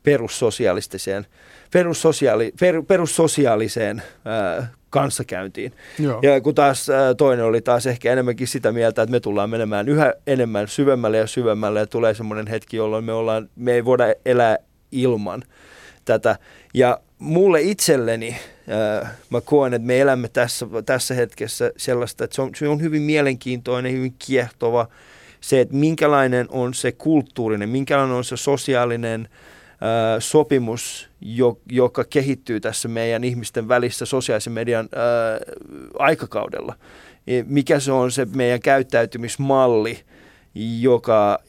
perussosialistiseen, 0.03 1.25
perussosiaali, 1.73 2.53
per, 2.59 2.83
perussosiaaliseen 2.83 4.01
ää, 4.25 4.67
kanssakäyntiin. 4.89 5.73
Joo. 5.99 6.19
Ja 6.23 6.41
kun 6.41 6.55
taas 6.55 6.87
toinen 7.17 7.45
oli 7.45 7.61
taas 7.61 7.87
ehkä 7.87 8.11
enemmänkin 8.11 8.47
sitä 8.47 8.71
mieltä, 8.71 9.01
että 9.01 9.11
me 9.11 9.19
tullaan 9.19 9.49
menemään 9.49 9.89
yhä 9.89 10.13
enemmän 10.27 10.67
syvemmälle 10.67 11.17
ja 11.17 11.27
syvemmälle 11.27 11.79
ja 11.79 11.87
tulee 11.87 12.13
semmoinen 12.13 12.47
hetki, 12.47 12.77
jolloin 12.77 13.05
me, 13.05 13.13
ollaan, 13.13 13.49
me 13.55 13.73
ei 13.73 13.85
voida 13.85 14.03
elää 14.25 14.57
ilman 14.91 15.43
tätä. 16.05 16.37
Ja 16.73 16.99
mulle 17.19 17.61
itselleni, 17.61 18.35
ää, 18.69 19.15
mä 19.29 19.41
koen, 19.41 19.73
että 19.73 19.85
me 19.85 19.99
elämme 19.99 20.27
tässä, 20.27 20.65
tässä 20.85 21.13
hetkessä 21.13 21.71
sellaista, 21.77 22.23
että 22.23 22.35
se 22.35 22.41
on, 22.41 22.51
se 22.55 22.67
on 22.67 22.81
hyvin 22.81 23.01
mielenkiintoinen, 23.01 23.91
hyvin 23.91 24.15
kiehtova 24.19 24.87
se, 25.41 25.61
että 25.61 25.75
minkälainen 25.75 26.47
on 26.49 26.73
se 26.73 26.91
kulttuurinen, 26.91 27.69
minkälainen 27.69 28.15
on 28.15 28.23
se 28.23 28.37
sosiaalinen 28.37 29.29
ää, 29.81 30.19
sopimus, 30.19 31.09
jo, 31.21 31.59
joka 31.71 32.03
kehittyy 32.03 32.59
tässä 32.59 32.87
meidän 32.87 33.23
ihmisten 33.23 33.67
välissä 33.67 34.05
sosiaalisen 34.05 34.53
median 34.53 34.89
ää, 34.95 35.03
aikakaudella. 35.99 36.75
Mikä 37.45 37.79
se 37.79 37.91
on 37.91 38.11
se 38.11 38.27
meidän 38.35 38.59
käyttäytymismalli, 38.59 39.99
joka, 40.81 41.39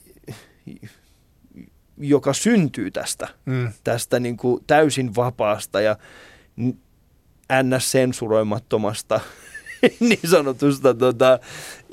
joka 2.01 2.33
syntyy 2.33 2.91
tästä 2.91 3.29
Mm. 3.47 3.73
tästä 3.85 4.21
niin 4.21 4.37
kuin 4.37 4.65
täysin 4.67 5.15
vapaasta 5.17 5.81
ja 5.81 5.97
ns-sensuroimattomasta 7.63 9.21
niin 10.01 10.31
sanotusta 10.31 10.95
tota, 10.95 11.39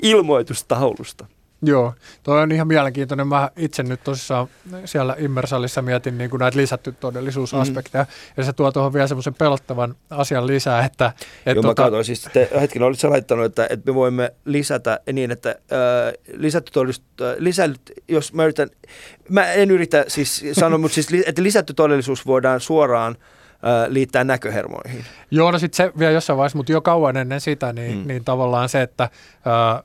ilmoitustaulusta. 0.02 1.26
Joo, 1.66 1.94
toi 2.22 2.42
on 2.42 2.52
ihan 2.52 2.68
mielenkiintoinen. 2.68 3.28
Mä 3.28 3.50
itse 3.56 3.82
nyt 3.82 4.04
tosissaan 4.04 4.48
siellä 4.84 5.16
Immersalissa 5.18 5.82
mietin 5.82 6.18
niin 6.18 6.30
kuin 6.30 6.40
näitä 6.40 6.58
lisätty 6.58 6.92
todellisuusaspekteja, 6.92 8.04
mm. 8.04 8.10
ja 8.36 8.44
se 8.44 8.52
tuo 8.52 8.72
tuohon 8.72 8.92
vielä 8.92 9.06
semmoisen 9.06 9.34
pelottavan 9.34 9.94
asian 10.10 10.46
lisää, 10.46 10.84
että... 10.84 11.12
että 11.46 11.50
Joo, 11.54 11.62
mä 11.62 11.74
katsoin 11.74 12.04
siis, 12.04 12.28
te, 12.32 12.48
hetken 12.60 12.82
olit 12.82 13.04
laittanut, 13.04 13.44
että, 13.44 13.66
että 13.70 13.90
me 13.90 13.94
voimme 13.94 14.32
lisätä 14.44 15.00
niin, 15.12 15.30
että 15.30 15.48
äh, 15.48 15.56
lisätty 16.32 16.72
todellisuus, 16.72 17.06
äh, 17.20 17.34
lisä, 17.38 17.68
jos 18.08 18.32
mä 18.32 18.44
yritän, 18.44 18.70
mä 19.28 19.52
en 19.52 19.70
yritä 19.70 20.04
siis 20.08 20.44
sanoa, 20.52 20.78
mutta 20.78 20.94
siis, 20.94 21.08
että 21.26 21.42
lisätty 21.42 21.74
todellisuus 21.74 22.26
voidaan 22.26 22.60
suoraan 22.60 23.16
äh, 23.52 23.88
liittää 23.88 24.24
näköhermoihin. 24.24 25.04
Joo, 25.30 25.50
no 25.50 25.58
sitten 25.58 25.76
se 25.76 25.98
vielä 25.98 26.12
jossain 26.12 26.36
vaiheessa, 26.36 26.56
mutta 26.58 26.72
jo 26.72 26.80
kauan 26.80 27.16
ennen 27.16 27.40
sitä, 27.40 27.72
niin, 27.72 27.92
Mm. 27.92 27.98
mm. 27.98 28.08
niin 28.08 28.24
tavallaan 28.24 28.68
se, 28.68 28.82
että 28.82 29.08
ää, 29.44 29.82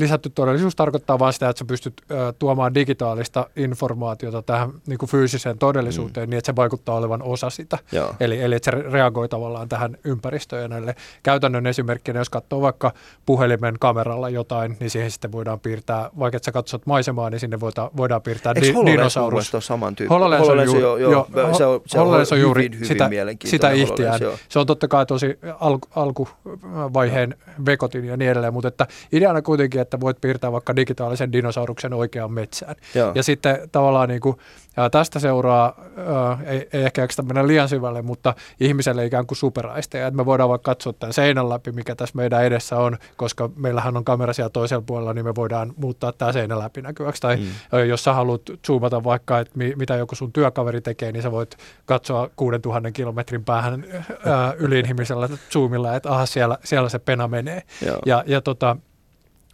lisätty 0.00 0.30
todellisuus 0.30 0.76
tarkoittaa 0.76 1.18
vain 1.18 1.32
sitä, 1.32 1.48
että 1.48 1.58
sä 1.58 1.64
pystyt 1.64 1.94
ää, 2.10 2.32
tuomaan 2.32 2.74
digitaalista 2.74 3.46
informaatiota 3.56 4.42
tähän 4.42 4.70
niin 4.86 4.98
kuin 4.98 5.10
fyysiseen 5.10 5.58
todellisuuteen 5.58 6.28
mm. 6.28 6.30
niin, 6.30 6.38
että 6.38 6.52
se 6.52 6.56
vaikuttaa 6.56 6.94
olevan 6.94 7.22
osa 7.22 7.50
sitä. 7.50 7.78
Joo. 7.92 8.14
Eli, 8.20 8.42
eli 8.42 8.54
että 8.54 8.70
se 8.70 8.76
re- 8.76 8.92
reagoi 8.92 9.28
tavallaan 9.28 9.68
tähän 9.68 9.96
ympäristöön 10.04 10.62
ja 10.62 10.68
näille 10.68 10.94
käytännön 11.22 11.66
esimerkkinä, 11.66 12.20
jos 12.20 12.30
katsoo 12.30 12.60
vaikka 12.60 12.92
puhelimen 13.26 13.74
kameralla 13.80 14.28
jotain, 14.28 14.76
niin 14.80 14.90
siihen 14.90 15.10
sitten 15.10 15.32
voidaan 15.32 15.60
piirtää, 15.60 16.10
vaikka 16.18 16.36
että 16.36 16.44
sä 16.44 16.52
katsot 16.52 16.86
maisemaa, 16.86 17.30
niin 17.30 17.40
sinne 17.40 17.60
voidaan, 17.60 17.90
voidaan 17.96 18.22
piirtää 18.22 18.52
Eikö 18.56 18.80
di- 18.80 18.92
dinosaurus. 18.92 19.54
ole 19.54 19.62
saman 19.62 19.96
tyyppi? 19.96 20.14
HoloLens 20.14 20.48
on, 20.48 20.64
juuri, 20.64 20.80
joo, 20.80 20.96
joo, 20.96 21.26
joo, 21.36 21.54
se 21.54 21.66
on, 21.66 21.80
se 21.86 21.98
on 21.98 22.06
HoloLens 22.06 22.32
on 22.32 22.40
juuri 22.40 22.62
hyvin, 22.62 22.74
hyvin 22.74 22.88
sitä, 22.88 23.10
sitä 23.44 23.70
ihtiään. 23.70 24.20
Se 24.48 24.58
on 24.58 24.66
totta 24.66 24.88
kai 24.88 25.06
tosi 25.06 25.38
alku, 25.60 25.88
alkuvaiheen 25.96 27.34
vekotin 27.66 28.04
ja 28.04 28.16
niin 28.16 28.30
edelleen, 28.30 28.52
mutta 28.52 28.68
että 28.68 28.86
ideana 29.12 29.42
kuitenkin, 29.42 29.80
että 29.84 30.00
voit 30.00 30.20
piirtää 30.20 30.52
vaikka 30.52 30.76
digitaalisen 30.76 31.32
dinosauruksen 31.32 31.92
oikeaan 31.92 32.32
metsään. 32.32 32.76
Joo. 32.94 33.12
Ja 33.14 33.22
sitten 33.22 33.68
tavallaan 33.72 34.08
niin 34.08 34.20
kuin, 34.20 34.36
ää, 34.76 34.90
tästä 34.90 35.18
seuraa, 35.18 35.80
ää, 35.96 36.38
ei, 36.46 36.68
ei 36.72 36.82
ehkä 36.82 37.06
mennä 37.22 37.46
liian 37.46 37.68
syvälle, 37.68 38.02
mutta 38.02 38.34
ihmiselle 38.60 39.06
ikään 39.06 39.26
kuin 39.26 39.38
superaisteja. 39.38 40.06
Että 40.06 40.16
me 40.16 40.26
voidaan 40.26 40.48
vaikka 40.48 40.70
katsoa 40.70 40.92
tämän 40.92 41.12
seinän 41.12 41.48
läpi, 41.48 41.72
mikä 41.72 41.94
tässä 41.94 42.16
meidän 42.16 42.44
edessä 42.44 42.76
on, 42.76 42.96
koska 43.16 43.50
meillähän 43.56 43.96
on 43.96 44.04
kamera 44.04 44.32
siellä 44.32 44.50
toisella 44.50 44.84
puolella, 44.86 45.14
niin 45.14 45.24
me 45.24 45.34
voidaan 45.34 45.72
muuttaa 45.76 46.12
tämä 46.12 46.32
seinä 46.32 46.58
läpinäkyväksi. 46.58 47.22
Tai 47.22 47.36
Mm. 47.36 47.78
mm. 47.78 47.88
jos 47.88 48.04
sä 48.04 48.12
haluat 48.12 48.42
zoomata 48.66 49.04
vaikka, 49.04 49.38
että 49.38 49.58
mi, 49.58 49.72
mitä 49.76 49.96
joku 49.96 50.14
sun 50.14 50.32
työkaveri 50.32 50.80
tekee, 50.80 51.12
niin 51.12 51.22
sä 51.22 51.32
voit 51.32 51.56
katsoa 51.86 52.30
6000 52.36 52.90
kilometrin 52.90 53.44
päähän 53.44 53.84
ää, 54.24 54.52
yliinhimisellä 54.58 55.28
zoomilla, 55.52 55.96
että 55.96 56.10
aha, 56.10 56.26
siellä, 56.26 56.58
siellä 56.64 56.88
se 56.88 56.98
pena 56.98 57.28
menee. 57.28 57.62
Joo. 57.86 57.98
Ja, 58.06 58.24
ja 58.26 58.40
tota, 58.40 58.76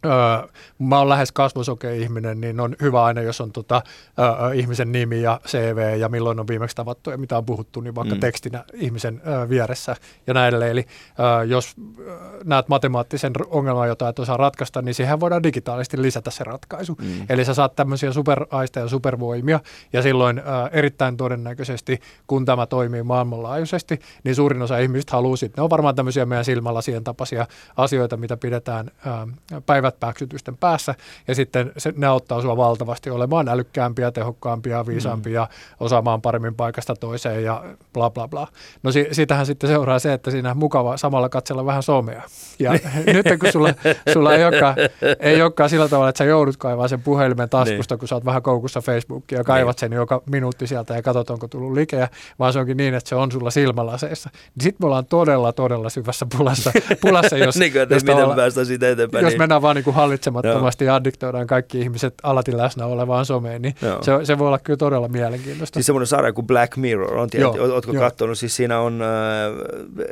Öö, 0.05 0.49
mä 0.79 0.99
oon 0.99 1.09
lähes 1.09 1.33
kasvosokea 1.33 1.91
ihminen, 1.91 2.41
niin 2.41 2.61
on 2.61 2.77
hyvä 2.83 3.05
aina, 3.05 3.21
jos 3.23 3.41
on 3.41 3.53
tota, 3.53 3.83
öö, 4.19 4.53
ihmisen 4.55 4.93
nimi 4.93 5.23
ja 5.23 5.41
CV 5.47 5.97
ja 5.99 6.09
milloin 6.09 6.41
on 6.41 6.49
viimeksi 6.49 6.77
tavattu 6.77 7.11
ja 7.11 7.19
mitä 7.19 7.37
on 7.39 7.47
puhuttu, 7.47 7.81
niin 7.81 7.95
vaikka 7.95 8.15
Mm. 8.15 8.21
tekstinä 8.21 8.65
ihmisen 8.75 9.23
öö, 9.27 9.49
vieressä 9.49 9.97
ja 10.27 10.35
näin 10.35 10.49
edelleen. 10.49 10.71
Eli 10.71 10.87
öö, 11.21 11.45
jos 11.45 11.75
öö, 11.99 12.19
näet 12.45 12.69
matemaattisen 12.69 13.33
ongelman, 13.51 13.89
jota 13.89 14.09
et 14.09 14.19
osaa 14.19 14.37
ratkaista, 14.37 14.83
niin 14.83 14.95
siihen 14.95 15.21
voidaan 15.21 15.43
digitaalisesti 15.43 16.03
lisätä 16.03 16.31
se 16.31 16.45
ratkaisu. 16.45 16.97
Mm. 17.03 17.27
Eli 17.29 17.45
sä 17.45 17.55
saat 17.55 17.77
tämmöisiä 17.77 18.13
superaisteja 18.13 18.85
ja 18.85 18.89
supervoimia, 18.89 19.61
ja 19.93 20.03
silloin 20.03 20.43
ää, 20.45 20.69
erittäin 20.73 21.17
todennäköisesti, 21.17 22.01
kun 22.27 22.45
tämä 22.45 22.67
toimii 22.67 23.03
maailmanlaajuisesti, 23.03 24.01
niin 24.25 24.35
suurin 24.35 24.63
osa 24.63 24.79
ihmisistä 24.79 25.13
haluaa 25.13 25.37
sitten, 25.37 25.63
ne 25.63 25.65
on 25.65 25.71
varmaan 25.71 25.95
tämmöisiä 25.95 26.27
meidän 26.27 26.45
silmälasien 26.45 27.05
tapaisia 27.05 27.47
asioita, 27.77 28.17
mitä 28.17 28.37
pidetään 28.37 28.91
ää, 29.07 29.27
päivät 29.67 29.90
pääksytysten 29.93 30.57
päässä, 30.57 30.95
ja 31.29 31.35
sitten 31.35 31.73
se, 31.79 31.93
ne 31.97 32.07
auttaa 32.07 32.43
sua 32.43 32.57
valtavasti 32.57 33.11
olemaan 33.11 33.49
älykkäämpiä, 33.49 34.11
tehokkaampia, 34.11 34.87
viisaampia, 34.87 35.49
osaamaan 35.81 36.23
paremmin 36.23 36.55
paikasta 36.55 36.97
toiseen 36.97 37.45
ja 37.45 37.65
bla 37.93 38.11
bla 38.11 38.29
bla. 38.29 38.49
No 38.83 38.93
si- 38.93 39.09
siitähän 39.13 39.47
sitten 39.47 39.71
seuraa 39.71 39.99
se, 39.99 40.13
että 40.13 40.31
siinä 40.31 40.55
mukava 40.55 40.97
samalla 40.97 41.29
katsella 41.29 41.67
vähän 41.67 41.83
somea. 41.83 42.23
Ja 42.59 42.73
nyt 43.15 43.27
kun 43.41 43.53
sulla, 43.53 43.75
sulla 44.13 44.35
ei, 44.35 44.45
olekaan, 44.45 44.75
ei 45.21 45.43
olekaan 45.43 45.71
sillä 45.71 45.89
tavalla, 45.89 46.09
että 46.09 46.19
sä 46.19 46.25
joudut 46.25 46.57
kaivaa 46.57 46.89
sen 46.89 47.03
puhelimen 47.03 47.49
taskusta, 47.49 47.97
kun 47.97 48.09
sä 48.09 48.15
oot 48.15 48.25
vähän 48.25 48.43
koukussa 48.43 48.81
Facebookia 48.81 49.39
ja 49.39 49.45
kaivat 49.45 49.79
sen 49.79 49.93
joka 49.93 50.23
minuutti 50.31 50.67
sieltä 50.67 50.95
ja 50.95 51.03
katsot, 51.03 51.31
onko 51.31 51.49
tullut 51.49 51.73
likeä, 51.73 52.09
vaan 52.39 52.53
se 52.53 52.59
onkin 52.59 52.77
niin, 52.77 52.95
että 52.95 53.09
se 53.09 53.15
on 53.15 53.33
sulla 53.33 53.51
silmälaseissa. 53.51 54.31
Niin 54.33 54.63
sitten 54.63 54.77
me 54.85 54.87
ollaan 54.87 55.07
todella, 55.07 55.53
todella 55.53 55.91
syvässä 55.91 56.27
pulassa, 56.37 56.73
pulassa 57.01 57.37
jos, 57.37 57.57
niin 57.61 57.73
kuin, 57.73 57.87
jos, 57.91 58.05
miten 58.05 58.37
päästään 58.37 58.67
siitä 58.67 58.89
eteenpäin. 58.89 59.25
jos 59.25 59.33
niin. 59.33 59.41
mennään 59.41 59.63
vaan 59.63 59.77
niin 59.81 59.85
kuin 59.85 59.95
hallitsemattomasti 59.95 60.89
addiktoidaan 60.89 61.47
kaikki 61.47 61.81
ihmiset 61.81 62.15
alati 62.23 62.57
läsnä 62.57 62.87
olevaan 62.87 63.27
someen, 63.27 63.63
niin 63.63 63.75
Joo. 63.83 64.03
se, 64.03 64.13
se 64.25 64.39
voi 64.39 64.47
olla 64.47 64.59
kyllä 64.59 64.77
todella 64.77 65.09
mielenkiintoista. 65.09 65.77
Siis 65.77 65.87
semmoinen 65.87 66.07
sarja 66.07 66.33
kuin 66.33 66.47
Black 66.47 66.77
Mirror, 66.77 67.17
on 67.17 67.29
Joo, 67.35 67.57
ootko 67.75 67.93
joo. 67.93 68.03
katsonut, 68.03 68.39
siis 68.39 68.57
siinä 68.57 68.81
on 68.81 69.03
äh, 69.03 69.09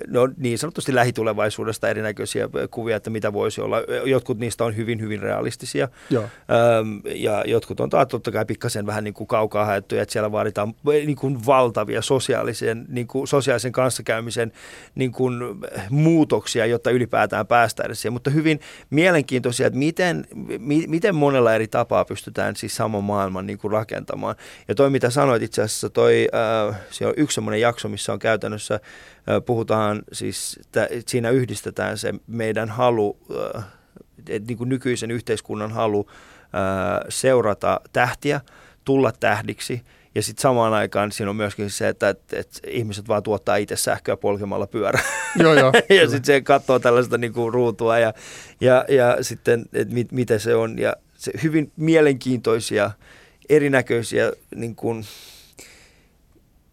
no, 0.06 0.28
niin 0.36 0.58
sanotusti 0.58 0.94
lähitulevaisuudesta 0.94 1.88
erinäköisiä 1.88 2.48
kuvia, 2.70 2.96
että 2.96 3.10
mitä 3.10 3.32
voisi 3.32 3.60
olla. 3.60 3.76
Jotkut 4.04 4.38
niistä 4.38 4.64
on 4.64 4.76
hyvin, 4.76 5.00
hyvin 5.00 5.20
realistisia 5.20 5.88
Joo. 6.10 6.22
ähm, 6.22 6.98
ja 7.14 7.44
jotkut 7.46 7.80
on 7.80 7.90
taas 7.90 8.08
totta 8.08 8.30
kai 8.30 8.44
pikkasen 8.44 8.86
vähän 8.86 9.04
niin 9.04 9.14
kuin 9.14 9.26
kaukaa 9.26 9.64
haettuja, 9.64 10.02
että 10.02 10.12
siellä 10.12 10.32
vaaditaan 10.32 10.74
niin 10.84 11.16
kuin 11.16 11.46
valtavia 11.46 12.02
sosiaalisen, 12.02 12.84
niin 12.88 13.06
kuin 13.06 13.28
sosiaalisen 13.28 13.72
kanssakäymisen 13.72 14.52
niin 14.94 15.12
kuin 15.12 15.34
muutoksia, 15.90 16.66
jotta 16.66 16.90
ylipäätään 16.90 17.46
päästään 17.46 17.86
edes 17.86 18.02
siihen, 18.02 18.12
mutta 18.12 18.30
hyvin 18.30 18.60
mielenkiintoisia, 18.90 19.57
että 19.66 19.78
miten, 19.78 20.26
mi, 20.58 20.84
miten 20.86 21.14
monella 21.14 21.54
eri 21.54 21.68
tapaa 21.68 22.04
pystytään 22.04 22.56
siis 22.56 22.76
saman 22.76 23.04
maailman 23.04 23.46
niin 23.46 23.58
kuin 23.58 23.72
rakentamaan. 23.72 24.36
Ja 24.68 24.74
toi 24.74 24.90
mitä 24.90 25.10
sanoit 25.10 25.42
itse 25.42 25.62
asiassa, 25.62 25.90
toi, 25.90 26.28
äh, 26.68 26.80
siellä 26.90 27.10
on 27.10 27.22
yksi 27.22 27.34
semmoinen 27.34 27.60
jakso, 27.60 27.88
missä 27.88 28.12
on 28.12 28.18
käytännössä, 28.18 28.74
äh, 28.74 28.80
puhutaan 29.46 30.02
siis, 30.12 30.60
että 30.60 30.88
siinä 31.06 31.30
yhdistetään 31.30 31.98
se 31.98 32.14
meidän 32.26 32.68
halu, 32.68 33.18
äh, 33.56 33.64
et 34.28 34.46
niin 34.46 34.58
kuin 34.58 34.68
nykyisen 34.68 35.10
yhteiskunnan 35.10 35.72
halu 35.72 36.06
äh, 36.10 37.06
seurata 37.08 37.80
tähtiä, 37.92 38.40
tulla 38.84 39.12
tähdiksi, 39.20 39.82
ja 40.18 40.22
sitten 40.22 40.42
samaan 40.42 40.72
aikaan 40.72 41.12
siinä 41.12 41.30
on 41.30 41.36
myöskin 41.36 41.70
se, 41.70 41.88
että, 41.88 42.08
että, 42.08 42.38
että 42.38 42.60
ihmiset 42.66 43.08
vaan 43.08 43.22
tuottaa 43.22 43.56
itse 43.56 43.76
sähköä 43.76 44.16
polkemalla 44.16 44.66
pyörää. 44.66 45.02
Joo, 45.36 45.54
joo. 45.54 45.72
ja 46.00 46.08
sitten 46.08 46.24
se 46.24 46.40
katsoo 46.40 46.78
tällaista 46.78 47.18
niin 47.18 47.32
kuin 47.32 47.54
ruutua 47.54 47.98
ja, 47.98 48.14
ja, 48.60 48.84
ja 48.88 49.16
sitten, 49.20 49.66
että 49.72 49.94
mit, 49.94 50.12
miten 50.12 50.40
se 50.40 50.54
on. 50.54 50.78
Ja 50.78 50.96
se 51.14 51.32
hyvin 51.42 51.72
mielenkiintoisia, 51.76 52.90
erinäköisiä 53.48 54.32
niin 54.54 54.76
kuin, 54.76 55.04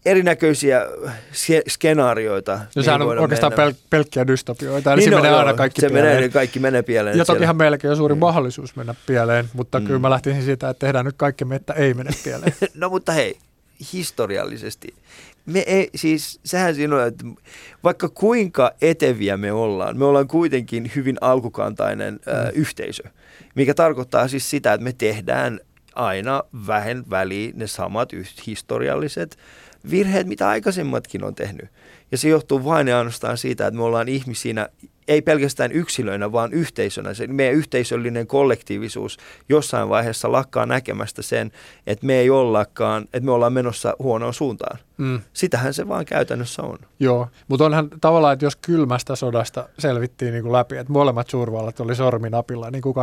erinäköisiä 0.06 0.86
skenaarioita. 1.68 2.60
No 2.76 2.82
sehän 2.82 3.02
on 3.02 3.18
oikeastaan 3.18 3.52
pel- 3.52 3.74
pelkkiä 3.90 4.26
dystopioita, 4.26 4.90
niin, 4.90 4.96
niin 4.96 5.10
se 5.10 5.16
menee 5.16 5.30
joo, 5.30 5.38
aina 5.38 5.54
kaikki 5.54 5.80
se 5.80 5.88
pieleen. 5.88 6.14
Menee, 6.14 6.28
kaikki 6.28 6.58
menee 6.58 6.82
pieleen. 6.82 7.18
Ja 7.18 7.24
tokihan 7.24 7.56
meilläkin 7.56 7.90
on 7.90 7.96
suuri 7.96 8.14
mm. 8.14 8.18
mahdollisuus 8.18 8.76
mennä 8.76 8.94
pieleen, 9.06 9.48
mutta 9.52 9.80
mm. 9.80 9.86
kyllä 9.86 9.98
mä 9.98 10.10
lähtisin 10.10 10.42
siitä, 10.42 10.68
että 10.68 10.86
tehdään 10.86 11.04
nyt 11.04 11.14
kaikki, 11.16 11.44
että 11.54 11.72
ei 11.72 11.94
mene 11.94 12.10
pieleen. 12.24 12.54
no 12.74 12.88
mutta 12.88 13.12
hei, 13.12 13.38
historiallisesti. 13.92 14.94
Me 15.46 15.58
ei, 15.58 15.90
siis 15.94 16.40
sehän 16.44 16.74
siinä 16.74 16.96
on, 16.96 17.06
että 17.06 17.24
vaikka 17.84 18.08
kuinka 18.08 18.72
eteviä 18.82 19.36
me 19.36 19.52
ollaan, 19.52 19.98
me 19.98 20.04
ollaan 20.04 20.28
kuitenkin 20.28 20.90
hyvin 20.96 21.16
alkukantainen 21.20 22.14
mm. 22.14 22.32
ö, 22.32 22.50
yhteisö, 22.54 23.02
mikä 23.54 23.74
tarkoittaa 23.74 24.28
siis 24.28 24.50
sitä, 24.50 24.72
että 24.72 24.84
me 24.84 24.92
tehdään 24.92 25.60
aina 25.94 26.42
vähän 26.66 27.04
väliin 27.10 27.58
ne 27.58 27.66
samat 27.66 28.12
historialliset 28.46 29.38
virheet, 29.90 30.26
mitä 30.26 30.48
aikaisemmatkin 30.48 31.24
on 31.24 31.34
tehnyt. 31.34 31.68
Ja 32.12 32.18
se 32.18 32.28
johtuu 32.28 32.64
vain 32.64 32.88
ja 32.88 32.98
ainoastaan 32.98 33.38
siitä, 33.38 33.66
että 33.66 33.78
me 33.78 33.84
ollaan 33.84 34.08
ihmisinä 34.08 34.68
ei 35.08 35.22
pelkästään 35.22 35.72
yksilöinä, 35.72 36.32
vaan 36.32 36.52
yhteisönä. 36.52 37.14
Se 37.14 37.26
meidän 37.26 37.54
yhteisöllinen 37.54 38.26
kollektiivisuus 38.26 39.16
jossain 39.48 39.88
vaiheessa 39.88 40.32
lakkaa 40.32 40.66
näkemästä 40.66 41.22
sen, 41.22 41.52
että 41.86 42.06
me 42.06 42.14
ei 42.14 42.30
ollakaan, 42.30 43.02
että 43.02 43.20
me 43.20 43.30
ollaan 43.30 43.52
menossa 43.52 43.96
huonoon 43.98 44.34
suuntaan. 44.34 44.78
Mm. 44.98 45.20
Sitähän 45.32 45.74
se 45.74 45.88
vaan 45.88 46.04
käytännössä 46.04 46.62
on. 46.62 46.78
Joo, 47.00 47.28
mutta 47.48 47.64
onhan 47.64 47.90
tavallaan, 48.00 48.32
että 48.32 48.44
jos 48.44 48.56
kylmästä 48.56 49.16
sodasta 49.16 49.68
selvittiin 49.78 50.32
niin 50.32 50.42
kuin 50.42 50.52
läpi, 50.52 50.76
että 50.76 50.92
molemmat 50.92 51.30
suurvallat 51.30 51.80
oli 51.80 51.94
sorminapilla 51.94 52.70
niin 52.70 52.82
kuin 52.82 52.96
24-7. 52.96 52.98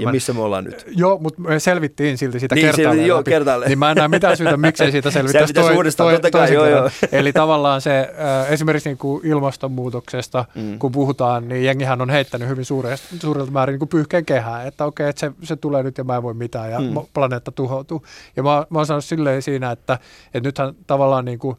Ja 0.00 0.10
missä 0.10 0.32
me 0.32 0.40
ollaan 0.40 0.64
nyt? 0.64 0.86
Joo, 0.96 1.18
mutta 1.18 1.40
me 1.40 1.60
selvittiin 1.60 2.18
silti 2.18 2.40
sitä 2.40 2.54
niin, 2.54 2.66
kertaalleen 2.66 2.96
silti, 2.96 3.08
joo, 3.08 3.22
kertaalleen. 3.22 3.68
Niin 3.68 3.78
mä 3.78 3.90
en 3.90 3.96
näe 3.96 4.08
mitään 4.08 4.36
syytä, 4.36 4.56
miksei 4.56 4.92
siitä 4.92 5.10
selvittäisi 5.20 5.52
toi, 5.52 5.76
uudestaan, 5.76 6.20
toi, 6.20 6.30
kai, 6.30 6.54
joo, 6.54 6.66
joo. 6.66 6.90
Eli 7.12 7.32
tavallaan 7.32 7.80
se 7.80 8.00
äh, 8.00 8.52
esimerkiksi 8.52 8.88
niin 8.88 8.98
kuin 8.98 9.26
ilmastonmuutoksesta, 9.26 10.44
mm. 10.54 10.78
kun 10.78 10.92
puhutaan, 10.92 11.11
niin 11.40 11.64
jengihän 11.64 12.00
on 12.00 12.10
heittänyt 12.10 12.48
hyvin 12.48 12.64
suurelta 12.64 13.52
määrin 13.52 13.78
niin 13.78 13.88
pyyhkeen 13.88 14.24
kehää, 14.24 14.64
että 14.64 14.84
okei, 14.84 15.08
että 15.08 15.20
se, 15.20 15.32
se 15.42 15.56
tulee 15.56 15.82
nyt 15.82 15.98
ja 15.98 16.04
mä 16.04 16.16
en 16.16 16.22
voi 16.22 16.34
mitään 16.34 16.70
ja 16.70 16.80
mm. 16.80 16.94
planeetta 17.14 17.52
tuhoutuu. 17.52 18.06
Ja 18.36 18.42
mä, 18.42 18.66
mä 18.70 18.78
oon 18.78 18.86
sanonut 18.86 19.04
silleen 19.04 19.42
siinä, 19.42 19.70
että, 19.70 19.98
että 20.34 20.48
nythän 20.48 20.74
tavallaan 20.86 21.24
niin 21.24 21.38
kuin 21.38 21.56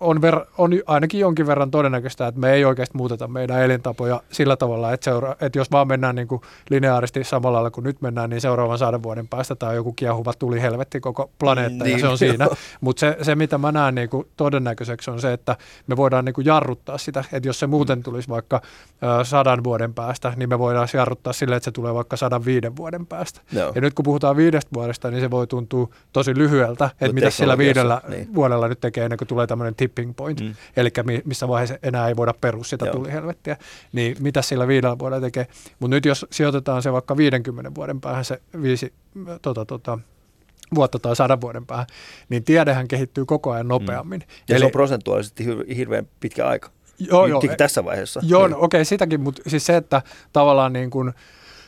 on, 0.00 0.22
ver, 0.22 0.40
on 0.58 0.70
ainakin 0.86 1.20
jonkin 1.20 1.46
verran 1.46 1.70
todennäköistä, 1.70 2.26
että 2.26 2.40
me 2.40 2.52
ei 2.52 2.64
oikeasti 2.64 2.96
muuteta 2.96 3.28
meidän 3.28 3.62
elintapoja 3.62 4.22
sillä 4.32 4.56
tavalla, 4.56 4.92
että, 4.92 5.04
seura, 5.04 5.36
että 5.40 5.58
jos 5.58 5.70
vaan 5.70 5.88
mennään 5.88 6.14
niin 6.14 6.28
kuin 6.28 6.40
lineaaristi 6.70 7.24
samalla 7.24 7.56
lailla 7.56 7.70
kuin 7.70 7.84
nyt 7.84 8.00
mennään, 8.00 8.30
niin 8.30 8.40
seuraavan 8.40 8.78
sadan 8.78 9.02
vuoden 9.02 9.28
päästä 9.28 9.54
tämä 9.54 9.72
joku 9.72 9.92
kiehuva 9.92 10.32
tuli 10.32 10.62
helvetti 10.62 11.00
koko 11.00 11.30
planeetta 11.38 11.84
niin, 11.84 11.92
ja 11.92 11.98
se 11.98 12.08
on 12.08 12.18
siinä. 12.18 12.48
Mutta 12.80 13.00
se, 13.00 13.16
se, 13.22 13.34
mitä 13.34 13.58
mä 13.58 13.72
näen 13.72 13.94
niin 13.94 14.08
kuin 14.08 14.28
todennäköiseksi 14.36 15.10
on 15.10 15.20
se, 15.20 15.32
että 15.32 15.56
me 15.86 15.96
voidaan 15.96 16.24
niin 16.24 16.34
kuin 16.34 16.44
jarruttaa 16.44 16.98
sitä, 16.98 17.24
että 17.32 17.48
jos 17.48 17.60
se 17.60 17.66
muuten 17.66 18.02
tulisi 18.02 18.28
vaikka 18.28 18.62
sadan 19.22 19.64
vuoden 19.64 19.94
päästä, 19.94 20.32
niin 20.36 20.48
me 20.48 20.58
voidaan 20.58 20.88
jarruttaa 20.94 21.32
sille, 21.32 21.56
että 21.56 21.64
se 21.64 21.70
tulee 21.70 21.94
vaikka 21.94 22.16
sadan 22.16 22.44
viiden 22.44 22.76
vuoden 22.76 23.06
päästä. 23.06 23.40
No. 23.52 23.72
Ja 23.74 23.80
nyt 23.80 23.94
kun 23.94 24.02
puhutaan 24.02 24.36
viidestä 24.36 24.70
vuodesta, 24.74 25.10
niin 25.10 25.20
se 25.20 25.30
voi 25.30 25.46
tuntua 25.46 25.88
tosi 26.12 26.34
lyhyeltä, 26.38 26.90
että 27.00 27.12
mitä 27.12 27.30
sillä 27.30 27.58
viidellä 27.58 28.00
niin. 28.08 28.34
vuodella 28.34 28.68
nyt 28.68 28.80
tekee 28.80 29.04
ennen 29.04 29.18
kuin 29.22 29.28
tulee 29.28 29.46
tämmöinen 29.46 29.74
tipping 29.74 30.12
point, 30.16 30.40
mm. 30.40 30.54
eli 30.76 30.90
missä 31.24 31.48
vaiheessa 31.48 31.78
enää 31.82 32.08
ei 32.08 32.16
voida 32.16 32.34
perus 32.40 32.70
sitä 32.70 32.86
Joo. 32.86 32.94
tulihelvettiä, 32.94 33.56
niin 33.92 34.16
mitä 34.20 34.42
sillä 34.42 34.68
viidellä 34.68 34.98
vuodella 34.98 35.20
tekee. 35.20 35.46
Mutta 35.78 35.96
nyt 35.96 36.04
jos 36.04 36.26
sijoitetaan 36.30 36.82
se 36.82 36.92
vaikka 36.92 37.16
50 37.16 37.74
vuoden 37.74 38.00
päähän 38.00 38.24
se 38.24 38.42
viisi 38.62 38.92
tota, 39.42 39.64
tota, 39.64 39.98
vuotta 40.74 40.98
tai 40.98 41.16
sadan 41.16 41.40
vuoden 41.40 41.66
päähän, 41.66 41.86
niin 42.28 42.44
tiedehän 42.44 42.88
kehittyy 42.88 43.24
koko 43.24 43.50
ajan 43.50 43.68
nopeammin. 43.68 44.20
Mm. 44.20 44.26
Ja 44.48 44.56
Eli, 44.56 44.58
se 44.58 44.66
on 44.66 44.72
prosentuaalisesti 44.72 45.46
hirveän 45.76 46.08
pitkä 46.20 46.46
aika. 46.46 46.70
Joo, 46.98 47.26
joo, 47.26 47.42
tässä 47.56 47.84
vaiheessa. 47.84 48.20
Joo, 48.22 48.46
niin. 48.46 48.50
no, 48.50 48.56
okei, 48.56 48.78
okay, 48.78 48.84
sitäkin, 48.84 49.20
mutta 49.20 49.42
siis 49.46 49.66
se, 49.66 49.76
että 49.76 50.02
tavallaan 50.32 50.72
niin 50.72 50.90
kuin, 50.90 51.12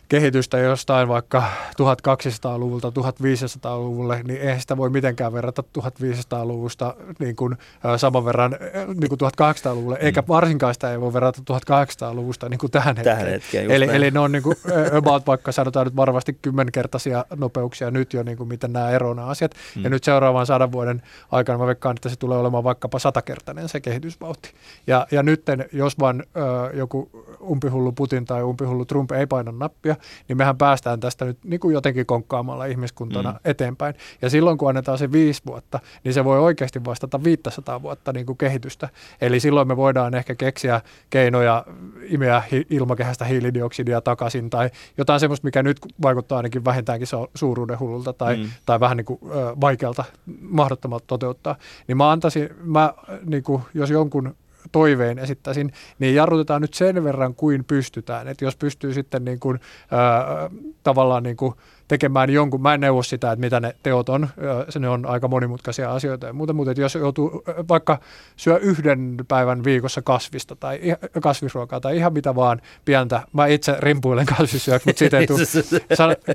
kehitystä 0.09 0.59
jostain 0.59 1.09
vaikka 1.09 1.43
1200-luvulta 1.83 2.89
1500-luvulle, 2.89 4.23
niin 4.23 4.41
eihän 4.41 4.61
sitä 4.61 4.77
voi 4.77 4.91
mitenkään 4.91 5.33
verrata 5.33 5.65
1500-luvusta 5.79 6.95
niin 7.19 7.37
kuin, 7.37 7.57
saman 7.97 8.25
verran 8.25 8.57
niin 8.87 9.09
kuin 9.09 9.19
1800-luvulle, 9.21 9.99
eikä 10.01 10.21
mm. 10.21 10.29
varsinkaan 10.29 10.75
sitä 10.75 10.93
ei 10.93 11.01
voi 11.01 11.13
verrata 11.13 11.41
1800-luvusta 11.53 12.49
niin 12.49 12.59
kuin 12.59 12.71
tähän, 12.71 12.97
tähän 12.97 13.19
hetkeen. 13.19 13.33
hetkeen 13.33 13.71
eli, 13.71 13.97
eli 13.97 14.11
ne 14.11 14.19
on 14.19 14.33
niin 14.33 14.43
kuin, 14.43 14.57
about 14.99 15.27
vaikka 15.27 15.53
sanotaan 15.53 15.87
nyt 15.87 15.97
varmasti 15.97 16.39
kymmenkertaisia 16.43 17.25
nopeuksia 17.37 17.91
nyt 17.91 18.13
jo, 18.13 18.23
niin 18.23 18.37
kuin 18.37 18.49
miten 18.49 18.73
nämä 18.73 18.91
eroavat 18.91 19.17
nämä 19.17 19.29
asiat. 19.29 19.55
Mm. 19.77 19.85
Ja 19.85 19.91
nyt 19.91 20.05
seuraavan 20.05 20.47
sadan 20.47 20.73
vuoden 20.73 21.03
aikana 21.31 21.59
mä 21.59 21.67
veikkaan, 21.67 21.97
että 21.97 22.09
se 22.09 22.17
tulee 22.17 22.39
olemaan 22.39 22.65
vaikkapa 22.65 22.99
satakertainen 22.99 23.69
se 23.69 23.81
kehitysvauhti. 23.81 24.53
Ja, 24.87 25.07
ja 25.11 25.23
nyt 25.23 25.43
jos 25.73 25.99
vaan 25.99 26.25
ö, 26.37 26.77
joku 26.77 27.11
umpihullu 27.41 27.93
Putin 27.93 28.25
tai 28.25 28.43
umpihullu 28.43 28.85
Trump 28.85 29.13
ei 29.13 29.27
paina 29.27 29.53
nappia, 29.53 29.94
niin 30.29 30.37
mehän 30.37 30.59
päästään 30.59 31.01
tästä 31.01 31.25
nyt 31.25 31.39
niin 31.45 31.61
kuin 31.61 31.75
jotenkin 31.75 32.07
konkkaamalla 32.07 32.65
ihmiskuntana 32.65 33.31
mm. 33.33 33.39
eteenpäin. 33.45 33.95
Ja 34.23 34.31
silloin 34.31 34.59
kun 34.59 34.69
annetaan 34.69 34.99
se 34.99 35.13
viisi 35.13 35.43
vuotta, 35.47 35.81
niin 36.05 36.15
se 36.15 36.25
voi 36.25 36.39
oikeasti 36.39 36.85
vastata 36.85 37.25
500 37.25 37.83
vuotta 37.83 38.13
niin 38.13 38.27
kuin 38.27 38.39
kehitystä. 38.39 38.89
Eli 39.21 39.41
silloin 39.41 39.69
me 39.69 39.77
voidaan 39.77 40.15
ehkä 40.15 40.35
keksiä 40.35 40.81
keinoja 41.11 41.65
imeä 42.03 42.43
hi- 42.53 42.67
ilmakehästä 42.71 43.25
hiilidioksidia 43.25 44.01
takaisin 44.01 44.51
tai 44.51 44.71
jotain 44.99 45.21
semmoista, 45.21 45.47
mikä 45.47 45.63
nyt 45.63 45.81
vaikuttaa 46.03 46.37
ainakin 46.37 46.65
vähintäänkin 46.65 47.09
suuruuden 47.35 47.81
hullulta 47.81 48.13
tai, 48.13 48.37
mm. 48.37 48.51
tai 48.67 48.81
vähän 48.81 48.97
niin 48.97 49.05
kuin, 49.05 49.21
ö, 49.25 49.57
vaikealta, 49.61 50.05
mahdottomalta 50.41 51.05
toteuttaa. 51.07 51.57
Niin 51.89 51.97
mä 51.97 52.11
antaisin, 52.11 52.49
mä, 52.63 52.95
niin 53.27 53.43
kuin, 53.43 53.63
jos 53.75 53.91
jonkun 53.91 54.35
toiveen 54.73 55.19
esittäisin, 55.19 55.73
niin 55.99 56.15
jarrutetaan 56.15 56.63
nyt 56.63 56.75
sen 56.75 57.05
verran 57.05 57.35
kuin 57.35 57.65
pystytään. 57.65 58.29
Että 58.29 58.45
jos 58.45 58.57
pystyy 58.57 58.95
sitten 58.95 59.25
niin 59.25 59.41
kuin, 59.41 59.61
ää, 59.91 60.51
tavallaan 60.83 61.23
niin 61.23 61.37
kuin 61.37 61.55
tekemään 61.95 62.31
jonkun, 62.31 62.63
mä 62.63 62.75
en 62.75 62.81
neuvo 62.81 63.03
sitä, 63.03 63.33
että 63.33 63.41
mitä 63.41 63.61
ne 63.61 63.75
teot 63.83 64.09
on, 64.09 64.29
se 64.69 64.79
ne 64.79 64.89
on 64.89 65.07
aika 65.07 65.29
monimutkaisia 65.29 65.93
asioita 65.93 66.27
ja 66.27 66.33
muuta, 66.33 66.53
mutta 66.53 66.81
jos 66.81 66.95
joutuu 66.95 67.45
vaikka 67.69 67.99
syö 68.37 68.59
yhden 68.59 69.17
päivän 69.29 69.65
viikossa 69.65 70.03
kasvista 70.03 70.57
tai 70.57 70.81
kasvisruokaa 71.23 71.81
tai 71.81 71.97
ihan 71.97 72.13
mitä 72.13 72.35
vaan 72.35 72.61
pientä, 72.85 73.23
mä 73.33 73.47
itse 73.47 73.77
rimpuilen 73.79 74.27
kasvisyöksi, 74.27 74.89
mutta 74.89 74.99
siitä 74.99 75.19
ei 75.19 75.27
tule, 75.27 75.41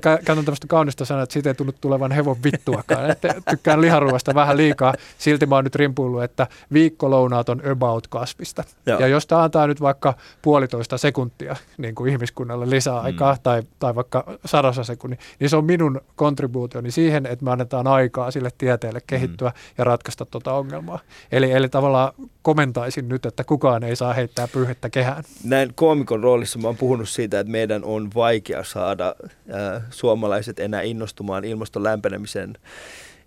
käytän 0.00 0.44
tämmöistä 0.44 0.66
kaunista 0.66 1.04
sanaa, 1.04 1.22
että 1.22 1.32
siitä 1.32 1.50
ei 1.50 1.54
tullut 1.54 1.80
tulevan 1.80 2.12
hevon 2.12 2.36
vittuakaan, 2.44 3.10
että 3.10 3.34
tykkään 3.50 3.80
liharuoasta 3.80 4.34
vähän 4.34 4.56
liikaa, 4.56 4.94
silti 5.18 5.46
mä 5.46 5.54
oon 5.54 5.64
nyt 5.64 5.74
rimpuillut, 5.74 6.22
että 6.22 6.46
viikkolounaat 6.72 7.48
on 7.48 7.62
about 7.70 8.06
kasvista. 8.06 8.64
Joo. 8.86 9.00
Ja 9.00 9.06
jos 9.06 9.26
tämä 9.26 9.42
antaa 9.42 9.66
nyt 9.66 9.80
vaikka 9.80 10.14
puolitoista 10.42 10.98
sekuntia 10.98 11.56
niin 11.78 11.94
kuin 11.94 12.12
ihmiskunnalle 12.12 12.70
lisää 12.70 13.00
aikaa 13.00 13.34
mm. 13.34 13.40
tai, 13.42 13.62
tai 13.78 13.94
vaikka 13.94 14.24
sadassa 14.44 14.84
sekunnin, 14.84 15.18
niin 15.40 15.49
se 15.50 15.56
on 15.56 15.64
minun 15.64 16.00
kontribuutioni 16.16 16.90
siihen, 16.90 17.26
että 17.26 17.44
me 17.44 17.50
annetaan 17.50 17.86
aikaa 17.86 18.30
sille 18.30 18.50
tieteelle 18.58 19.00
kehittyä 19.06 19.48
mm. 19.48 19.54
ja 19.78 19.84
ratkaista 19.84 20.24
tuota 20.24 20.52
ongelmaa. 20.52 20.98
Eli, 21.32 21.52
eli 21.52 21.68
tavallaan 21.68 22.12
komentaisin 22.42 23.08
nyt, 23.08 23.26
että 23.26 23.44
kukaan 23.44 23.84
ei 23.84 23.96
saa 23.96 24.12
heittää 24.12 24.48
pyyhettä 24.48 24.90
kehään. 24.90 25.24
Näin 25.44 25.72
koomikon 25.74 26.22
roolissa 26.22 26.58
mä 26.58 26.68
oon 26.68 26.76
puhunut 26.76 27.08
siitä, 27.08 27.40
että 27.40 27.50
meidän 27.50 27.84
on 27.84 28.10
vaikea 28.14 28.64
saada 28.64 29.14
äh, 29.28 29.82
suomalaiset 29.90 30.60
enää 30.60 30.82
innostumaan 30.82 31.44
ilmaston 31.44 31.82
lämpenemisen 31.82 32.54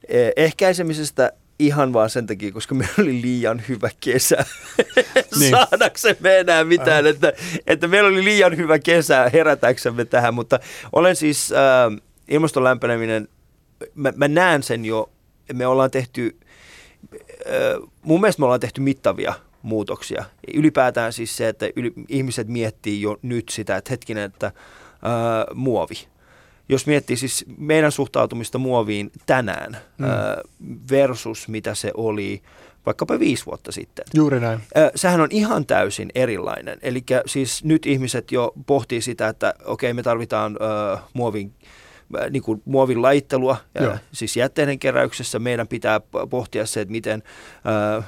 eh, 0.07 0.32
ehkäisemisestä 0.36 1.32
ihan 1.59 1.93
vaan 1.93 2.09
sen 2.09 2.28
takia, 2.28 2.51
koska 2.51 2.76
meillä 2.76 2.93
oli 2.99 3.21
liian 3.21 3.61
hyvä 3.69 3.89
kesä 3.99 4.45
niin. 5.39 5.51
saadaksemme 5.51 6.39
enää 6.39 6.63
mitään. 6.63 7.07
Että, 7.07 7.34
että 7.67 7.88
meillä 7.88 8.09
oli 8.09 8.24
liian 8.24 8.57
hyvä 8.57 8.80
kesä 8.80 9.30
herätäksemme 9.34 10.05
tähän, 10.05 10.34
mutta 10.34 10.59
olen 10.93 11.15
siis 11.15 11.51
äh, 11.51 12.01
ilmaston 12.34 12.63
lämpeneminen, 12.63 13.27
mä, 13.95 14.13
mä 14.15 14.27
näen 14.27 14.63
sen 14.63 14.86
jo, 14.86 15.09
me 15.53 15.67
ollaan 15.67 15.91
tehty, 15.91 16.38
mun 18.01 18.21
mielestä 18.21 18.39
me 18.39 18.45
ollaan 18.45 18.59
tehty 18.59 18.81
mittavia 18.81 19.34
muutoksia. 19.61 20.23
Ylipäätään 20.53 21.13
siis 21.13 21.38
se, 21.38 21.47
että 21.47 21.69
yli, 21.75 21.93
ihmiset 22.07 22.47
miettii 22.47 23.01
jo 23.01 23.17
nyt 23.21 23.49
sitä, 23.49 23.77
että 23.77 23.91
hetkinen, 23.91 24.23
että 24.23 24.47
äh, 24.47 24.53
muovi– 25.55 26.07
jos 26.69 26.88
miettii 26.88 27.17
siis 27.17 27.45
meidän 27.57 27.91
suhtautumista 27.91 28.57
muoviin 28.57 29.11
tänään 29.25 29.77
mm. 29.97 30.07
versus 30.91 31.47
mitä 31.47 31.75
se 31.75 31.91
oli 31.93 32.41
vaikkapa 32.86 33.19
viisi 33.19 33.45
vuotta 33.45 33.71
sitten. 33.71 34.05
Juuri 34.13 34.39
näin. 34.39 34.59
Sehän 34.95 35.21
on 35.21 35.27
ihan 35.31 35.65
täysin 35.65 36.09
erilainen. 36.15 36.79
Eli 36.81 37.03
siis 37.25 37.63
nyt 37.63 37.86
ihmiset 37.86 38.31
jo 38.31 38.53
pohtii 38.65 39.01
sitä, 39.01 39.27
että 39.27 39.53
okei 39.65 39.93
me 39.93 40.03
tarvitaan 40.03 40.57
äh, 40.93 41.03
muovin 41.13 41.53
niin 42.30 42.43
kuin 42.43 42.62
muovin 42.66 43.01
laittelua, 43.01 43.58
ja 43.76 43.97
siis 44.12 44.38
jätteiden 44.38 44.80
keräyksessä 44.80 45.39
meidän 45.39 45.68
pitää 45.68 46.01
pohtia 46.30 46.66
se, 46.66 46.82
että 46.82 46.91
miten 46.91 47.24
äh, 47.97 48.06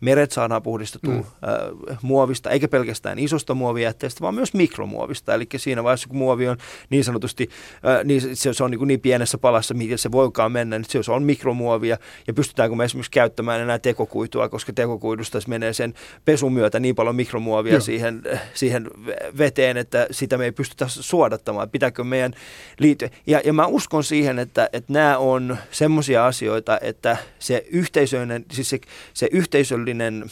meret 0.00 0.32
saadaan 0.32 0.62
puhdistettua 0.62 1.14
mm. 1.14 1.18
äh, 1.20 1.98
muovista, 2.02 2.50
eikä 2.50 2.68
pelkästään 2.68 3.18
isosta 3.18 3.54
muovijätteestä, 3.54 4.20
vaan 4.20 4.34
myös 4.34 4.54
mikromuovista. 4.54 5.34
Eli 5.34 5.46
siinä 5.56 5.84
vaiheessa, 5.84 6.08
kun 6.08 6.18
muovi 6.18 6.48
on 6.48 6.56
niin 6.90 7.04
sanotusti, 7.04 7.48
äh, 7.74 8.04
niin 8.04 8.36
se, 8.36 8.54
se 8.54 8.64
on 8.64 8.70
niin, 8.70 8.88
niin 8.88 9.00
pienessä 9.00 9.38
palassa, 9.38 9.74
miten 9.74 9.98
se 9.98 10.12
voikaan 10.12 10.52
mennä, 10.52 10.78
niin 10.78 11.04
se 11.04 11.12
on 11.12 11.22
mikromuovia. 11.22 11.96
Ja 12.26 12.34
pystytäänkö 12.34 12.76
me 12.76 12.84
esimerkiksi 12.84 13.10
käyttämään 13.10 13.60
enää 13.60 13.78
tekokuitua, 13.78 14.48
koska 14.48 14.72
tekokuidusta 14.72 15.38
menee 15.46 15.72
sen 15.72 15.94
pesun 16.24 16.52
myötä 16.52 16.80
niin 16.80 16.94
paljon 16.94 17.16
mikromuovia 17.16 17.80
siihen, 17.80 18.22
siihen 18.54 18.90
veteen, 19.38 19.76
että 19.76 20.06
sitä 20.10 20.38
me 20.38 20.44
ei 20.44 20.52
pystytä 20.52 20.86
suodattamaan. 20.88 21.70
Pitääkö 21.70 22.04
meidän 22.04 22.34
liittyä? 22.78 23.08
Ja, 23.26 23.40
ja 23.44 23.52
mä 23.52 23.66
uskon 23.66 24.04
siihen, 24.04 24.38
että, 24.38 24.68
että 24.72 24.92
nämä 24.92 25.18
on 25.18 25.56
semmoisia 25.70 26.26
asioita, 26.26 26.78
että 26.82 27.16
se 27.38 27.66
yhteisöinen, 27.70 28.44
siis 28.52 28.70
se, 28.70 28.80
se 29.14 29.28
yhteisöllinen 29.60 30.24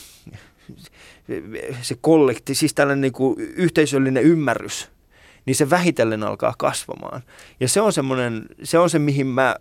se 1.83 1.97
kollekti, 2.01 2.55
siis 2.55 2.75
tällainen 2.75 3.01
niin 3.01 3.13
kuin 3.13 3.41
yhteisöllinen 3.41 4.23
ymmärrys, 4.23 4.89
niin 5.47 5.57
se 5.57 5.71
vähitellen 5.71 6.23
alkaa 6.23 6.55
kasvamaan. 6.59 7.23
Ja 7.61 7.69
se 7.69 7.81
on, 7.81 7.93
semmoinen, 7.93 8.47
se 8.63 8.79
on 8.79 8.91
se, 8.91 8.99
mihin 8.99 9.27
mä 9.27 9.57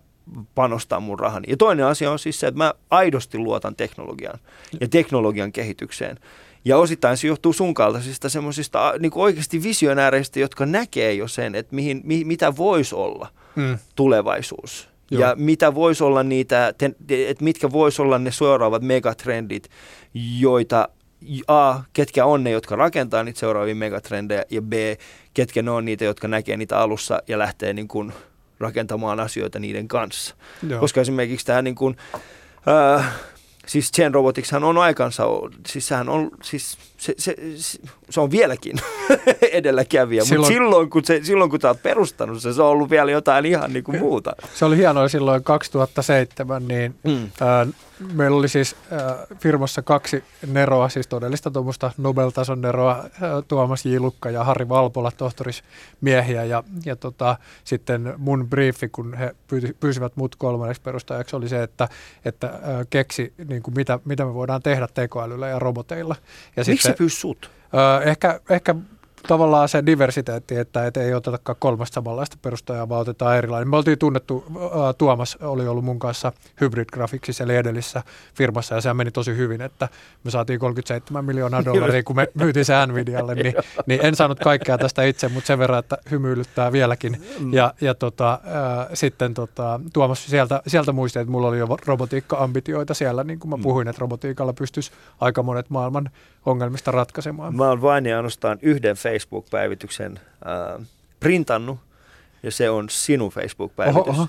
panostaa 0.54 1.00
mun 1.00 1.18
rahani. 1.18 1.50
Ja 1.50 1.56
toinen 1.56 1.86
asia 1.86 2.10
on 2.10 2.18
siis 2.18 2.40
se, 2.40 2.46
että 2.46 2.58
mä 2.58 2.74
aidosti 2.90 3.38
luotan 3.38 3.76
teknologiaan 3.76 4.38
ja 4.80 4.88
teknologian 4.88 5.52
kehitykseen. 5.52 6.18
Ja 6.64 6.78
osittain 6.78 7.16
se 7.16 7.26
johtuu 7.26 7.52
sun 7.52 7.74
kaltaisista 7.74 8.28
semmoisista 8.28 8.94
niin 8.98 9.12
oikeasti 9.14 9.62
visionääreistä, 9.62 10.40
jotka 10.40 10.66
näkee 10.66 11.14
jo 11.14 11.28
sen, 11.28 11.54
että 11.54 11.74
mihin, 11.74 12.00
mi, 12.04 12.24
mitä 12.24 12.56
voisi 12.56 12.94
olla 12.94 13.28
mm. 13.56 13.78
tulevaisuus. 13.94 14.87
Joo. 15.10 15.22
Ja 15.22 15.34
mitä 15.38 15.74
voisi 15.74 16.04
olla 16.04 16.22
niitä, 16.22 16.68
että 16.68 17.44
mitkä 17.44 17.72
voisi 17.72 18.02
olla 18.02 18.18
ne 18.18 18.30
seuraavat 18.30 18.82
megatrendit, 18.82 19.70
joita 20.38 20.88
A, 21.48 21.78
ketkä 21.92 22.24
on 22.24 22.44
ne, 22.44 22.50
jotka 22.50 22.76
rakentaa 22.76 23.22
niitä 23.22 23.40
seuraavia 23.40 23.74
megatrendejä, 23.74 24.44
ja 24.50 24.62
B, 24.62 24.72
ketkä 25.34 25.62
ne 25.62 25.70
on 25.70 25.84
niitä, 25.84 26.04
jotka 26.04 26.28
näkee 26.28 26.56
niitä 26.56 26.78
alussa 26.78 27.22
ja 27.28 27.38
lähtee 27.38 27.72
niin 27.72 27.88
kuin 27.88 28.12
rakentamaan 28.60 29.20
asioita 29.20 29.58
niiden 29.58 29.88
kanssa. 29.88 30.34
Joo. 30.68 30.80
Koska 30.80 31.00
esimerkiksi 31.00 31.46
tämä 31.46 31.62
niin 31.62 31.74
kuin, 31.74 31.96
äh, 32.96 33.14
siis 33.66 33.92
Chain 33.92 34.14
Roboticshan 34.14 34.64
on 34.64 34.78
aikansa, 34.78 35.24
siis 35.66 35.88
sehän 35.88 36.08
on, 36.08 36.30
siis 36.42 36.78
se, 36.98 37.14
se, 37.18 37.34
se 38.10 38.20
on 38.20 38.30
vieläkin 38.30 38.76
edelläkävijä, 39.52 40.24
silloin, 40.24 40.40
mutta 40.40 40.54
silloin 40.54 40.90
kun, 40.90 41.04
se, 41.04 41.20
silloin 41.22 41.50
kun 41.50 41.60
sä 41.60 41.68
oot 41.68 41.82
perustanut 41.82 42.42
se, 42.42 42.52
se 42.52 42.62
on 42.62 42.68
ollut 42.68 42.90
vielä 42.90 43.10
jotain 43.10 43.46
ihan 43.46 43.72
niin 43.72 43.84
kuin 43.84 43.98
muuta. 43.98 44.32
Se 44.54 44.64
oli 44.64 44.76
hienoa 44.76 45.08
silloin 45.08 45.44
2007, 45.44 46.68
niin 46.68 46.94
mm. 47.04 47.30
ää, 47.40 47.66
meillä 48.12 48.38
oli 48.38 48.48
siis 48.48 48.76
ää, 48.90 49.26
firmassa 49.40 49.82
kaksi 49.82 50.24
neroa, 50.46 50.88
siis 50.88 51.06
todellista 51.06 51.50
tuommoista 51.50 51.90
Nobel-tason 51.98 52.60
neroa, 52.60 53.04
ää, 53.20 53.42
Tuomas 53.48 53.86
J. 53.86 53.96
Lukka 53.98 54.30
ja 54.30 54.44
Harri 54.44 54.68
Valpola, 54.68 55.10
tohtorismiehiä, 55.10 56.44
ja, 56.44 56.64
ja 56.84 56.96
tota, 56.96 57.36
sitten 57.64 58.14
mun 58.16 58.50
briefi, 58.50 58.88
kun 58.88 59.14
he 59.14 59.34
pyysivät 59.80 60.16
mut 60.16 60.36
kolmanneksi 60.36 60.82
perustajaksi, 60.82 61.36
oli 61.36 61.48
se, 61.48 61.62
että, 61.62 61.88
että 62.24 62.46
ää, 62.46 62.84
keksi, 62.90 63.32
niin 63.48 63.62
kuin 63.62 63.74
mitä, 63.74 63.98
mitä 64.04 64.24
me 64.24 64.34
voidaan 64.34 64.62
tehdä 64.62 64.88
tekoälyllä 64.94 65.48
ja 65.48 65.58
roboteilla. 65.58 66.16
Ja 66.56 66.64
Miksi 66.66 66.87
se 66.88 66.96
pyysi 66.98 67.16
sut? 67.16 67.50
Öö, 67.74 68.10
ehkä, 68.10 68.40
ehkä 68.50 68.74
tavallaan 69.26 69.68
se 69.68 69.86
diversiteetti, 69.86 70.56
että 70.56 70.86
et 70.86 70.96
ei 70.96 71.14
otetakaan 71.14 71.56
kolmesta 71.58 71.94
samanlaista 71.94 72.36
perustajaa, 72.42 72.88
vaan 72.88 73.00
otetaan 73.00 73.36
erilainen. 73.36 73.68
Me 73.68 73.76
oltiin 73.76 73.98
tunnettu, 73.98 74.44
äh, 74.56 74.94
Tuomas 74.98 75.38
oli 75.40 75.68
ollut 75.68 75.84
mun 75.84 75.98
kanssa 75.98 76.32
Hybrid 76.60 76.86
Graphicsissa, 76.92 77.44
eli 77.44 77.56
edellisessä 77.56 78.02
firmassa, 78.34 78.74
ja 78.74 78.80
se 78.80 78.94
meni 78.94 79.10
tosi 79.10 79.36
hyvin, 79.36 79.60
että 79.60 79.88
me 80.24 80.30
saatiin 80.30 80.58
37 80.60 81.24
miljoonaa 81.24 81.64
dollaria, 81.64 82.02
kun 82.02 82.16
me 82.16 82.28
myytiin 82.34 82.64
se 82.64 82.86
Nvidialle, 82.86 83.34
niin, 83.34 83.54
niin 83.86 84.00
en 84.02 84.16
saanut 84.16 84.38
kaikkea 84.38 84.78
tästä 84.78 85.02
itse, 85.02 85.28
mutta 85.28 85.46
sen 85.46 85.58
verran, 85.58 85.78
että 85.78 85.98
hymyilyttää 86.10 86.72
vieläkin. 86.72 87.22
Mm. 87.38 87.52
Ja, 87.52 87.74
ja 87.80 87.94
tota, 87.94 88.32
äh, 88.32 88.86
sitten 88.94 89.34
tota, 89.34 89.80
Tuomas 89.92 90.26
sieltä, 90.26 90.62
sieltä 90.66 90.92
muisti, 90.92 91.18
että 91.18 91.30
mulla 91.30 91.48
oli 91.48 91.58
jo 91.58 91.76
robotiikka-ambitioita 91.86 92.94
siellä, 92.94 93.24
niin 93.24 93.38
kuin 93.38 93.50
mä 93.50 93.56
mm. 93.56 93.62
puhuin, 93.62 93.88
että 93.88 94.00
robotiikalla 94.00 94.52
pystyisi 94.52 94.90
aika 95.20 95.42
monet 95.42 95.70
maailman 95.70 96.10
ongelmista 96.46 96.90
ratkaisemaan. 96.90 97.56
Mä 97.56 97.68
oon 97.68 97.82
vain 97.82 98.06
ja 98.06 98.16
ainoastaan 98.16 98.58
yhden 98.62 98.96
Facebook-päivityksen 99.18 100.20
äh, 100.46 100.86
printannut, 101.20 101.78
ja 102.42 102.50
se 102.50 102.70
on 102.70 102.88
sinun 102.88 103.30
Facebook-päivitys, 103.30 104.08
oho, 104.08 104.10
oho. 104.10 104.28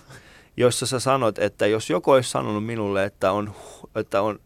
jossa 0.57 0.85
sä 0.85 0.99
sanot, 0.99 1.39
että 1.39 1.67
jos 1.67 1.89
joku 1.89 2.11
olisi 2.11 2.29
sanonut 2.29 2.65
minulle, 2.65 3.03
että 3.03 3.31
on, 3.31 3.55
että 3.95 4.21
on 4.21 4.39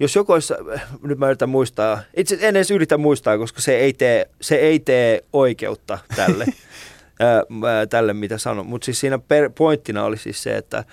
jos 0.00 0.16
joku 0.16 0.32
olisi, 0.32 0.54
nyt 1.02 1.18
mä 1.18 1.26
yritän 1.26 1.48
muistaa, 1.48 2.00
itse 2.16 2.38
en 2.40 2.56
edes 2.56 2.70
yritä 2.70 2.98
muistaa, 2.98 3.38
koska 3.38 3.60
se 3.60 3.76
ei 3.76 3.92
tee, 3.92 4.30
se 4.40 4.54
ei 4.56 4.80
tee 4.80 5.24
oikeutta 5.32 5.98
tälle, 6.16 6.46
ää, 7.20 7.86
tälle 7.86 8.12
mitä 8.12 8.38
sanon. 8.38 8.66
Mutta 8.66 8.84
siis 8.84 9.00
siinä 9.00 9.18
per, 9.18 9.50
pointtina 9.50 10.04
oli 10.04 10.16
siis 10.16 10.42
se, 10.42 10.56
että 10.56 10.84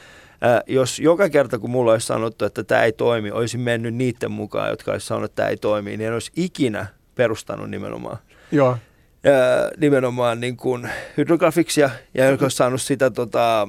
ää, 0.42 0.62
jos 0.68 1.00
joka 1.00 1.30
kerta 1.30 1.60
kun 1.60 1.70
mulla 1.70 1.92
olisi 1.92 2.08
sanottu, 2.08 2.46
että 2.46 2.64
tämä 2.64 2.84
ei 2.84 2.92
toimi, 2.92 3.32
olisin 3.32 3.62
mennyt 3.62 3.96
niiden 3.96 4.32
mukaan, 4.32 4.70
jotka 4.70 4.92
olisi 4.92 5.08
sanonut, 5.08 5.32
että 5.32 5.36
tämä 5.36 5.50
ei 5.50 5.58
toimi, 5.58 5.98
niin 5.98 6.08
en 6.08 6.14
olisi 6.14 6.32
ikinä 6.36 6.86
perustanut 7.16 7.70
nimenomaan 7.70 8.18
Joo. 8.52 8.78
Ää, 9.26 9.72
nimenomaan 9.78 10.40
niin 10.40 10.58
kuin 10.58 10.90
hydrografiksia 11.18 11.90
ja 12.14 12.26
joka 12.32 12.46
olisi 12.46 12.58
saanut 12.58 12.82
sitä 12.82 13.10
tota, 13.10 13.68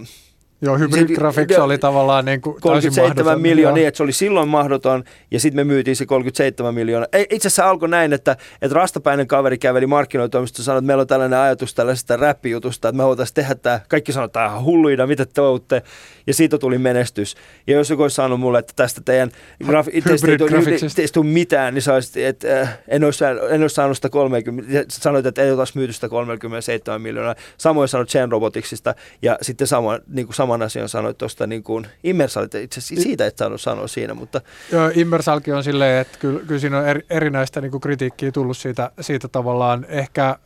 Joo, 0.60 0.78
Hybrid 0.78 1.14
Graphics 1.14 1.58
oli 1.58 1.78
tavallaan 1.78 2.24
niin 2.24 2.40
kuin 2.40 2.56
37 2.60 3.40
miljoonaa, 3.40 3.74
niin 3.74 3.88
että 3.88 3.96
se 3.96 4.02
oli 4.02 4.12
silloin 4.12 4.48
mahdoton, 4.48 5.04
ja 5.30 5.40
sitten 5.40 5.56
me 5.56 5.64
myytiin 5.64 5.96
se 5.96 6.06
37 6.06 6.74
miljoonaa. 6.74 7.08
Itse 7.30 7.48
asiassa 7.48 7.70
alkoi 7.70 7.88
näin, 7.88 8.12
että, 8.12 8.36
että 8.62 8.74
rastapäinen 8.74 9.26
kaveri 9.26 9.58
käveli 9.58 9.86
markkinoitoimistossa 9.86 10.60
ja 10.60 10.64
sanoi, 10.64 10.78
että 10.78 10.86
meillä 10.86 11.00
on 11.00 11.06
tällainen 11.06 11.38
ajatus 11.38 11.74
tällaisesta 11.74 12.16
räppijutusta, 12.16 12.88
että 12.88 12.96
me 12.96 13.04
voitaisiin 13.04 13.34
tehdä 13.34 13.54
tämä. 13.54 13.80
Kaikki 13.88 14.12
että 14.12 14.28
tämä 14.28 14.60
hulluina, 14.60 15.06
mitä 15.06 15.26
te 15.26 15.40
olette, 15.40 15.82
ja 16.26 16.34
siitä 16.34 16.58
tuli 16.58 16.78
menestys. 16.78 17.36
Ja 17.66 17.74
jos 17.74 17.90
joku 17.90 18.02
olisi 18.02 18.16
sanonut 18.16 18.40
mulle, 18.40 18.58
että 18.58 18.72
tästä 18.76 19.00
teidän 19.04 19.30
grafi- 19.64 20.02
teistä 20.08 21.02
ei 21.02 21.08
tule 21.12 21.26
mitään, 21.26 21.74
niin 21.74 21.82
saisit, 21.82 22.16
että 22.16 22.60
äh, 22.60 22.78
en, 22.88 23.04
olisi, 23.04 23.24
en 23.24 23.62
olisi 23.62 23.74
saanut 23.74 23.96
sitä 23.96 24.08
30, 24.08 24.84
sanoit, 24.88 25.26
että 25.26 25.42
ei 25.42 25.52
olisi 25.52 25.78
myyty 25.78 25.92
sitä 25.92 26.08
37 26.08 27.02
miljoonaa. 27.02 27.34
Samoin 27.58 27.88
sanoit 27.88 28.08
Chain 28.08 28.32
Roboticsista, 28.32 28.94
ja 29.22 29.38
sitten 29.42 29.66
sama, 29.66 29.98
niin 30.06 30.26
kuin 30.26 30.34
saman 30.46 30.62
asian 30.62 30.88
sanoit 30.88 31.18
tuosta 31.18 31.46
niin 31.46 31.62
kuin 31.62 31.86
Immersalista, 32.04 32.58
itse 32.58 32.80
asiassa 32.80 33.02
siitä 33.02 33.26
et 33.26 33.38
saanut 33.38 33.60
sanoa 33.60 33.86
siinä, 33.86 34.14
mutta... 34.14 34.40
Joo, 34.72 34.90
Immersalki 34.94 35.52
on 35.52 35.64
silleen, 35.64 36.00
että 36.00 36.18
kyllä, 36.18 36.40
kyllä 36.46 36.60
siinä 36.60 36.78
on 36.78 36.86
eri, 36.86 37.00
erinäistä 37.10 37.60
niin 37.60 37.70
kuin 37.70 37.80
kritiikkiä 37.80 38.32
tullut 38.32 38.56
siitä, 38.56 38.90
siitä 39.00 39.28
tavallaan 39.28 39.86
ehkä 39.88 40.28
äh, 40.28 40.36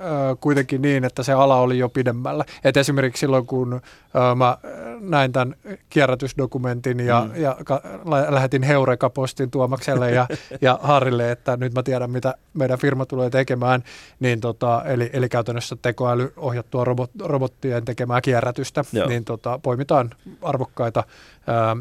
kuitenkin 0.40 0.82
niin, 0.82 1.04
että 1.04 1.22
se 1.22 1.32
ala 1.32 1.56
oli 1.56 1.78
jo 1.78 1.88
pidemmällä. 1.88 2.44
Et 2.64 2.76
esimerkiksi 2.76 3.20
silloin, 3.20 3.46
kun 3.46 3.72
äh, 3.74 4.36
mä 4.36 4.58
näin 5.00 5.32
tämän 5.32 5.54
kierrätysdokumentin 5.90 7.00
ja, 7.00 7.28
mm. 7.34 7.42
ja 7.42 7.56
ka- 7.64 7.82
lähetin 8.28 8.62
Heureka-postin 8.62 9.50
Tuomakselle 9.50 10.10
ja, 10.10 10.26
ja 10.60 10.78
Harrille, 10.82 11.30
että 11.30 11.56
nyt 11.56 11.74
mä 11.74 11.82
tiedän, 11.82 12.10
mitä 12.10 12.34
meidän 12.54 12.78
firma 12.78 13.06
tulee 13.06 13.30
tekemään, 13.30 13.84
niin 14.20 14.40
tota, 14.40 14.82
eli, 14.84 15.10
eli 15.12 15.28
käytännössä 15.28 15.76
tekoäly 15.82 16.32
ohjattua 16.36 16.84
robot, 16.84 17.10
robottien 17.20 17.84
tekemää 17.84 18.20
kierrätystä, 18.20 18.84
Joo. 18.92 19.08
niin 19.08 19.24
tota, 19.24 19.60
poimitaan 19.90 20.10
arvokkaita 20.42 21.04
ää, 21.46 21.76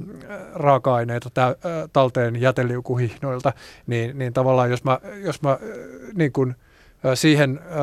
raaka-aineita 0.54 1.30
tä, 1.30 1.44
ää, 1.44 1.56
talteen 1.94 2.42
jäteliukuhihnoilta, 2.42 3.54
niin, 3.88 4.20
niin 4.20 4.34
tavallaan 4.34 4.70
jos 4.70 4.84
mä, 4.84 5.00
jos 5.24 5.42
mä 5.42 5.60
niin 6.16 6.32
kun, 6.32 6.56
ää, 7.04 7.16
siihen 7.16 7.60
ää, 7.70 7.80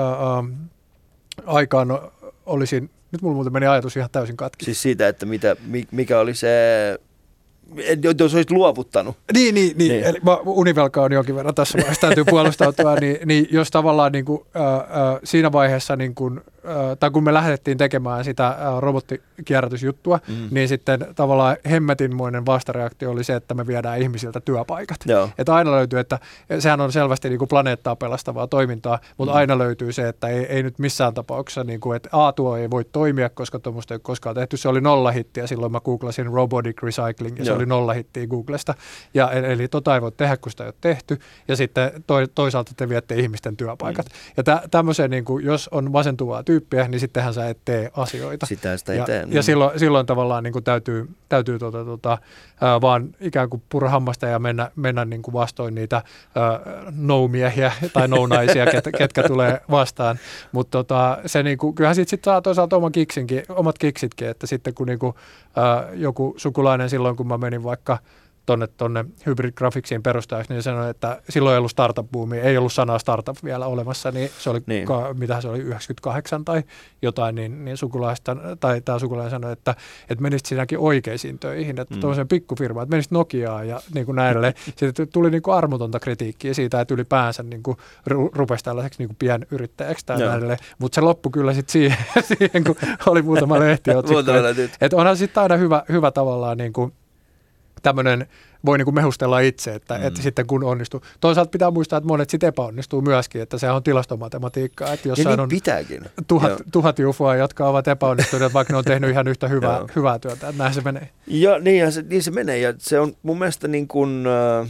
aikaan 1.46 1.88
olisin 2.46 2.90
nyt 3.12 3.22
mulla 3.22 3.34
muuten 3.34 3.52
meni 3.52 3.66
ajatus 3.66 3.96
ihan 3.96 4.10
täysin 4.12 4.36
katki. 4.36 4.64
Siis 4.64 4.82
siitä, 4.82 5.08
että 5.08 5.26
mitä, 5.26 5.56
mikä 5.90 6.20
oli 6.20 6.34
se 6.34 6.48
jos 8.18 8.34
olisit 8.34 8.50
luovuttanut. 8.50 9.16
Niin, 9.32 9.54
niin, 9.54 9.78
niin. 9.78 9.88
niin. 9.90 10.04
Eli 10.04 10.18
univelka 10.44 11.02
on 11.02 11.12
jonkin 11.12 11.34
verran 11.34 11.54
tässä 11.54 11.78
vaiheessa, 11.78 12.00
täytyy 12.00 12.24
puolustautua, 12.24 12.94
niin, 12.94 13.18
niin 13.24 13.48
jos 13.50 13.70
tavallaan 13.70 14.12
niin 14.12 14.24
kuin, 14.24 14.42
äh, 14.56 14.74
äh, 14.74 15.20
siinä 15.24 15.52
vaiheessa 15.52 15.96
niin 15.96 16.14
kuin, 16.14 16.40
tai 17.00 17.10
kun 17.10 17.24
me 17.24 17.34
lähdettiin 17.34 17.78
tekemään 17.78 18.24
sitä 18.24 18.56
robottikierrätysjuttua, 18.80 20.20
mm. 20.28 20.48
niin 20.50 20.68
sitten 20.68 21.06
tavallaan 21.14 21.56
hemmetinmoinen 21.70 22.46
vastareaktio 22.46 23.10
oli 23.10 23.24
se, 23.24 23.34
että 23.34 23.54
me 23.54 23.66
viedään 23.66 24.02
ihmisiltä 24.02 24.40
työpaikat. 24.40 24.96
Joo. 25.06 25.30
Että 25.38 25.54
aina 25.54 25.70
löytyy, 25.70 25.98
että 25.98 26.18
sehän 26.58 26.80
on 26.80 26.92
selvästi 26.92 27.28
niin 27.28 27.38
kuin 27.38 27.48
planeettaa 27.48 27.96
pelastavaa 27.96 28.46
toimintaa, 28.46 28.98
mutta 29.16 29.32
mm. 29.32 29.38
aina 29.38 29.58
löytyy 29.58 29.92
se, 29.92 30.08
että 30.08 30.28
ei, 30.28 30.46
ei 30.46 30.62
nyt 30.62 30.78
missään 30.78 31.14
tapauksessa, 31.14 31.64
niin 31.64 31.80
kuin, 31.80 31.96
että 31.96 32.08
A, 32.12 32.32
tuo 32.32 32.56
ei 32.56 32.70
voi 32.70 32.84
toimia, 32.84 33.28
koska 33.28 33.58
tuommoista 33.58 33.94
ei 33.94 33.96
ole 33.96 34.00
koskaan 34.02 34.34
tehty. 34.34 34.56
Se 34.56 34.68
oli 34.68 34.80
nollahitti 34.80 35.40
ja 35.40 35.46
silloin 35.46 35.72
mä 35.72 35.80
googlasin 35.80 36.26
robotic 36.26 36.82
recycling 36.82 37.38
ja 37.38 37.44
Joo. 37.44 37.46
se 37.46 37.52
oli 37.52 37.66
nollahittiä 37.66 38.26
Googlesta. 38.26 38.74
Ja, 39.14 39.30
e, 39.30 39.52
eli 39.52 39.68
tota 39.68 39.94
ei 39.94 40.00
voi 40.00 40.12
tehdä, 40.12 40.36
kun 40.36 40.50
sitä 40.50 40.64
ei 40.64 40.68
ole 40.68 40.74
tehty. 40.80 41.18
Ja 41.48 41.56
sitten 41.56 42.04
to, 42.06 42.14
toisaalta 42.34 42.72
te 42.76 42.88
viette 42.88 43.14
ihmisten 43.14 43.56
työpaikat. 43.56 44.06
Mm. 44.06 44.12
Ja 44.36 44.42
tä, 44.42 44.62
tämmöisen, 44.70 45.10
niin 45.10 45.24
kuin, 45.24 45.44
jos 45.44 45.68
on 45.68 45.90
masentuvaa 45.90 46.42
työ, 46.42 46.55
tyyppiä, 46.56 46.88
niin 46.88 47.00
sittenhän 47.00 47.34
sä 47.34 47.48
et 47.48 47.58
tee 47.64 47.90
asioita. 47.96 48.46
Sitä 48.46 48.76
sitä 48.76 48.94
ja, 48.94 49.02
eteen. 49.02 49.32
ja 49.32 49.42
silloin, 49.42 49.78
silloin 49.78 50.06
tavallaan 50.06 50.44
niin 50.44 50.52
kuin 50.52 50.64
täytyy, 50.64 51.08
täytyy 51.28 51.58
tuota, 51.58 51.84
tuota, 51.84 52.18
ää, 52.60 52.80
vaan 52.80 53.08
ikään 53.20 53.50
kuin 53.50 53.62
purra 53.68 53.90
hammasta 53.90 54.26
ja 54.26 54.38
mennä, 54.38 54.70
mennä 54.76 55.04
niin 55.04 55.22
kuin 55.22 55.32
vastoin 55.32 55.74
niitä 55.74 55.96
ää, 56.34 56.60
no-miehiä 56.90 57.72
tai 57.92 58.08
no-naisia, 58.08 58.66
ketkä, 58.66 58.92
ketkä 58.98 59.22
tulee 59.22 59.60
vastaan. 59.70 60.18
Mutta 60.52 60.78
tota, 60.78 61.18
se 61.26 61.42
niin 61.42 61.58
kuin, 61.58 61.74
kyllähän 61.74 61.94
sitten 61.94 62.10
sit 62.10 62.24
saa 62.24 62.42
toisaalta 62.42 62.76
oman 62.76 62.92
kiksinkin, 62.92 63.42
omat 63.48 63.78
kiksitkin, 63.78 64.28
että 64.28 64.46
sitten 64.46 64.74
kun 64.74 64.86
niin 64.86 64.98
kuin, 64.98 65.14
ää, 65.56 65.88
joku 65.94 66.34
sukulainen 66.36 66.90
silloin, 66.90 67.16
kun 67.16 67.26
mä 67.26 67.38
menin 67.38 67.64
vaikka 67.64 67.98
tonne, 68.46 68.66
tonne 68.66 69.04
Hybrid 69.26 69.52
Graphicsien 69.52 70.02
perustajaksi, 70.02 70.52
niin 70.52 70.62
sanoi, 70.62 70.90
että 70.90 71.22
silloin 71.28 71.52
ei 71.54 71.58
ollut 71.58 71.70
startup 71.70 72.06
boomia, 72.12 72.42
ei 72.42 72.56
ollut 72.58 72.72
sanaa 72.72 72.98
startup 72.98 73.36
vielä 73.44 73.66
olemassa, 73.66 74.10
niin 74.10 74.30
se 74.38 74.50
oli, 74.50 74.60
Niin. 74.66 74.86
ka, 74.86 75.14
mitä 75.14 75.40
se 75.40 75.48
oli, 75.48 75.58
98 75.58 76.44
tai 76.44 76.62
jotain, 77.02 77.34
niin, 77.34 77.64
niin 77.64 77.76
sukulaista, 77.76 78.36
tai 78.60 78.80
tämä 78.80 78.98
sukulainen 78.98 79.30
sanoi, 79.30 79.52
että, 79.52 79.74
että 80.10 80.22
menisit 80.22 80.46
sinäkin 80.46 80.78
oikeisiin 80.78 81.38
töihin, 81.38 81.80
että 81.80 81.94
Mm. 81.94 82.00
tuollaisen 82.00 82.28
pikkufirmaan, 82.28 82.82
että 82.84 82.90
menisit 82.94 83.10
Nokiaan 83.12 83.68
ja 83.68 83.80
niin 83.94 84.06
kuin 84.06 84.16
näille. 84.16 84.54
Sitten 84.76 85.08
tuli 85.08 85.30
niin 85.30 85.42
kuin 85.42 85.54
armotonta 85.54 86.00
kritiikkiä 86.00 86.54
siitä, 86.54 86.80
että 86.80 86.94
ylipäänsä 86.94 87.42
niin 87.42 87.62
kuin 87.62 87.76
ru, 88.06 88.30
rupesi 88.34 88.64
tällaiseksi 88.64 88.98
niin 88.98 89.08
kuin 89.08 89.16
pienyrittäjäksi 89.16 90.06
tai 90.06 90.20
Joo. 90.20 90.30
näille, 90.30 90.56
mutta 90.78 90.94
se 90.94 91.00
loppui 91.00 91.32
kyllä 91.32 91.52
sitten 91.54 91.72
siihen, 91.72 91.98
siihen, 92.38 92.64
kun 92.64 92.76
oli 93.06 93.22
muutama 93.22 93.58
lehtiotsikko. 93.60 94.32
Löytyy. 94.32 94.70
Että 94.80 94.96
onhan 94.96 95.16
sitten 95.16 95.42
aina 95.42 95.56
hyvä, 95.56 95.82
hyvä 95.88 96.10
tavallaan 96.10 96.58
niin 96.58 96.72
kuin 96.72 96.92
tämmöinen, 97.86 98.26
voi 98.64 98.78
niin 98.78 98.84
kuin 98.84 98.94
mehustella 98.94 99.40
itse, 99.40 99.74
että, 99.74 99.98
Mm. 99.98 100.06
että 100.06 100.22
sitten 100.22 100.46
kun 100.46 100.64
onnistuu. 100.64 101.00
Toisaalta 101.20 101.50
pitää 101.50 101.70
muistaa, 101.70 101.96
että 101.96 102.06
monet 102.08 102.30
sitten 102.30 102.48
epäonnistuu 102.48 103.00
myöskin, 103.02 103.42
että 103.42 103.58
se 103.58 103.70
on 103.70 103.82
tilastomatematiikkaa, 103.82 104.92
että 104.92 105.08
Ja 105.08 105.10
jossain 105.12 105.28
niin 105.28 105.40
on 105.40 105.48
pitääkin. 105.48 106.04
tuhat, 106.26 106.50
Joo. 106.50 106.58
tuhat 106.72 106.98
jufoa, 106.98 107.36
jotka 107.36 107.68
ovat 107.68 107.88
epäonnistuneet, 107.88 108.54
vaikka 108.54 108.72
ne 108.72 108.78
on 108.78 108.84
tehnyt 108.84 109.10
ihan 109.10 109.28
yhtä 109.28 109.48
hyvää, 109.48 109.76
Joo. 109.78 109.88
hyvää 109.96 110.18
työtä, 110.18 110.48
että 110.48 110.62
näin 110.62 110.74
se 110.74 110.80
menee. 110.80 111.08
Ja 111.26 111.58
niin, 111.58 111.78
ja 111.78 111.90
se, 111.90 112.02
niin 112.02 112.22
se 112.22 112.30
menee. 112.30 112.58
Ja 112.58 112.74
se 112.78 113.00
on 113.00 113.16
mun 113.22 113.38
mielestä 113.38 113.68
niin 113.68 113.88
kuin, 113.88 114.24
äh, 114.26 114.68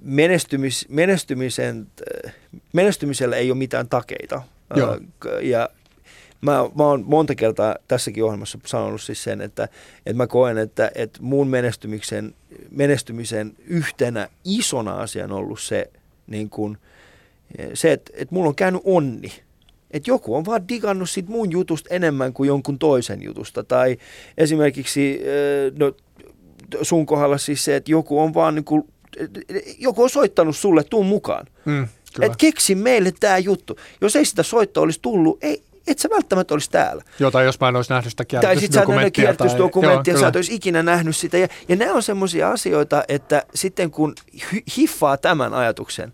menestymis, 0.00 0.86
menestymisen, 0.88 1.86
äh, 2.26 2.32
menestymisellä 2.72 3.36
ei 3.36 3.50
ole 3.50 3.58
mitään 3.58 3.88
takeita. 3.88 4.42
Joo. 4.76 4.92
Äh, 4.92 4.98
k- 5.20 5.42
ja 5.42 5.68
mä, 6.40 6.52
mä 6.74 6.84
oon 6.84 7.04
monta 7.06 7.34
kertaa 7.34 7.76
tässäkin 7.88 8.24
ohjelmassa 8.24 8.58
sanonut 8.66 9.02
siis 9.02 9.24
sen, 9.24 9.40
että, 9.40 9.68
että 10.06 10.16
mä 10.16 10.26
koen, 10.26 10.58
että, 10.58 10.90
että 10.94 11.18
mun 11.22 11.48
menestymisen, 11.48 12.34
menestymisen 12.70 13.52
yhtenä 13.66 14.28
isona 14.44 14.94
asia 14.94 15.24
on 15.24 15.32
ollut 15.32 15.60
se, 15.60 15.90
niin 16.26 16.50
kuin, 16.50 16.78
se 17.74 17.92
että, 17.92 18.12
että 18.14 18.34
mulla 18.34 18.48
on 18.48 18.54
käynyt 18.54 18.82
onni. 18.84 19.32
Että 19.90 20.10
joku 20.10 20.34
on 20.34 20.44
vaan 20.44 20.68
digannut 20.68 21.10
sit 21.10 21.28
mun 21.28 21.50
jutusta 21.50 21.94
enemmän 21.94 22.32
kuin 22.32 22.48
jonkun 22.48 22.78
toisen 22.78 23.22
jutusta. 23.22 23.64
Tai 23.64 23.98
esimerkiksi 24.38 25.20
no, 25.78 25.92
sun 26.82 27.06
kohdalla 27.06 27.38
siis 27.38 27.64
se, 27.64 27.76
että 27.76 27.90
joku 27.90 28.20
on 28.20 28.34
vaan 28.34 28.54
niin 28.54 28.64
kuin, 28.64 28.82
joku 29.78 30.02
on 30.02 30.10
soittanut 30.10 30.56
sulle, 30.56 30.84
tuu 30.84 31.04
mukaan. 31.04 31.46
Mm, 31.64 31.88
kyllä. 32.14 32.26
Et 32.26 32.36
keksi 32.36 32.74
meille 32.74 33.12
tämä 33.20 33.38
juttu. 33.38 33.78
Jos 34.00 34.16
ei 34.16 34.24
sitä 34.24 34.42
soittoa 34.42 34.82
olisi 34.82 34.98
tullut, 35.02 35.38
ei, 35.44 35.62
et 35.90 35.98
sä 35.98 36.08
välttämättä 36.10 36.54
olisi 36.54 36.70
täällä. 36.70 37.02
Jota 37.18 37.42
jos 37.42 37.60
mä 37.60 37.68
en 37.68 37.76
olisi 37.76 37.92
nähnyt 37.92 38.10
sitä 38.10 38.24
Tai 38.40 38.60
sitten 38.60 38.82
sä 38.86 39.10
kierrätysdokumenttia. 39.10 40.14
Joo, 40.14 40.20
sä 40.20 40.28
et 40.28 40.36
olisi 40.36 40.54
ikinä 40.54 40.82
nähnyt 40.82 41.16
sitä. 41.16 41.38
Ja, 41.38 41.48
ja 41.68 41.76
nämä 41.76 41.94
on 41.94 42.02
semmoisia 42.02 42.50
asioita, 42.50 43.04
että 43.08 43.42
sitten 43.54 43.90
kun 43.90 44.14
hiffaa 44.76 45.16
tämän 45.16 45.54
ajatuksen, 45.54 46.12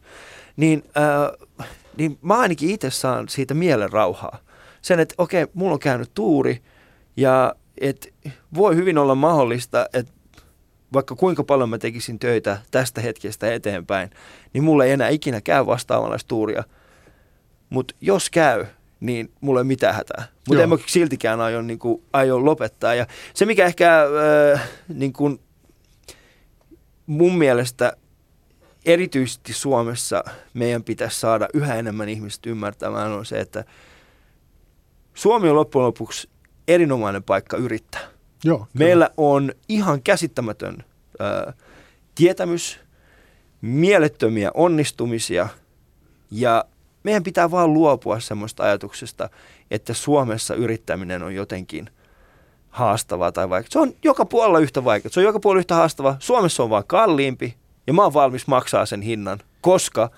niin, 0.57 0.85
äh, 0.97 1.49
niin 1.97 2.19
mä 2.23 2.39
ainakin 2.39 2.71
itse 2.71 2.91
saan 2.91 3.29
siitä 3.29 3.55
mielen 3.55 3.93
rauhaa. 3.93 4.39
Sen, 4.83 5.01
että 5.01 5.15
okei, 5.19 5.47
mulla 5.55 5.73
on 5.73 5.79
käynyt 5.79 6.11
tuuri 6.15 6.63
ja 7.17 7.55
et 7.81 8.15
voi 8.55 8.77
hyvin 8.77 8.99
olla 8.99 9.15
mahdollista, 9.15 9.87
että 9.93 10.13
vaikka 10.93 11.15
kuinka 11.15 11.45
paljon 11.45 11.69
mä 11.69 11.79
tekisin 11.79 12.19
töitä 12.19 12.59
tästä 12.71 13.01
hetkestä 13.01 13.55
eteenpäin, 13.55 14.11
niin 14.53 14.65
mulla 14.65 14.85
ei 14.85 14.93
enää 14.93 15.09
ikinä 15.09 15.41
käy 15.41 15.67
vastaavanlaista 15.67 16.29
tuuria. 16.29 16.65
Mutta 17.71 17.95
jos 18.01 18.31
käy, 18.31 18.67
niin 19.05 19.33
mulla 19.41 19.61
ei 19.61 19.63
ole 19.63 19.67
mitään 19.67 19.95
hätää. 19.95 20.25
Mutta 20.49 20.63
en 20.63 20.69
mä 20.69 20.77
siltikään 20.87 21.41
aio, 21.41 21.63
niin 21.63 21.79
kuin, 21.79 22.03
aio 22.13 22.45
lopettaa. 22.45 22.95
Ja 22.95 23.07
se, 23.35 23.47
mikä 23.47 23.67
ehkä 23.67 24.03
äh, 24.53 24.69
niin 24.89 25.13
kuin, 25.13 25.41
mun 27.07 27.39
mielestä 27.39 27.97
erityisesti 28.85 29.53
Suomessa 29.53 30.25
meidän 30.55 30.85
pitäisi 30.85 31.21
saada 31.21 31.49
yhä 31.55 31.75
enemmän 31.75 32.09
ihmistä 32.09 32.51
ymmärtämään 32.51 33.13
on 33.13 33.27
se, 33.27 33.41
että 33.41 33.65
Suomi 35.15 35.49
on 35.49 35.57
loppujen 35.57 35.87
lopuksi 35.87 36.29
erinomainen 36.69 37.23
paikka 37.23 37.57
yrittää. 37.57 38.01
Joo, 38.45 38.59
kyllä. 38.59 38.69
Meillä 38.75 39.11
on 39.17 39.53
ihan 39.69 40.03
käsittämätön 40.03 40.85
ää, 41.19 41.53
tietämys, 42.15 42.81
mielettömiä 43.61 44.51
onnistumisia 44.55 45.49
ja 46.31 46.65
meidän 47.05 47.23
pitää 47.23 47.51
vaan 47.51 47.73
luopua 47.73 48.21
semmoista 48.21 48.63
ajatuksesta, 48.63 49.31
että 49.71 49.95
Suomessa 49.95 50.55
yrittäminen 50.55 51.23
on 51.23 51.35
jotenkin 51.35 51.91
haastavaa 52.71 53.33
tai 53.33 53.51
vaikeaa. 53.51 53.71
Se 53.71 53.79
on 53.79 53.93
joka 54.05 54.25
puolella 54.25 54.59
yhtä 54.59 54.85
vaikeaa. 54.85 55.13
Se 55.13 55.21
on 55.21 55.25
joka 55.25 55.41
puolella 55.41 55.61
yhtä 55.61 55.75
haastavaa. 55.75 56.17
Suomessa 56.19 56.63
on 56.63 56.71
vaan 56.71 56.85
kalliimpi 56.87 57.57
ja 57.87 57.93
mä 57.93 58.03
oon 58.03 58.15
valmis 58.15 58.47
maksaa 58.47 58.87
sen 58.87 59.03
hinnan, 59.03 59.39
koska 59.61 60.11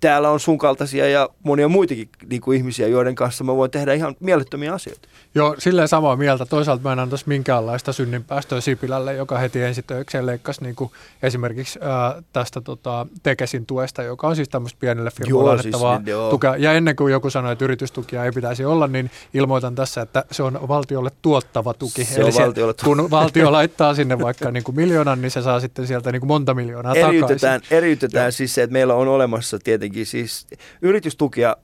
täällä 0.00 0.30
on 0.30 0.40
sun 0.40 0.58
kaltaisia 0.58 1.08
ja 1.08 1.28
monia 1.42 1.68
muitakin 1.68 2.08
niin 2.30 2.40
kuin 2.40 2.56
ihmisiä, 2.56 2.88
joiden 2.88 3.14
kanssa 3.14 3.44
mä 3.44 3.56
voin 3.56 3.70
tehdä 3.70 3.92
ihan 3.92 4.16
mielettömiä 4.20 4.72
asioita. 4.72 5.08
Joo, 5.34 5.54
silleen 5.58 5.88
samaa 5.88 6.16
mieltä. 6.16 6.46
Toisaalta 6.46 6.82
mä 6.82 6.92
en 6.92 6.98
antaisi 6.98 7.24
minkäänlaista 7.28 7.92
synninpäästöä 7.92 8.60
Sipilälle, 8.60 9.14
joka 9.14 9.38
heti 9.38 9.62
ensitöikseen 9.62 10.26
leikkasi 10.26 10.62
niin 10.62 10.74
kuin 10.74 10.90
esimerkiksi 11.22 11.78
ää, 11.82 12.22
tästä 12.32 12.60
tota, 12.60 13.06
Tekesin 13.22 13.66
tuesta, 13.66 14.02
joka 14.02 14.28
on 14.28 14.36
siis 14.36 14.48
tämmöistä 14.48 14.78
pienelle 14.80 15.10
firmoille 15.10 15.50
Joo, 15.50 15.58
annettavaa 15.58 15.96
siis, 15.96 16.08
joo. 16.08 16.30
tukea. 16.30 16.56
Ja 16.56 16.72
ennen 16.72 16.96
kuin 16.96 17.12
joku 17.12 17.30
sanoi, 17.30 17.52
että 17.52 17.64
yritystukia 17.64 18.24
ei 18.24 18.32
pitäisi 18.32 18.64
olla, 18.64 18.86
niin 18.86 19.10
ilmoitan 19.34 19.74
tässä, 19.74 20.00
että 20.00 20.24
se 20.30 20.42
on 20.42 20.68
valtiolle 20.68 21.10
tuottava 21.22 21.74
tuki. 21.74 22.04
Se 22.04 22.24
on 22.24 22.32
se, 22.32 22.42
valtiolle 22.42 22.74
tu- 22.74 22.84
kun 22.84 23.10
valtio 23.10 23.52
laittaa 23.52 23.94
sinne 23.94 24.18
vaikka 24.18 24.50
niin 24.50 24.64
kuin 24.64 24.76
miljoonan, 24.76 25.22
niin 25.22 25.30
se 25.30 25.42
saa 25.42 25.60
sitten 25.60 25.86
sieltä 25.86 26.12
niin 26.12 26.20
kuin 26.20 26.28
monta 26.28 26.54
miljoonaa 26.54 26.94
eriytetään, 26.94 27.60
takaisin. 27.60 27.76
eriytetään 27.76 28.24
Joo. 28.24 28.30
siis 28.30 28.54
se, 28.54 28.62
että 28.62 28.72
meillä 28.72 28.94
on 28.94 29.08
olemassa 29.08 29.58
tietenkin 29.58 29.89
siis 30.04 30.46
yritystukia. 30.82 31.56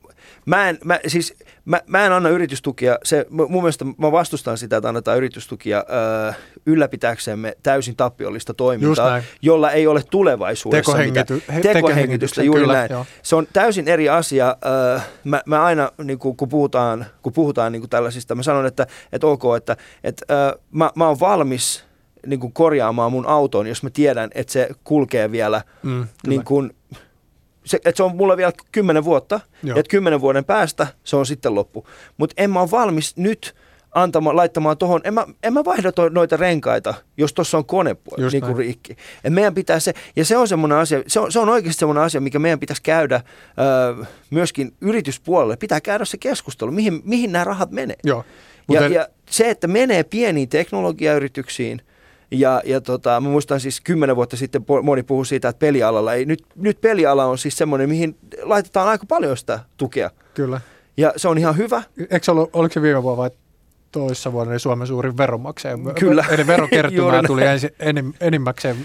Mä 0.47 0.69
en, 0.69 0.79
mä, 0.85 1.01
siis, 1.07 1.35
mä, 1.65 1.81
mä 1.87 2.07
en 2.07 2.13
anna 2.13 2.29
yritystukia, 2.29 2.99
se, 3.05 3.27
mun 3.31 3.63
mielestä 3.63 3.85
mä 3.85 4.13
vastustan 4.13 4.59
sitä, 4.59 4.77
että 4.77 4.89
annetaan 4.89 5.17
yritystukia 5.19 5.85
öö, 6.27 6.33
ylläpitääksemme 6.67 7.57
täysin 7.63 7.97
tappiollista 7.97 8.55
toimintaa, 8.55 9.23
jolla 9.43 9.71
ei 9.71 9.87
ole 9.87 10.03
tulevaisuudessa 10.11 10.93
Tekohengity, 10.93 11.35
mitään. 11.35 11.55
he- 11.55 11.61
Tekohengitystä, 11.73 12.43
juuri 12.43 12.61
kyllä, 12.61 12.73
näin. 12.75 12.89
joo. 12.91 13.07
Se 13.23 13.37
on 13.37 13.47
täysin 13.53 13.89
eri 13.89 14.09
asia. 14.09 14.57
Öö, 14.67 15.01
mä, 15.25 15.43
mä 15.47 15.65
aina, 15.65 15.91
niin 16.05 16.19
kun, 16.19 16.37
kun 16.37 16.49
puhutaan, 16.49 17.07
kun 17.23 17.33
puhutaan 17.33 17.73
niin 17.73 17.83
kuin 17.83 17.91
tällaisista, 17.91 18.35
mä 18.35 18.43
sanon, 18.43 18.67
että, 18.67 18.87
että 19.13 19.27
ok, 19.27 19.43
että, 19.57 19.77
että 20.05 20.25
öö, 20.35 20.59
mä, 20.71 20.91
mä 20.95 21.09
oon 21.09 21.21
valmis 21.21 21.85
niin 22.27 22.41
kuin 22.41 22.53
korjaamaan 22.53 23.13
mun 23.13 23.27
auton, 23.27 23.67
jos 23.67 23.83
mä 23.83 23.91
tiedän, 23.91 24.31
että 24.35 24.53
se 24.53 24.69
kulkee 24.85 25.33
vielä 25.33 25.63
Mm, 25.83 26.07
niin 26.27 26.45
kuin, 26.45 26.75
se, 27.67 27.77
että 27.77 27.97
se 27.97 28.03
on 28.03 28.17
mulla 28.17 28.37
vielä 28.37 28.53
kymmenen 28.73 29.05
vuotta, 29.05 29.41
Joo. 29.63 29.77
ja 29.77 29.81
että 29.81 29.91
kymmenen 29.91 30.21
vuoden 30.21 30.45
päästä 30.45 30.87
se 31.05 31.17
on 31.17 31.27
sitten 31.27 31.55
loppu. 31.55 31.87
Mutta 32.17 32.35
en 32.37 32.51
mä 32.51 32.61
ole 32.61 32.71
valmis 32.71 33.17
nyt 33.17 33.55
antama, 33.95 34.37
laittamaan 34.37 34.79
tuohon, 34.79 35.01
en 35.05 35.15
mä, 35.15 35.27
en 35.43 35.53
mä 35.53 35.65
vaihda 35.65 35.93
to, 35.93 36.09
noita 36.09 36.37
renkaita, 36.37 36.95
jos 37.17 37.35
tuossa 37.35 37.59
on 37.59 37.65
kone 37.65 37.97
niin 38.33 38.43
kuin 38.43 38.57
rikki. 38.57 38.97
Et 39.25 39.33
meidän 39.33 39.55
pitää 39.55 39.81
se, 39.81 39.95
ja 40.17 40.25
se 40.25 40.37
on 40.37 40.49
semmoinen 40.49 40.79
asia, 40.79 41.03
se 41.07 41.21
on, 41.21 41.33
se 41.33 41.39
on 41.39 41.49
oikeasti 41.49 41.79
semmoinen 41.81 42.05
asia, 42.05 42.21
mikä 42.21 42.39
meidän 42.39 42.61
pitäisi 42.61 42.83
käydä 42.83 43.21
öö, 43.59 44.05
myöskin 44.31 44.75
yrityspuolelle. 44.81 45.57
Pitää 45.57 45.81
käydä 45.81 46.05
se 46.05 46.19
keskustelu, 46.19 46.71
mihin, 46.71 47.01
mihin 47.05 47.33
nämä 47.33 47.45
rahat 47.45 47.71
menee. 47.71 47.97
Joo. 48.05 48.25
Ja, 48.69 48.81
Mutta- 48.81 48.95
ja 48.95 49.09
se, 49.31 49.51
että 49.51 49.67
menee 49.67 50.03
pieniin 50.05 50.49
teknologiayrityksiin, 50.49 51.83
ja, 52.31 52.63
ja 52.65 52.81
tota, 52.81 53.21
mä 53.21 53.29
muistan 53.29 53.61
siis 53.61 53.81
kymmenen 53.81 54.17
vuotta 54.17 54.37
sitten 54.37 54.65
moni 54.83 55.03
puhui 55.03 55.27
siitä, 55.27 55.49
että 55.49 55.61
pelialalla 55.61 56.15
ei, 56.15 56.25
nyt, 56.25 56.45
nyt 56.57 56.81
peliala 56.81 57.25
on 57.25 57.39
siis 57.39 57.59
semmoinen, 57.59 57.89
mihin 57.89 58.17
laitetaan 58.43 58.89
aika 58.89 59.07
paljon 59.07 59.37
sitä 59.37 59.61
tukea. 59.77 60.11
Kyllä. 60.35 60.61
Ja 60.97 61.13
se 61.17 61.29
on 61.29 61.39
ihan 61.39 61.57
hyvä. 61.57 61.83
Eikö 62.11 62.33
ollut, 62.33 62.51
oliko 62.53 62.73
se 62.73 62.83
viime 62.83 63.03
vuonna 63.03 63.17
vai 63.17 63.31
toissa 63.93 64.33
vuonna 64.33 64.51
niin 64.51 64.61
Suomen 64.61 64.87
suurin 64.87 65.17
veronmaksaja? 65.17 65.79
Kyllä. 66.01 66.25
Eli 66.31 66.47
verokertymää 66.47 67.23
tuli 67.27 67.45
ensi, 67.45 67.75
enim, 67.79 68.13
enimmäkseen 68.21 68.77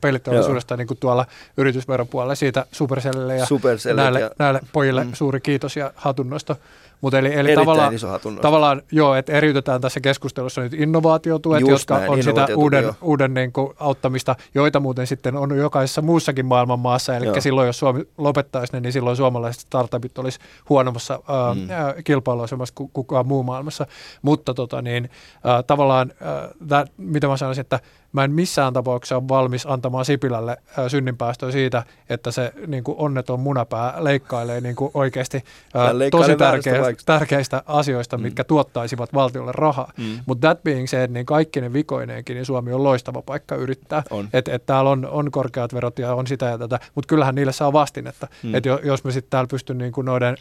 peliteollisuudesta 0.00 0.76
niin 0.76 0.86
kuin 0.86 0.98
tuolla 0.98 1.26
yritysveropuolella 1.56 2.34
siitä 2.34 2.66
Supercellille 2.72 3.36
ja 3.36 3.46
Supercellit 3.46 3.96
näille, 3.96 4.20
ja- 4.20 4.30
näille 4.38 4.60
pojille 4.72 5.04
mm. 5.04 5.12
suuri 5.12 5.40
kiitos 5.40 5.76
ja 5.76 5.92
hatunnosto. 5.94 6.56
Mutta 7.04 7.18
eli, 7.18 7.34
eli 7.34 7.54
tavallaan, 7.54 7.92
tavallaan, 8.40 8.82
joo, 8.92 9.14
että 9.14 9.32
eriytetään 9.32 9.80
tässä 9.80 10.00
keskustelussa 10.00 10.60
nyt 10.60 10.74
innovaatiotuet, 10.74 11.60
Just 11.60 11.70
jotka 11.70 11.98
näin, 11.98 12.10
on 12.10 12.22
sitä 12.22 12.46
uuden, 12.56 12.92
uuden 13.02 13.34
niin 13.34 13.52
kuin, 13.52 13.72
auttamista, 13.80 14.36
joita 14.54 14.80
muuten 14.80 15.06
sitten 15.06 15.36
on 15.36 15.56
jokaisessa 15.56 16.02
muussakin 16.02 16.46
maailman 16.46 16.78
maassa. 16.78 17.16
Eli 17.16 17.26
Joo. 17.26 17.40
silloin, 17.40 17.66
jos 17.66 17.78
Suomi 17.78 18.04
lopettaisi 18.18 18.72
ne, 18.72 18.80
niin 18.80 18.92
silloin 18.92 19.16
suomalaiset 19.16 19.60
startupit 19.60 20.18
olisi 20.18 20.38
huonommassa 20.68 21.14
äh, 21.14 21.56
Mm. 21.56 21.60
mm. 21.60 22.04
kilpailuasemassa 22.04 22.74
kuin 22.74 22.90
kukaan 22.92 23.26
muu 23.26 23.42
maailmassa. 23.42 23.86
Mutta 24.22 24.54
tota, 24.54 24.82
niin, 24.82 25.10
äh, 25.46 25.64
tavallaan, 25.66 26.12
äh, 26.22 26.50
that, 26.68 26.92
mitä 26.96 27.28
mä 27.28 27.36
sanoisin, 27.36 27.60
että 27.60 27.80
mä 28.14 28.24
en 28.24 28.32
missään 28.32 28.72
tapauksessa 28.72 29.16
ole 29.16 29.28
valmis 29.28 29.66
antamaan 29.66 30.04
Sipilälle 30.04 30.56
synninpäästöä 30.88 31.50
siitä, 31.50 31.82
että 32.08 32.30
se 32.30 32.52
niin 32.66 32.84
kuin 32.84 32.98
onneton 32.98 33.40
munapää 33.40 33.94
leikkailee 34.04 34.60
niin 34.60 34.76
kuin 34.76 34.90
oikeasti 34.94 35.44
leikkailee 35.92 36.10
tosi 36.10 36.36
tärkeistä, 36.36 37.02
tärkeistä 37.06 37.62
asioista, 37.66 38.16
Mm. 38.16 38.22
mitkä 38.22 38.44
tuottaisivat 38.44 39.14
valtiolle 39.14 39.52
rahaa. 39.54 39.92
Mm. 39.96 40.18
Mutta 40.26 40.48
that 40.48 40.64
being 40.64 40.88
said, 40.88 41.10
niin 41.10 41.26
kaikki 41.26 41.60
ne 41.60 41.72
vikoineenkin, 41.72 42.34
niin 42.34 42.46
Suomi 42.46 42.72
on 42.72 42.84
loistava 42.84 43.22
paikka 43.22 43.54
yrittää. 43.54 44.02
Että 44.32 44.52
et 44.54 44.66
täällä 44.66 44.90
on, 44.90 45.06
on 45.10 45.30
korkeat 45.30 45.74
verot 45.74 45.98
ja 45.98 46.14
on 46.14 46.26
sitä 46.26 46.46
ja 46.46 46.58
tätä, 46.58 46.80
mutta 46.94 47.08
kyllähän 47.08 47.34
niille 47.34 47.52
saa 47.52 47.72
vastinetta. 47.72 48.28
Mm. 48.42 48.54
Että 48.54 48.68
jos 48.68 49.04
me 49.04 49.12
sitten 49.12 49.30
täällä 49.30 49.48
pystyn 49.48 49.78
niin 49.78 49.92
kuin 49.92 50.04
noiden 50.04 50.36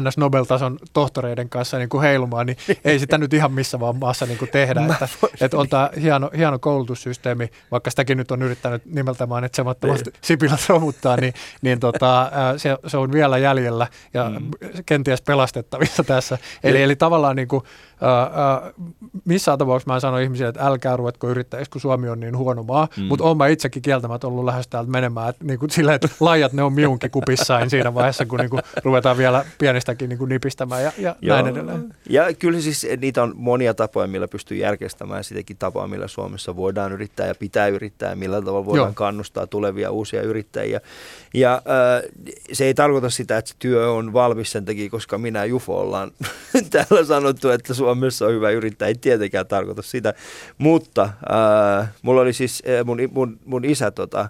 NS 0.00 0.16
Nobel-tason 0.18 0.78
tohtoreiden 0.92 1.48
kanssa 1.48 1.78
niin 1.78 1.88
kuin 1.88 2.02
heilumaan, 2.02 2.46
niin 2.46 2.56
ei 2.84 2.98
sitä 2.98 3.18
nyt 3.18 3.34
ihan 3.34 3.52
missä 3.52 3.80
vaan 3.80 3.96
maassa 3.96 4.26
niin 4.26 4.38
kuin 4.38 4.50
tehdä. 4.50 4.80
Että, 4.92 5.08
että 5.40 5.58
on 5.58 5.68
tämä 5.68 5.90
hieno, 6.02 6.30
hieno 6.36 6.58
koulutussysteemi, 6.58 7.50
vaikka 7.70 7.90
sitäkin 7.90 8.18
nyt 8.18 8.30
on 8.30 8.42
yrittänyt 8.42 8.82
nimeltä 8.86 9.26
mainitsemattomasti 9.26 10.10
Sipilät 10.20 10.68
romuttaa, 10.68 11.16
niin, 11.16 11.34
niin 11.62 11.80
tota, 11.80 12.30
se, 12.56 12.76
se 12.86 12.96
on 12.96 13.12
vielä 13.12 13.38
jäljellä 13.38 13.86
ja 14.14 14.30
Mm. 14.30 14.50
kenties 14.86 15.22
pelastettavissa 15.22 16.04
tässä. 16.04 16.38
Eli, 16.64 16.82
eli 16.82 16.96
tavallaan 16.96 17.36
niin 17.36 17.48
kuin, 17.48 17.64
missään 19.24 19.58
tapauksessa 19.58 19.90
mä 19.90 19.94
en 19.94 20.00
sano 20.00 20.18
ihmisille, 20.18 20.48
että 20.48 20.66
älkää 20.66 20.96
ruvetko 20.96 21.28
yrittäjiksi, 21.28 21.70
kun 21.70 21.80
Suomi 21.80 22.08
on 22.08 22.20
niin 22.20 22.36
huono 22.36 22.62
maa, 22.62 22.88
Mm. 22.96 23.02
mutta 23.02 23.24
olen 23.24 23.36
mä 23.36 23.46
itsekin 23.46 23.82
kieltämättä 23.82 24.26
ollut 24.26 24.44
lähes 24.44 24.68
täältä 24.68 24.90
menemään, 24.90 25.28
että 25.28 25.44
niin 25.44 25.58
kuin 25.58 25.70
että 25.94 26.08
lajat 26.20 26.52
ne 26.52 26.62
on 26.62 26.72
miunkin 26.72 27.10
kupissain 27.10 27.70
siinä 27.70 27.94
vaiheessa, 27.94 28.26
kun 28.26 28.38
niin 28.38 28.50
kuin 28.50 28.62
ruvetaan 28.84 29.16
vielä 29.18 29.44
pienistäkin 29.58 30.08
niin 30.08 30.18
kuin 30.18 30.28
nipistämään 30.28 30.82
ja, 30.82 30.92
ja 30.98 31.34
näin 31.34 31.46
edelleen. 31.46 31.94
Ja 32.10 32.34
kyllä 32.34 32.60
siis 32.60 32.86
niitä 33.00 33.22
on 33.22 33.32
monia 33.36 33.74
tapoja, 33.74 34.06
millä 34.06 34.28
pystyy 34.28 34.56
järkestämään 34.56 35.24
sitäkin 35.24 35.56
tapaa, 35.56 35.86
millä 35.88 36.08
Suomessa 36.08 36.56
voidaan 36.56 36.92
yrittää 36.92 37.26
ja 37.26 37.34
pitää 37.34 37.66
yrittää, 37.68 38.14
millä 38.14 38.42
tavalla 38.42 38.66
voidaan 38.66 38.88
Joo. 38.88 38.94
kannustaa 38.94 39.46
tulevia 39.46 39.90
uusia 39.90 40.22
yrittäjiä. 40.22 40.80
Ja 41.34 41.54
äh, 41.54 42.02
se 42.52 42.64
ei 42.64 42.74
tarkoita 42.74 43.10
sitä, 43.10 43.38
että 43.38 43.52
työ 43.58 43.92
on 43.92 44.12
valmis 44.12 44.52
sen 44.52 44.64
takia, 44.64 44.90
koska 44.90 45.18
minä 45.18 45.44
Jufo 45.44 45.80
ollaan 45.80 46.10
täällä 46.70 47.04
sanottu, 47.04 47.48
että 47.50 47.74
Suomessa 47.74 47.89
on 48.26 48.32
hyvä 48.32 48.50
yrittää. 48.50 48.88
Ei 48.88 48.94
tietenkään 48.94 49.46
tarkoita 49.46 49.82
sitä, 49.82 50.14
mutta 50.58 51.02
äh, 51.02 51.88
mulla 52.02 52.20
oli 52.20 52.32
siis 52.32 52.62
äh, 52.68 52.84
mun, 52.84 52.98
mun, 53.12 53.38
mun 53.44 53.64
isä 53.64 53.90
tota, 53.90 54.28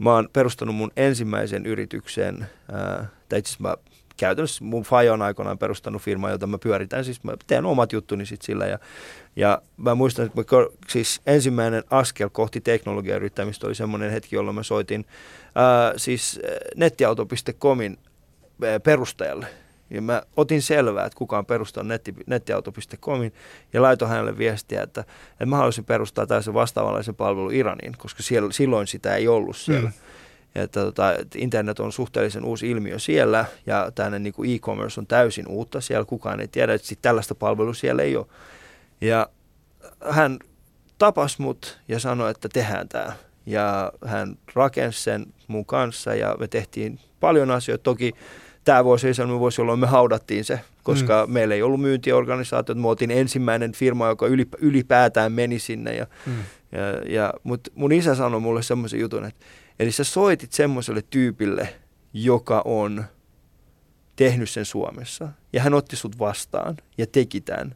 mä 0.00 0.14
oon 0.14 0.28
perustanut 0.32 0.76
mun 0.76 0.90
ensimmäisen 0.96 1.66
yrityksen, 1.66 2.46
ää, 2.72 3.06
tai 3.28 3.38
itse 3.38 3.56
mä 3.58 3.74
käytännössä 4.16 4.64
mun 4.64 4.82
faija 4.82 5.12
on 5.12 5.22
aikoinaan 5.22 5.58
perustanut 5.58 6.02
firma, 6.02 6.30
jota 6.30 6.46
mä 6.46 6.58
pyöritän, 6.58 7.04
siis 7.04 7.24
mä 7.24 7.32
teen 7.46 7.66
omat 7.66 7.92
juttuni 7.92 8.26
sit 8.26 8.42
sillä 8.42 8.66
ja, 8.66 8.78
ja 9.36 9.62
mä 9.76 9.94
muistan, 9.94 10.26
että 10.26 10.40
mä, 10.40 10.44
siis 10.88 11.20
ensimmäinen 11.26 11.84
askel 11.90 12.28
kohti 12.32 12.60
teknologiayrittämistä 12.60 13.66
oli 13.66 13.74
semmoinen 13.74 14.10
hetki, 14.10 14.36
jolloin 14.36 14.54
mä 14.54 14.62
soitin 14.62 15.06
ää, 15.54 15.92
siis 15.96 16.40
nettiauto.comin 16.76 17.98
perustajalle. 18.82 19.46
Ja 19.90 20.02
mä 20.02 20.22
otin 20.36 20.62
selvää, 20.62 21.06
että 21.06 21.16
kuka 21.16 21.38
on 21.38 21.46
perustanut 21.46 21.88
netti, 21.88 22.14
nettiauto.comin 22.26 23.32
ja 23.72 23.82
laitoin 23.82 24.10
hänelle 24.10 24.38
viestiä, 24.38 24.82
että, 24.82 25.00
että 25.30 25.46
mä 25.46 25.56
haluaisin 25.56 25.84
perustaa 25.84 26.26
tällaisen 26.26 26.54
vastaavanlaisen 26.54 27.14
palvelun 27.14 27.54
Iraniin, 27.54 27.94
koska 27.98 28.22
siellä, 28.22 28.52
silloin 28.52 28.86
sitä 28.86 29.16
ei 29.16 29.28
ollut 29.28 29.56
siellä. 29.56 29.88
Mm. 29.88 29.94
Ja 30.54 30.62
että, 30.62 30.80
tota, 30.80 31.14
että 31.14 31.38
internet 31.38 31.80
on 31.80 31.92
suhteellisen 31.92 32.44
uusi 32.44 32.70
ilmiö 32.70 32.98
siellä 32.98 33.44
ja 33.66 33.90
tämmöinen 33.94 34.22
niin 34.22 34.54
e-commerce 34.54 35.00
on 35.00 35.06
täysin 35.06 35.48
uutta 35.48 35.80
siellä. 35.80 36.04
Kukaan 36.04 36.40
ei 36.40 36.48
tiedä, 36.48 36.74
että 36.74 36.94
tällaista 37.02 37.34
palvelua 37.34 37.74
siellä 37.74 38.02
ei 38.02 38.16
ole. 38.16 38.26
Ja 39.00 39.28
hän 40.10 40.38
tapasi 40.98 41.42
mut 41.42 41.80
ja 41.88 41.98
sanoi, 42.00 42.30
että 42.30 42.48
tehdään 42.48 42.88
tämä. 42.88 43.12
Ja 43.46 43.92
hän 44.04 44.38
rakensi 44.54 45.02
sen 45.02 45.26
mun 45.48 45.66
kanssa 45.66 46.14
ja 46.14 46.36
me 46.40 46.48
tehtiin 46.48 47.00
paljon 47.20 47.50
asioita. 47.50 47.82
Toki 47.82 48.12
tämä 48.68 48.84
vuosi 48.84 49.06
ei 49.06 49.14
sellainen 49.14 49.40
vuosi, 49.40 49.60
jolloin 49.60 49.78
me 49.78 49.86
haudattiin 49.86 50.44
se, 50.44 50.60
koska 50.82 51.26
mm. 51.26 51.32
meillä 51.32 51.54
ei 51.54 51.62
ollut 51.62 51.80
myyntiorganisaatiota. 51.80 52.80
Me 52.80 52.88
oltiin 52.88 53.10
ensimmäinen 53.10 53.72
firma, 53.72 54.08
joka 54.08 54.26
ylip, 54.26 54.52
ylipäätään 54.58 55.32
meni 55.32 55.58
sinne. 55.58 55.96
Ja, 55.96 56.06
Mm. 56.26 56.32
ja, 56.72 57.12
ja, 57.14 57.32
Mutta 57.42 57.70
mun 57.74 57.92
isä 57.92 58.14
sanoi 58.14 58.40
mulle 58.40 58.62
semmoisen 58.62 59.00
jutun, 59.00 59.24
että 59.24 59.46
eli 59.78 59.92
sä 59.92 60.04
soitit 60.04 60.52
semmoiselle 60.52 61.02
tyypille, 61.10 61.74
joka 62.12 62.62
on 62.64 63.04
tehnyt 64.16 64.50
sen 64.50 64.64
Suomessa. 64.64 65.28
Ja 65.52 65.62
hän 65.62 65.74
otti 65.74 65.96
sut 65.96 66.18
vastaan 66.18 66.76
ja 66.98 67.06
teki 67.06 67.40
tämän. 67.40 67.74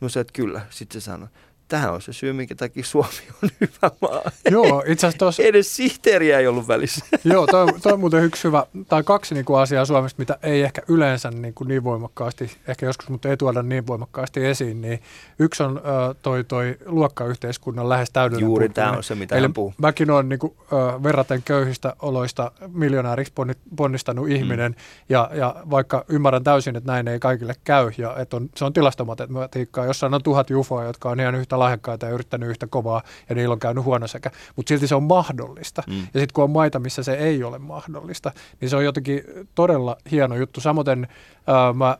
Mä 0.00 0.08
sanoin, 0.08 0.20
että 0.20 0.32
kyllä. 0.32 0.60
Sitten 0.70 1.00
se 1.00 1.04
sanoi, 1.04 1.28
tähän 1.72 1.92
on 1.92 2.02
se 2.02 2.12
syy, 2.12 2.32
minkä 2.32 2.54
takia 2.54 2.84
Suomi 2.84 3.08
on 3.42 3.48
hyvä 3.60 3.90
maa. 4.00 4.22
Joo, 4.50 4.84
itse 4.86 5.06
asiassa 5.06 5.18
tuossa 5.18 5.42
Edes 5.42 5.76
sihteeriä 5.76 6.38
ei 6.38 6.46
ollut 6.46 6.68
välissä. 6.68 7.04
Joo, 7.24 7.46
toi, 7.46 7.66
toi 7.82 7.92
on 7.92 8.00
muuten 8.00 8.24
yksi 8.24 8.44
hyvä, 8.44 8.66
tai 8.88 9.02
kaksi 9.02 9.34
niin 9.34 9.44
kuin 9.44 9.60
asiaa 9.60 9.84
Suomesta, 9.84 10.18
mitä 10.18 10.38
ei 10.42 10.62
ehkä 10.62 10.82
yleensä 10.88 11.30
niin, 11.30 11.54
kuin 11.54 11.68
niin 11.68 11.84
voimakkaasti, 11.84 12.56
ehkä 12.68 12.86
joskus, 12.86 13.08
mutta 13.08 13.28
ei 13.28 13.36
tuoda 13.36 13.62
niin 13.62 13.86
voimakkaasti 13.86 14.46
esiin, 14.46 14.80
niin 14.80 15.00
yksi 15.38 15.62
on 15.62 15.78
ö, 15.84 16.14
toi, 16.22 16.44
toi 16.44 16.76
luokkayhteiskunnan 16.86 17.88
lähes 17.88 18.10
täydellinen 18.12 18.48
Juuri 18.48 18.68
tämä 18.68 18.92
on 18.92 19.02
se, 19.04 19.14
mitä 19.14 19.34
Eli 19.36 19.42
hän 19.42 19.52
puhuu. 19.52 19.74
mäkin 19.78 20.10
olen 20.10 20.28
niin 20.28 20.38
kuin, 20.38 20.52
ö, 20.72 21.02
verraten 21.02 21.42
köyhistä 21.42 21.96
oloista 22.02 22.52
miljonääriksi 22.72 23.32
ponni- 23.34 23.74
ponnistanut 23.76 24.28
ihminen, 24.28 24.76
ja, 25.08 25.30
ja 25.34 25.56
vaikka 25.70 26.04
ymmärrän 26.08 26.44
täysin, 26.44 26.76
että 26.76 26.92
näin 26.92 27.08
ei 27.08 27.18
kaikille 27.18 27.54
käy, 27.64 27.90
ja 27.98 28.16
että 28.16 28.36
on, 28.36 28.50
se 28.56 28.64
on 28.64 28.72
tilastomatematiikkaa, 28.72 29.86
jossain 29.86 30.14
on 30.14 30.22
tuhat 30.22 30.50
jufoa, 30.50 30.84
jotka 30.84 31.10
on 31.10 31.20
ihan 31.20 31.34
yhtä 31.34 31.58
lahjakkaita 31.62 32.06
ja 32.06 32.12
yrittänyt 32.12 32.48
yhtä 32.48 32.66
kovaa, 32.66 33.02
ja 33.28 33.34
niillä 33.34 33.52
on 33.52 33.58
käynyt 33.58 33.84
huono 33.84 34.06
sekä, 34.06 34.30
mutta 34.56 34.68
silti 34.68 34.86
se 34.86 34.94
on 34.94 35.02
mahdollista. 35.02 35.82
Mm. 35.86 35.98
Ja 35.98 36.20
sitten 36.20 36.32
kun 36.32 36.44
on 36.44 36.50
maita, 36.50 36.78
missä 36.78 37.02
se 37.02 37.12
ei 37.12 37.44
ole 37.44 37.58
mahdollista, 37.58 38.32
niin 38.60 38.70
se 38.70 38.76
on 38.76 38.84
jotenkin 38.84 39.22
todella 39.54 39.96
hieno 40.10 40.36
juttu. 40.36 40.60
Samoin 40.60 41.08
ää, 41.46 41.72
mä 41.72 41.98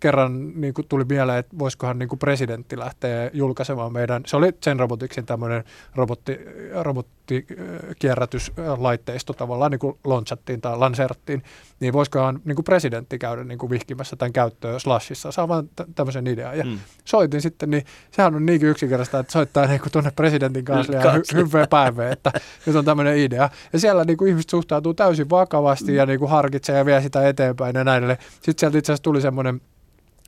kerran 0.00 0.60
niin 0.60 0.74
kuin 0.74 0.86
tuli 0.88 1.04
mieleen, 1.04 1.38
että 1.38 1.58
voisikohan 1.58 1.98
niin 1.98 2.08
kuin 2.08 2.18
presidentti 2.18 2.78
lähteä 2.78 3.30
julkaisemaan 3.32 3.92
meidän, 3.92 4.22
se 4.26 4.36
oli 4.36 4.52
Zen 4.64 4.80
Roboticsin 4.80 5.26
tämmöinen 5.26 5.64
robotti, 5.94 6.38
robottikierrätyslaitteisto 6.82 9.32
tavallaan 9.32 9.70
niin 9.70 9.78
kuin 9.78 9.98
launchattiin 10.04 10.60
tai 10.60 10.78
lanseerattiin, 10.78 11.42
niin 11.80 11.92
voisikohan 11.92 12.40
niin 12.44 12.56
kuin 12.56 12.64
presidentti 12.64 13.18
käydä 13.18 13.44
niin 13.44 13.58
kuin 13.58 13.70
vihkimässä 13.70 14.16
tämän 14.16 14.32
käyttöön 14.32 14.80
Slashissa, 14.80 15.32
saa 15.32 15.48
vaan 15.48 15.68
tä- 15.76 15.86
tämmöisen 15.94 16.26
idean. 16.26 16.58
Ja 16.58 16.64
Mm. 16.64 16.78
soitin 17.04 17.40
sitten, 17.40 17.70
niin 17.70 17.84
sehän 18.10 18.34
on 18.34 18.46
niinkin 18.46 18.68
yksinkertaista, 18.68 19.18
että 19.18 19.32
soittaa 19.32 19.66
niin 19.66 19.80
tuonne 19.92 20.10
presidentin 20.16 20.64
kansliaan 20.64 21.20
hy- 21.20 21.36
hyvää 21.36 21.66
päivää, 21.66 22.12
että 22.12 22.32
nyt 22.66 22.76
on 22.76 22.84
tämmöinen 22.84 23.18
idea. 23.18 23.50
Ja 23.72 23.78
siellä 23.78 24.04
niin 24.04 24.16
kuin 24.16 24.28
ihmiset 24.28 24.50
suhtautuu 24.50 24.94
täysin 24.94 25.30
vakavasti 25.30 25.94
ja 25.94 26.06
niin 26.06 26.18
kuin 26.18 26.30
harkitsee 26.30 26.78
ja 26.78 26.86
vie 26.86 27.02
sitä 27.02 27.28
eteenpäin 27.28 27.76
ja 27.76 27.84
näin 27.84 27.98
edelleen. 27.98 28.18
Sitten 28.34 28.54
sieltä 28.58 28.78
itse 28.78 28.92
asiassa 28.92 29.02
tuli 29.02 29.20
semmoinen 29.20 29.45
want 29.46 29.62
to 29.62 29.75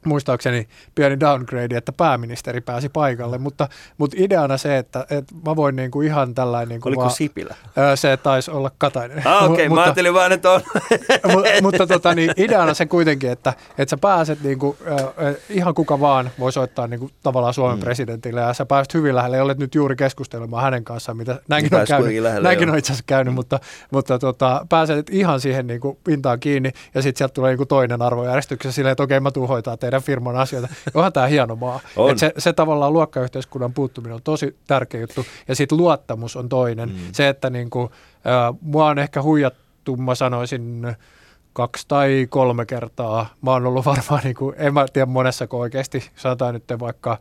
muistaakseni 0.06 0.68
pieni 0.94 1.20
downgrade, 1.20 1.76
että 1.76 1.92
pääministeri 1.92 2.60
pääsi 2.60 2.88
paikalle, 2.88 3.38
mutta, 3.38 3.68
mutta 3.98 4.16
ideana 4.20 4.56
se, 4.56 4.78
että, 4.78 5.06
että 5.10 5.34
mä 5.46 5.56
voin 5.56 5.76
niin 5.76 5.90
kuin 5.90 6.06
ihan 6.06 6.34
tällainen... 6.34 6.68
Niin 6.68 6.80
kuin 6.80 6.90
Oliko 6.90 7.02
vaan, 7.02 7.14
Sipilä? 7.14 7.54
Ää, 7.76 7.96
Se 7.96 8.16
taisi 8.16 8.50
olla 8.50 8.70
Katainen. 8.78 9.26
Ah, 9.26 9.44
okei, 9.50 9.66
okay, 9.66 9.76
mä 9.76 9.82
ajattelin 9.82 10.14
vaan, 10.14 10.32
että 10.32 10.50
on. 10.50 10.60
Mu- 11.32 11.62
mutta 11.62 11.86
tota, 11.86 12.14
niin 12.14 12.32
ideana 12.36 12.74
se 12.74 12.86
kuitenkin, 12.86 13.30
että, 13.30 13.52
että 13.78 13.90
sä 13.90 13.96
pääset 13.96 14.42
niinku, 14.42 14.76
äh, 14.90 15.34
ihan 15.50 15.74
kuka 15.74 16.00
vaan 16.00 16.30
voi 16.38 16.52
soittaa 16.52 16.86
niinku, 16.86 17.10
tavallaan 17.22 17.54
Suomen 17.54 17.78
Mm. 17.78 17.80
mm. 17.80 17.84
presidentille 17.84 18.40
ja 18.40 18.54
sä 18.54 18.66
pääset 18.66 18.94
hyvin 18.94 19.14
lähelle, 19.14 19.42
olet 19.42 19.58
nyt 19.58 19.74
juuri 19.74 19.96
keskustelemaan 19.96 20.62
hänen 20.62 20.84
kanssaan, 20.84 21.16
mitä 21.16 21.40
näinkin 21.48 21.74
on 21.74 21.78
Pääsi 21.78 21.92
käynyt, 21.92 22.22
lähelle, 22.22 22.48
näinkin 22.48 22.70
on 22.70 22.78
itse 22.78 22.92
asiassa 22.92 23.04
käynyt, 23.06 23.34
mutta, 23.34 23.60
mutta 23.90 24.18
tota, 24.18 24.66
pääset 24.68 25.10
ihan 25.10 25.40
siihen 25.40 25.66
niinku, 25.66 25.98
pintaan 26.04 26.40
kiinni 26.40 26.72
ja 26.94 27.02
sitten 27.02 27.18
sieltä 27.18 27.34
tulee 27.34 27.50
niinku, 27.50 27.66
toinen 27.66 28.02
arvojärjestyksessä 28.02 28.74
silleen, 28.74 28.92
että 28.92 29.02
okei 29.02 29.20
mä 29.20 29.30
tuun 29.30 29.48
hoitaa 29.48 29.76
teidän 29.90 30.02
firman 30.02 30.36
asioita. 30.36 30.68
Onhan 30.94 31.12
tämä 31.12 31.26
hieno 31.26 31.56
maa. 31.56 31.80
On. 31.96 32.10
Et 32.10 32.18
se, 32.18 32.32
se 32.38 32.52
tavallaan 32.52 32.92
luokkayhteiskunnan 32.92 33.72
puuttuminen 33.72 34.14
on 34.14 34.22
tosi 34.22 34.56
tärkeä 34.66 35.00
juttu 35.00 35.26
ja 35.48 35.54
sitten 35.54 35.78
luottamus 35.78 36.36
on 36.36 36.48
toinen. 36.48 36.88
Mm. 36.88 36.96
Se, 37.12 37.28
että 37.28 37.50
niinku, 37.50 37.90
äh, 38.26 38.58
mua 38.60 38.86
on 38.86 38.98
ehkä 38.98 39.22
huijattu, 39.22 39.96
mä 39.96 40.14
sanoisin, 40.14 40.96
kaksi 41.52 41.84
tai 41.88 42.26
kolme 42.30 42.66
kertaa. 42.66 43.26
Mä 43.42 43.50
oon 43.50 43.66
ollut 43.66 43.86
varmaan, 43.86 44.20
niin 44.24 44.34
kuin, 44.36 44.54
en 44.58 44.74
mä 44.74 44.86
tiedä 44.92 45.06
monessako 45.06 45.58
oikeasti, 45.58 46.10
sanotaan 46.16 46.54
nyt 46.54 46.64
vaikka 46.78 47.18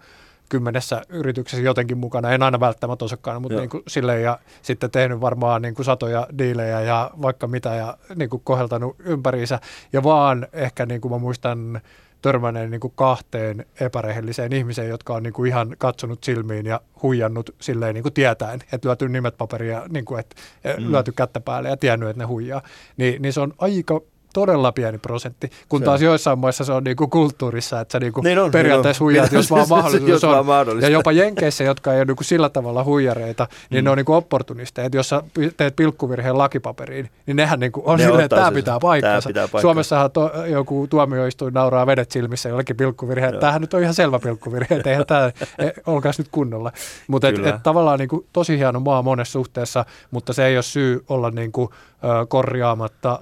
kymmenessä 0.50 1.02
yrityksessä 1.10 1.64
jotenkin 1.64 1.98
mukana, 1.98 2.32
en 2.32 2.44
aina 2.44 2.60
välttämättä 2.60 3.06
osakkaana, 3.06 3.40
mutta 3.40 3.54
Joo. 3.54 3.62
niin 3.62 3.70
kuin 3.70 3.84
silleen 3.88 4.24
ja 4.24 4.40
sitten 4.62 4.92
tehnyt 4.92 5.22
varmaan 5.22 5.62
niin 5.62 5.76
kuin 5.76 5.86
satoja 5.86 6.28
diilejä 6.38 6.82
ja 6.82 7.12
vaikka 7.22 7.48
mitä 7.48 7.76
ja 7.76 7.98
niin 8.16 8.30
kuin 8.30 8.42
koheltanut 8.44 8.96
ympäriinsä 9.00 9.60
ja 9.94 10.04
vaan 10.04 10.48
ehkä 10.54 10.86
niin 10.86 11.02
kuin 11.02 11.12
mä 11.12 11.18
muistan 11.18 11.82
törmänneen 12.22 12.72
niin 12.72 12.80
kuin 12.80 12.94
kahteen 12.96 13.66
epärehelliseen 13.80 14.54
ihmiseen, 14.54 14.90
jotka 14.90 15.14
on 15.14 15.24
niin 15.24 15.34
kuin 15.34 15.48
ihan 15.48 15.76
katsonut 15.78 16.24
silmiin 16.24 16.66
ja 16.66 16.82
huijannut 17.04 17.56
silleen 17.62 17.94
niin 17.94 18.04
kuin 18.04 18.14
tietäen, 18.14 18.60
että 18.74 18.88
lyöty 18.88 19.10
nimet 19.10 19.38
paperia, 19.38 19.84
niin 19.90 20.06
kuin, 20.06 20.20
että 20.20 20.36
Mm. 20.78 20.92
lyöty 20.92 21.12
kättä 21.12 21.40
päälle 21.42 21.70
ja 21.70 21.78
tiennyt, 21.78 22.10
että 22.10 22.24
ne 22.24 22.26
huijaa. 22.26 22.62
Niin, 22.98 23.22
niin 23.22 23.34
se 23.34 23.42
on 23.42 23.54
aika 23.58 24.02
todella 24.40 24.72
pieni 24.72 24.98
prosentti, 24.98 25.50
kun 25.70 25.80
Se 25.80 25.86
taas 25.86 26.02
on. 26.02 26.06
joissain 26.06 26.40
maissa 26.40 26.64
se 26.64 26.72
on 26.74 26.84
niinku 26.84 27.08
kulttuurissa, 27.08 27.80
että 27.80 27.92
sä 27.92 28.00
niinku 28.00 28.22
Niin 28.22 28.40
on, 28.40 28.52
periaatteessa 28.52 29.04
niin 29.04 29.06
on. 29.06 29.12
huijaat, 29.12 29.32
jos 29.32 29.52
vaan 29.52 29.70
mahdollisuus 29.78 30.10
Jos 30.10 30.24
vaan 30.24 30.40
on. 30.40 30.46
mahdollista. 30.46 30.86
Ja 30.90 30.94
jopa 30.94 31.12
Jenkeissä, 31.12 31.64
jotka 31.64 31.94
ei 31.94 31.98
ole 32.00 32.06
niinku 32.06 32.24
sillä 32.24 32.50
tavalla 32.50 32.84
huijareita, 32.84 33.48
niin 33.70 33.84
Mm. 33.84 33.86
ne 33.86 33.90
on 33.92 33.98
niinku 33.98 34.14
opportunisteja. 34.14 34.86
Että 34.86 34.98
jos 34.98 35.10
sä 35.10 35.24
teet 35.58 35.76
pilkkuvirheen 35.76 36.38
lakipaperiin, 36.38 37.10
niin 37.26 37.36
nehän 37.38 37.60
niinku 37.60 37.82
on 37.86 37.98
Ne 37.98 38.04
silleen, 38.06 38.26
että 38.26 38.36
tämä 38.36 38.52
pitää 38.52 38.74
Tää 38.74 38.80
paikkansa. 38.80 39.28
pitää 39.30 39.42
paikkansa. 39.42 39.62
Suomessahan 39.62 40.12
to, 40.12 40.32
joku 40.48 40.88
tuomioistuin 40.90 41.54
nauraa 41.54 41.88
vedet 41.88 42.12
silmissä 42.12 42.50
jollekin 42.50 42.78
pilkkuvirheen. 42.78 43.34
Joo. 43.34 43.40
Tämähän 43.42 43.62
nyt 43.62 43.74
on 43.74 43.82
ihan 43.82 43.94
selvä 43.94 44.20
pilkkuvirhe, 44.20 44.76
että 44.76 44.90
eihän 44.90 45.06
tämä, 45.06 45.26
e, 45.60 45.70
olkaas 45.88 46.18
nyt 46.18 46.28
kunnolla. 46.32 46.72
Mutta 47.08 47.28
et, 47.28 47.40
et 47.46 47.64
tavallaan 47.64 48.00
niinku 48.00 48.26
tosi 48.34 48.58
hieno 48.58 48.80
maa 48.80 49.02
monessa 49.02 49.32
suhteessa, 49.32 49.86
mutta 50.12 50.34
se 50.34 50.46
ei 50.46 50.56
ole 50.58 50.64
syy 50.64 51.04
olla 51.10 51.32
niinku, 51.32 51.70
ö, 52.04 52.26
korjaamatta 52.26 53.20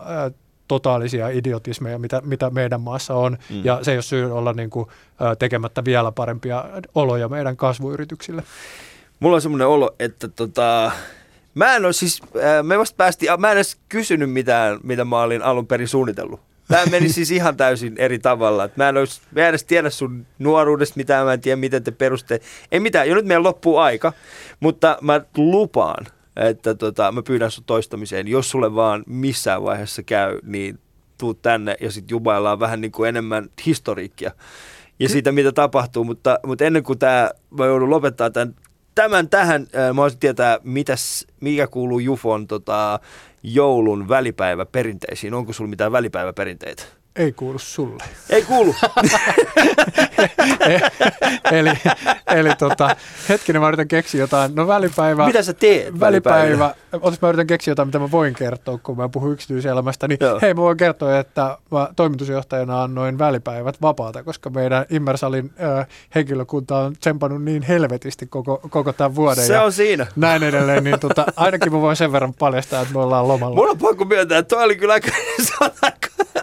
totaalisia 0.67 1.29
idiotismeja, 1.29 1.99
mitä, 1.99 2.21
mitä 2.25 2.49
meidän 2.49 2.81
maassa 2.81 3.13
on, 3.13 3.37
Mm. 3.49 3.61
ja 3.65 3.79
se 3.81 3.91
ei 3.91 3.97
ole 3.97 4.01
syy 4.01 4.37
olla 4.37 4.53
niin 4.53 4.69
kuin, 4.69 4.87
tekemättä 5.39 5.85
vielä 5.85 6.11
parempia 6.11 6.65
oloja 6.95 7.29
meidän 7.29 7.57
kasvuyrityksille. 7.57 8.43
Mulla 9.19 9.35
on 9.35 9.41
semmoinen 9.41 9.67
olo, 9.67 9.95
että 9.99 10.27
tota, 10.27 10.91
mä 11.53 11.75
en 11.75 11.85
ole 11.85 11.93
siis, 11.93 12.21
me 12.63 12.79
vasta 12.79 12.95
päästiin, 12.97 13.31
mä 13.41 13.51
en 13.51 13.57
edes 13.57 13.77
kysynyt 13.89 14.31
mitään, 14.31 14.79
mitä 14.83 15.05
mä 15.05 15.21
olin 15.21 15.41
alun 15.41 15.67
perin 15.67 15.87
suunnitellut. 15.87 16.39
Tämä 16.67 16.85
meni 16.85 17.09
siis 17.09 17.31
ihan 17.31 17.57
täysin 17.57 17.95
eri 17.97 18.19
tavalla. 18.19 18.69
Mä 18.75 18.89
en, 18.89 18.97
olisi, 18.97 19.21
mä 19.31 19.41
en 19.41 19.47
edes 19.49 19.63
tiedä 19.63 19.89
sun 19.89 20.25
nuoruudesta 20.39 20.97
mitään, 20.97 21.25
mä 21.25 21.33
en 21.33 21.41
tiedä 21.41 21.55
miten 21.55 21.83
te 21.83 21.91
peruste. 21.91 22.39
Ei 22.71 22.79
mitään, 22.79 23.09
jo 23.09 23.15
nyt 23.15 23.25
meidän 23.25 23.43
loppuu 23.43 23.77
aika, 23.77 24.13
mutta 24.59 24.97
mä 25.01 25.21
lupaan, 25.37 26.05
että 26.35 26.75
tota, 26.75 27.11
mä 27.11 27.21
pyydän 27.23 27.51
sun 27.51 27.63
toistamiseen. 27.63 28.27
Jos 28.27 28.49
sulle 28.49 28.75
vaan 28.75 29.03
missään 29.07 29.63
vaiheessa 29.63 30.03
käy, 30.03 30.39
niin 30.43 30.79
tuu 31.17 31.33
tänne 31.33 31.75
ja 31.81 31.91
sitten 31.91 32.13
jubaillaan 32.13 32.59
vähän 32.59 32.81
niin 32.81 32.91
kuin 32.91 33.09
enemmän 33.09 33.49
historiikkia 33.65 34.31
ja 34.99 35.09
siitä, 35.09 35.31
mitä 35.31 35.51
tapahtuu. 35.51 36.03
Mutta, 36.03 36.39
mutta 36.45 36.65
ennen 36.65 36.83
kuin 36.83 36.99
tämä, 36.99 37.31
mä 37.49 37.65
joudun 37.65 37.89
lopettaa 37.89 38.29
tämän, 38.29 38.55
tämän 38.95 39.29
tähän, 39.29 39.67
mä 39.73 39.87
haluaisin 39.87 40.19
tietää, 40.19 40.59
mitäs, 40.63 41.27
mikä 41.41 41.67
kuuluu 41.67 41.99
Jufon 41.99 42.47
tota, 42.47 42.99
joulun 43.43 44.09
välipäiväperinteisiin. 44.09 45.33
Onko 45.33 45.53
sulla 45.53 45.69
mitään 45.69 45.91
välipäiväperinteitä? 45.91 46.83
Ei 47.15 47.31
kuulu 47.31 47.59
sulle. 47.59 48.03
Ei 48.29 48.43
kuulu. 48.43 48.75
eli 51.51 51.69
eli 52.27 52.49
tota, 52.59 52.95
hetkinen, 53.29 53.61
mä 53.61 53.67
yritän 53.67 53.87
keksiä 53.87 54.21
jotain. 54.21 54.55
No 54.55 54.67
välipäivä. 54.67 55.25
mitä 55.25 55.43
sä 55.43 55.53
teet 55.53 55.99
Välipäivä, 55.99 56.75
otas 56.93 57.21
mä 57.21 57.29
yritän 57.29 57.47
keksiä 57.47 57.71
jotain, 57.71 57.87
mitä 57.87 57.99
mä 57.99 58.11
voin 58.11 58.33
kertoa, 58.33 58.77
kun 58.77 58.97
mä 58.97 59.09
puhun 59.09 59.33
yksityiselämästä, 59.33 60.07
niin 60.07 60.17
Joo. 60.21 60.39
hei 60.41 60.53
mä 60.53 60.61
voin 60.61 60.77
kertoa, 60.77 61.19
että 61.19 61.57
mä 61.71 61.87
toimitusjohtajana 61.95 62.83
annoin 62.83 63.19
välipäivät 63.19 63.81
vapaata, 63.81 64.23
koska 64.23 64.49
meidän 64.49 64.85
Immersalin 64.89 65.51
äh, 65.79 65.87
henkilökunta 66.15 66.77
on 66.77 66.95
tsempannut 66.97 67.43
niin 67.43 67.63
helvetisti 67.63 68.27
koko, 68.27 68.59
koko 68.69 68.93
tämän 68.93 69.15
vuoden. 69.15 69.45
Se 69.45 69.59
on 69.59 69.73
siinä. 69.73 70.07
näin 70.15 70.43
edelleen, 70.43 70.83
niin 70.83 70.99
tota, 70.99 71.25
ainakin 71.35 71.73
mä 71.73 71.81
voin 71.81 71.95
sen 71.95 72.11
verran 72.11 72.33
paljastaa, 72.33 72.81
että 72.81 72.93
me 72.93 72.99
ollaan 72.99 73.27
lomalla. 73.27 73.55
Mulla 73.55 73.71
on 73.71 73.77
pakko 73.77 74.05
myöntää, 74.05 74.37
että 74.37 74.55
toi 74.55 74.63
oli 74.63 74.75
kyllä 74.75 74.93
aika, 74.93 75.11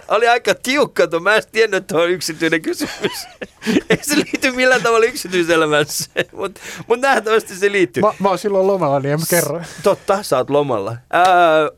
oli 0.15 0.27
aika 0.27 0.55
tiukka 0.63 1.07
tuo. 1.07 1.19
Mä 1.19 1.35
en 1.35 1.43
tiennyt, 1.51 1.77
että 1.83 1.97
on 1.97 2.09
yksityinen 2.09 2.61
kysymys. 2.61 3.27
Ei 3.89 3.97
se 4.01 4.15
liity 4.15 4.51
millään 4.51 4.81
tavalla 4.83 5.05
yksityiselämässä, 5.05 6.11
mutta 6.31 6.61
mut 6.87 6.99
nähtävästi 6.99 7.55
se 7.55 7.71
liittyy. 7.71 8.01
Mä, 8.01 8.13
mä 8.19 8.29
oon 8.29 8.37
silloin 8.37 8.67
lomalla, 8.67 8.99
niin 8.99 9.13
en 9.13 9.19
mä 9.19 9.25
kerro. 9.29 9.61
Totta, 9.83 10.23
sä 10.23 10.37
oot 10.37 10.49
lomalla. 10.49 10.97
Ää, 11.09 11.25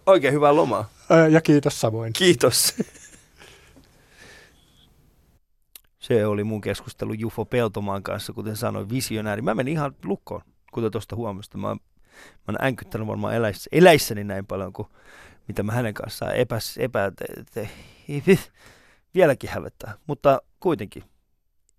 oikein 0.06 0.34
hyvää 0.34 0.56
lomaa. 0.56 0.90
Ö, 1.12 1.28
Ja 1.28 1.42
kiitos 1.42 1.82
samoin. 1.82 2.14
Kiitos. 2.14 2.74
Se 6.00 6.26
oli 6.26 6.44
mun 6.44 6.62
keskustelu 6.62 7.14
Jufo 7.14 7.46
Peltomaan 7.46 8.04
kanssa, 8.04 8.34
kuten 8.34 8.56
sanoin, 8.56 8.90
visionääri. 8.90 9.42
Mä 9.42 9.56
menin 9.56 9.72
ihan 9.74 9.96
lukkoon, 10.04 10.42
kuten 10.72 10.92
tuosta 10.92 11.16
huomasta. 11.16 11.58
Mä, 11.58 11.68
oon- 11.68 11.80
mä 12.16 12.44
oon 12.48 12.58
äänkyttänyt 12.62 13.08
varmaan 13.08 13.36
eläissä, 13.36 13.70
eläissäni 13.72 14.24
näin 14.24 14.46
paljon 14.46 14.74
kuin 14.74 14.88
mitä 15.48 15.64
mä 15.64 15.72
hänen 15.72 15.94
kanssaan 15.94 16.36
epäs, 16.36 16.78
epä, 16.78 17.12
te, 17.16 17.26
te, 17.54 17.70
vieläkin 19.16 19.49
hävettää. 19.49 19.93
Mutta 20.07 20.41
kuitenkin 20.59 21.03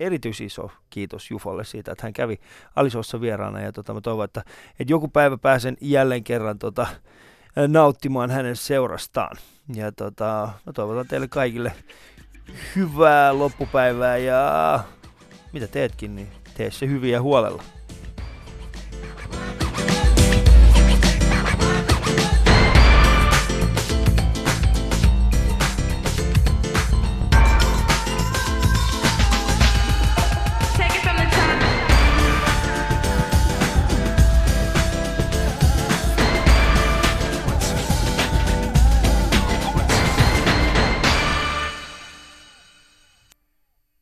erityisen 0.00 0.46
iso 0.46 0.70
kiitos 0.90 1.30
Jufolle 1.30 1.64
siitä, 1.64 1.92
että 1.92 2.06
hän 2.06 2.12
kävi 2.12 2.40
Alisossa 2.76 3.20
vieraana 3.20 3.60
ja 3.60 3.72
tota, 3.72 3.94
mä 3.94 4.00
toivon, 4.00 4.24
että, 4.24 4.44
että 4.80 4.92
joku 4.92 5.08
päivä 5.08 5.38
pääsen 5.38 5.76
jälleen 5.80 6.24
kerran 6.24 6.58
tota, 6.58 6.86
nauttimaan 7.68 8.30
hänen 8.30 8.56
seurastaan. 8.56 9.36
Ja 9.74 9.92
tota, 9.92 10.48
mä 10.66 10.72
toivotan 10.72 11.08
teille 11.08 11.28
kaikille 11.28 11.72
hyvää 12.76 13.38
loppupäivää 13.38 14.16
ja 14.16 14.80
mitä 15.52 15.66
teetkin, 15.66 16.16
niin 16.16 16.28
tee 16.56 16.70
se 16.70 16.86
hyvin 16.86 17.12
ja 17.12 17.22
huolella. 17.22 17.62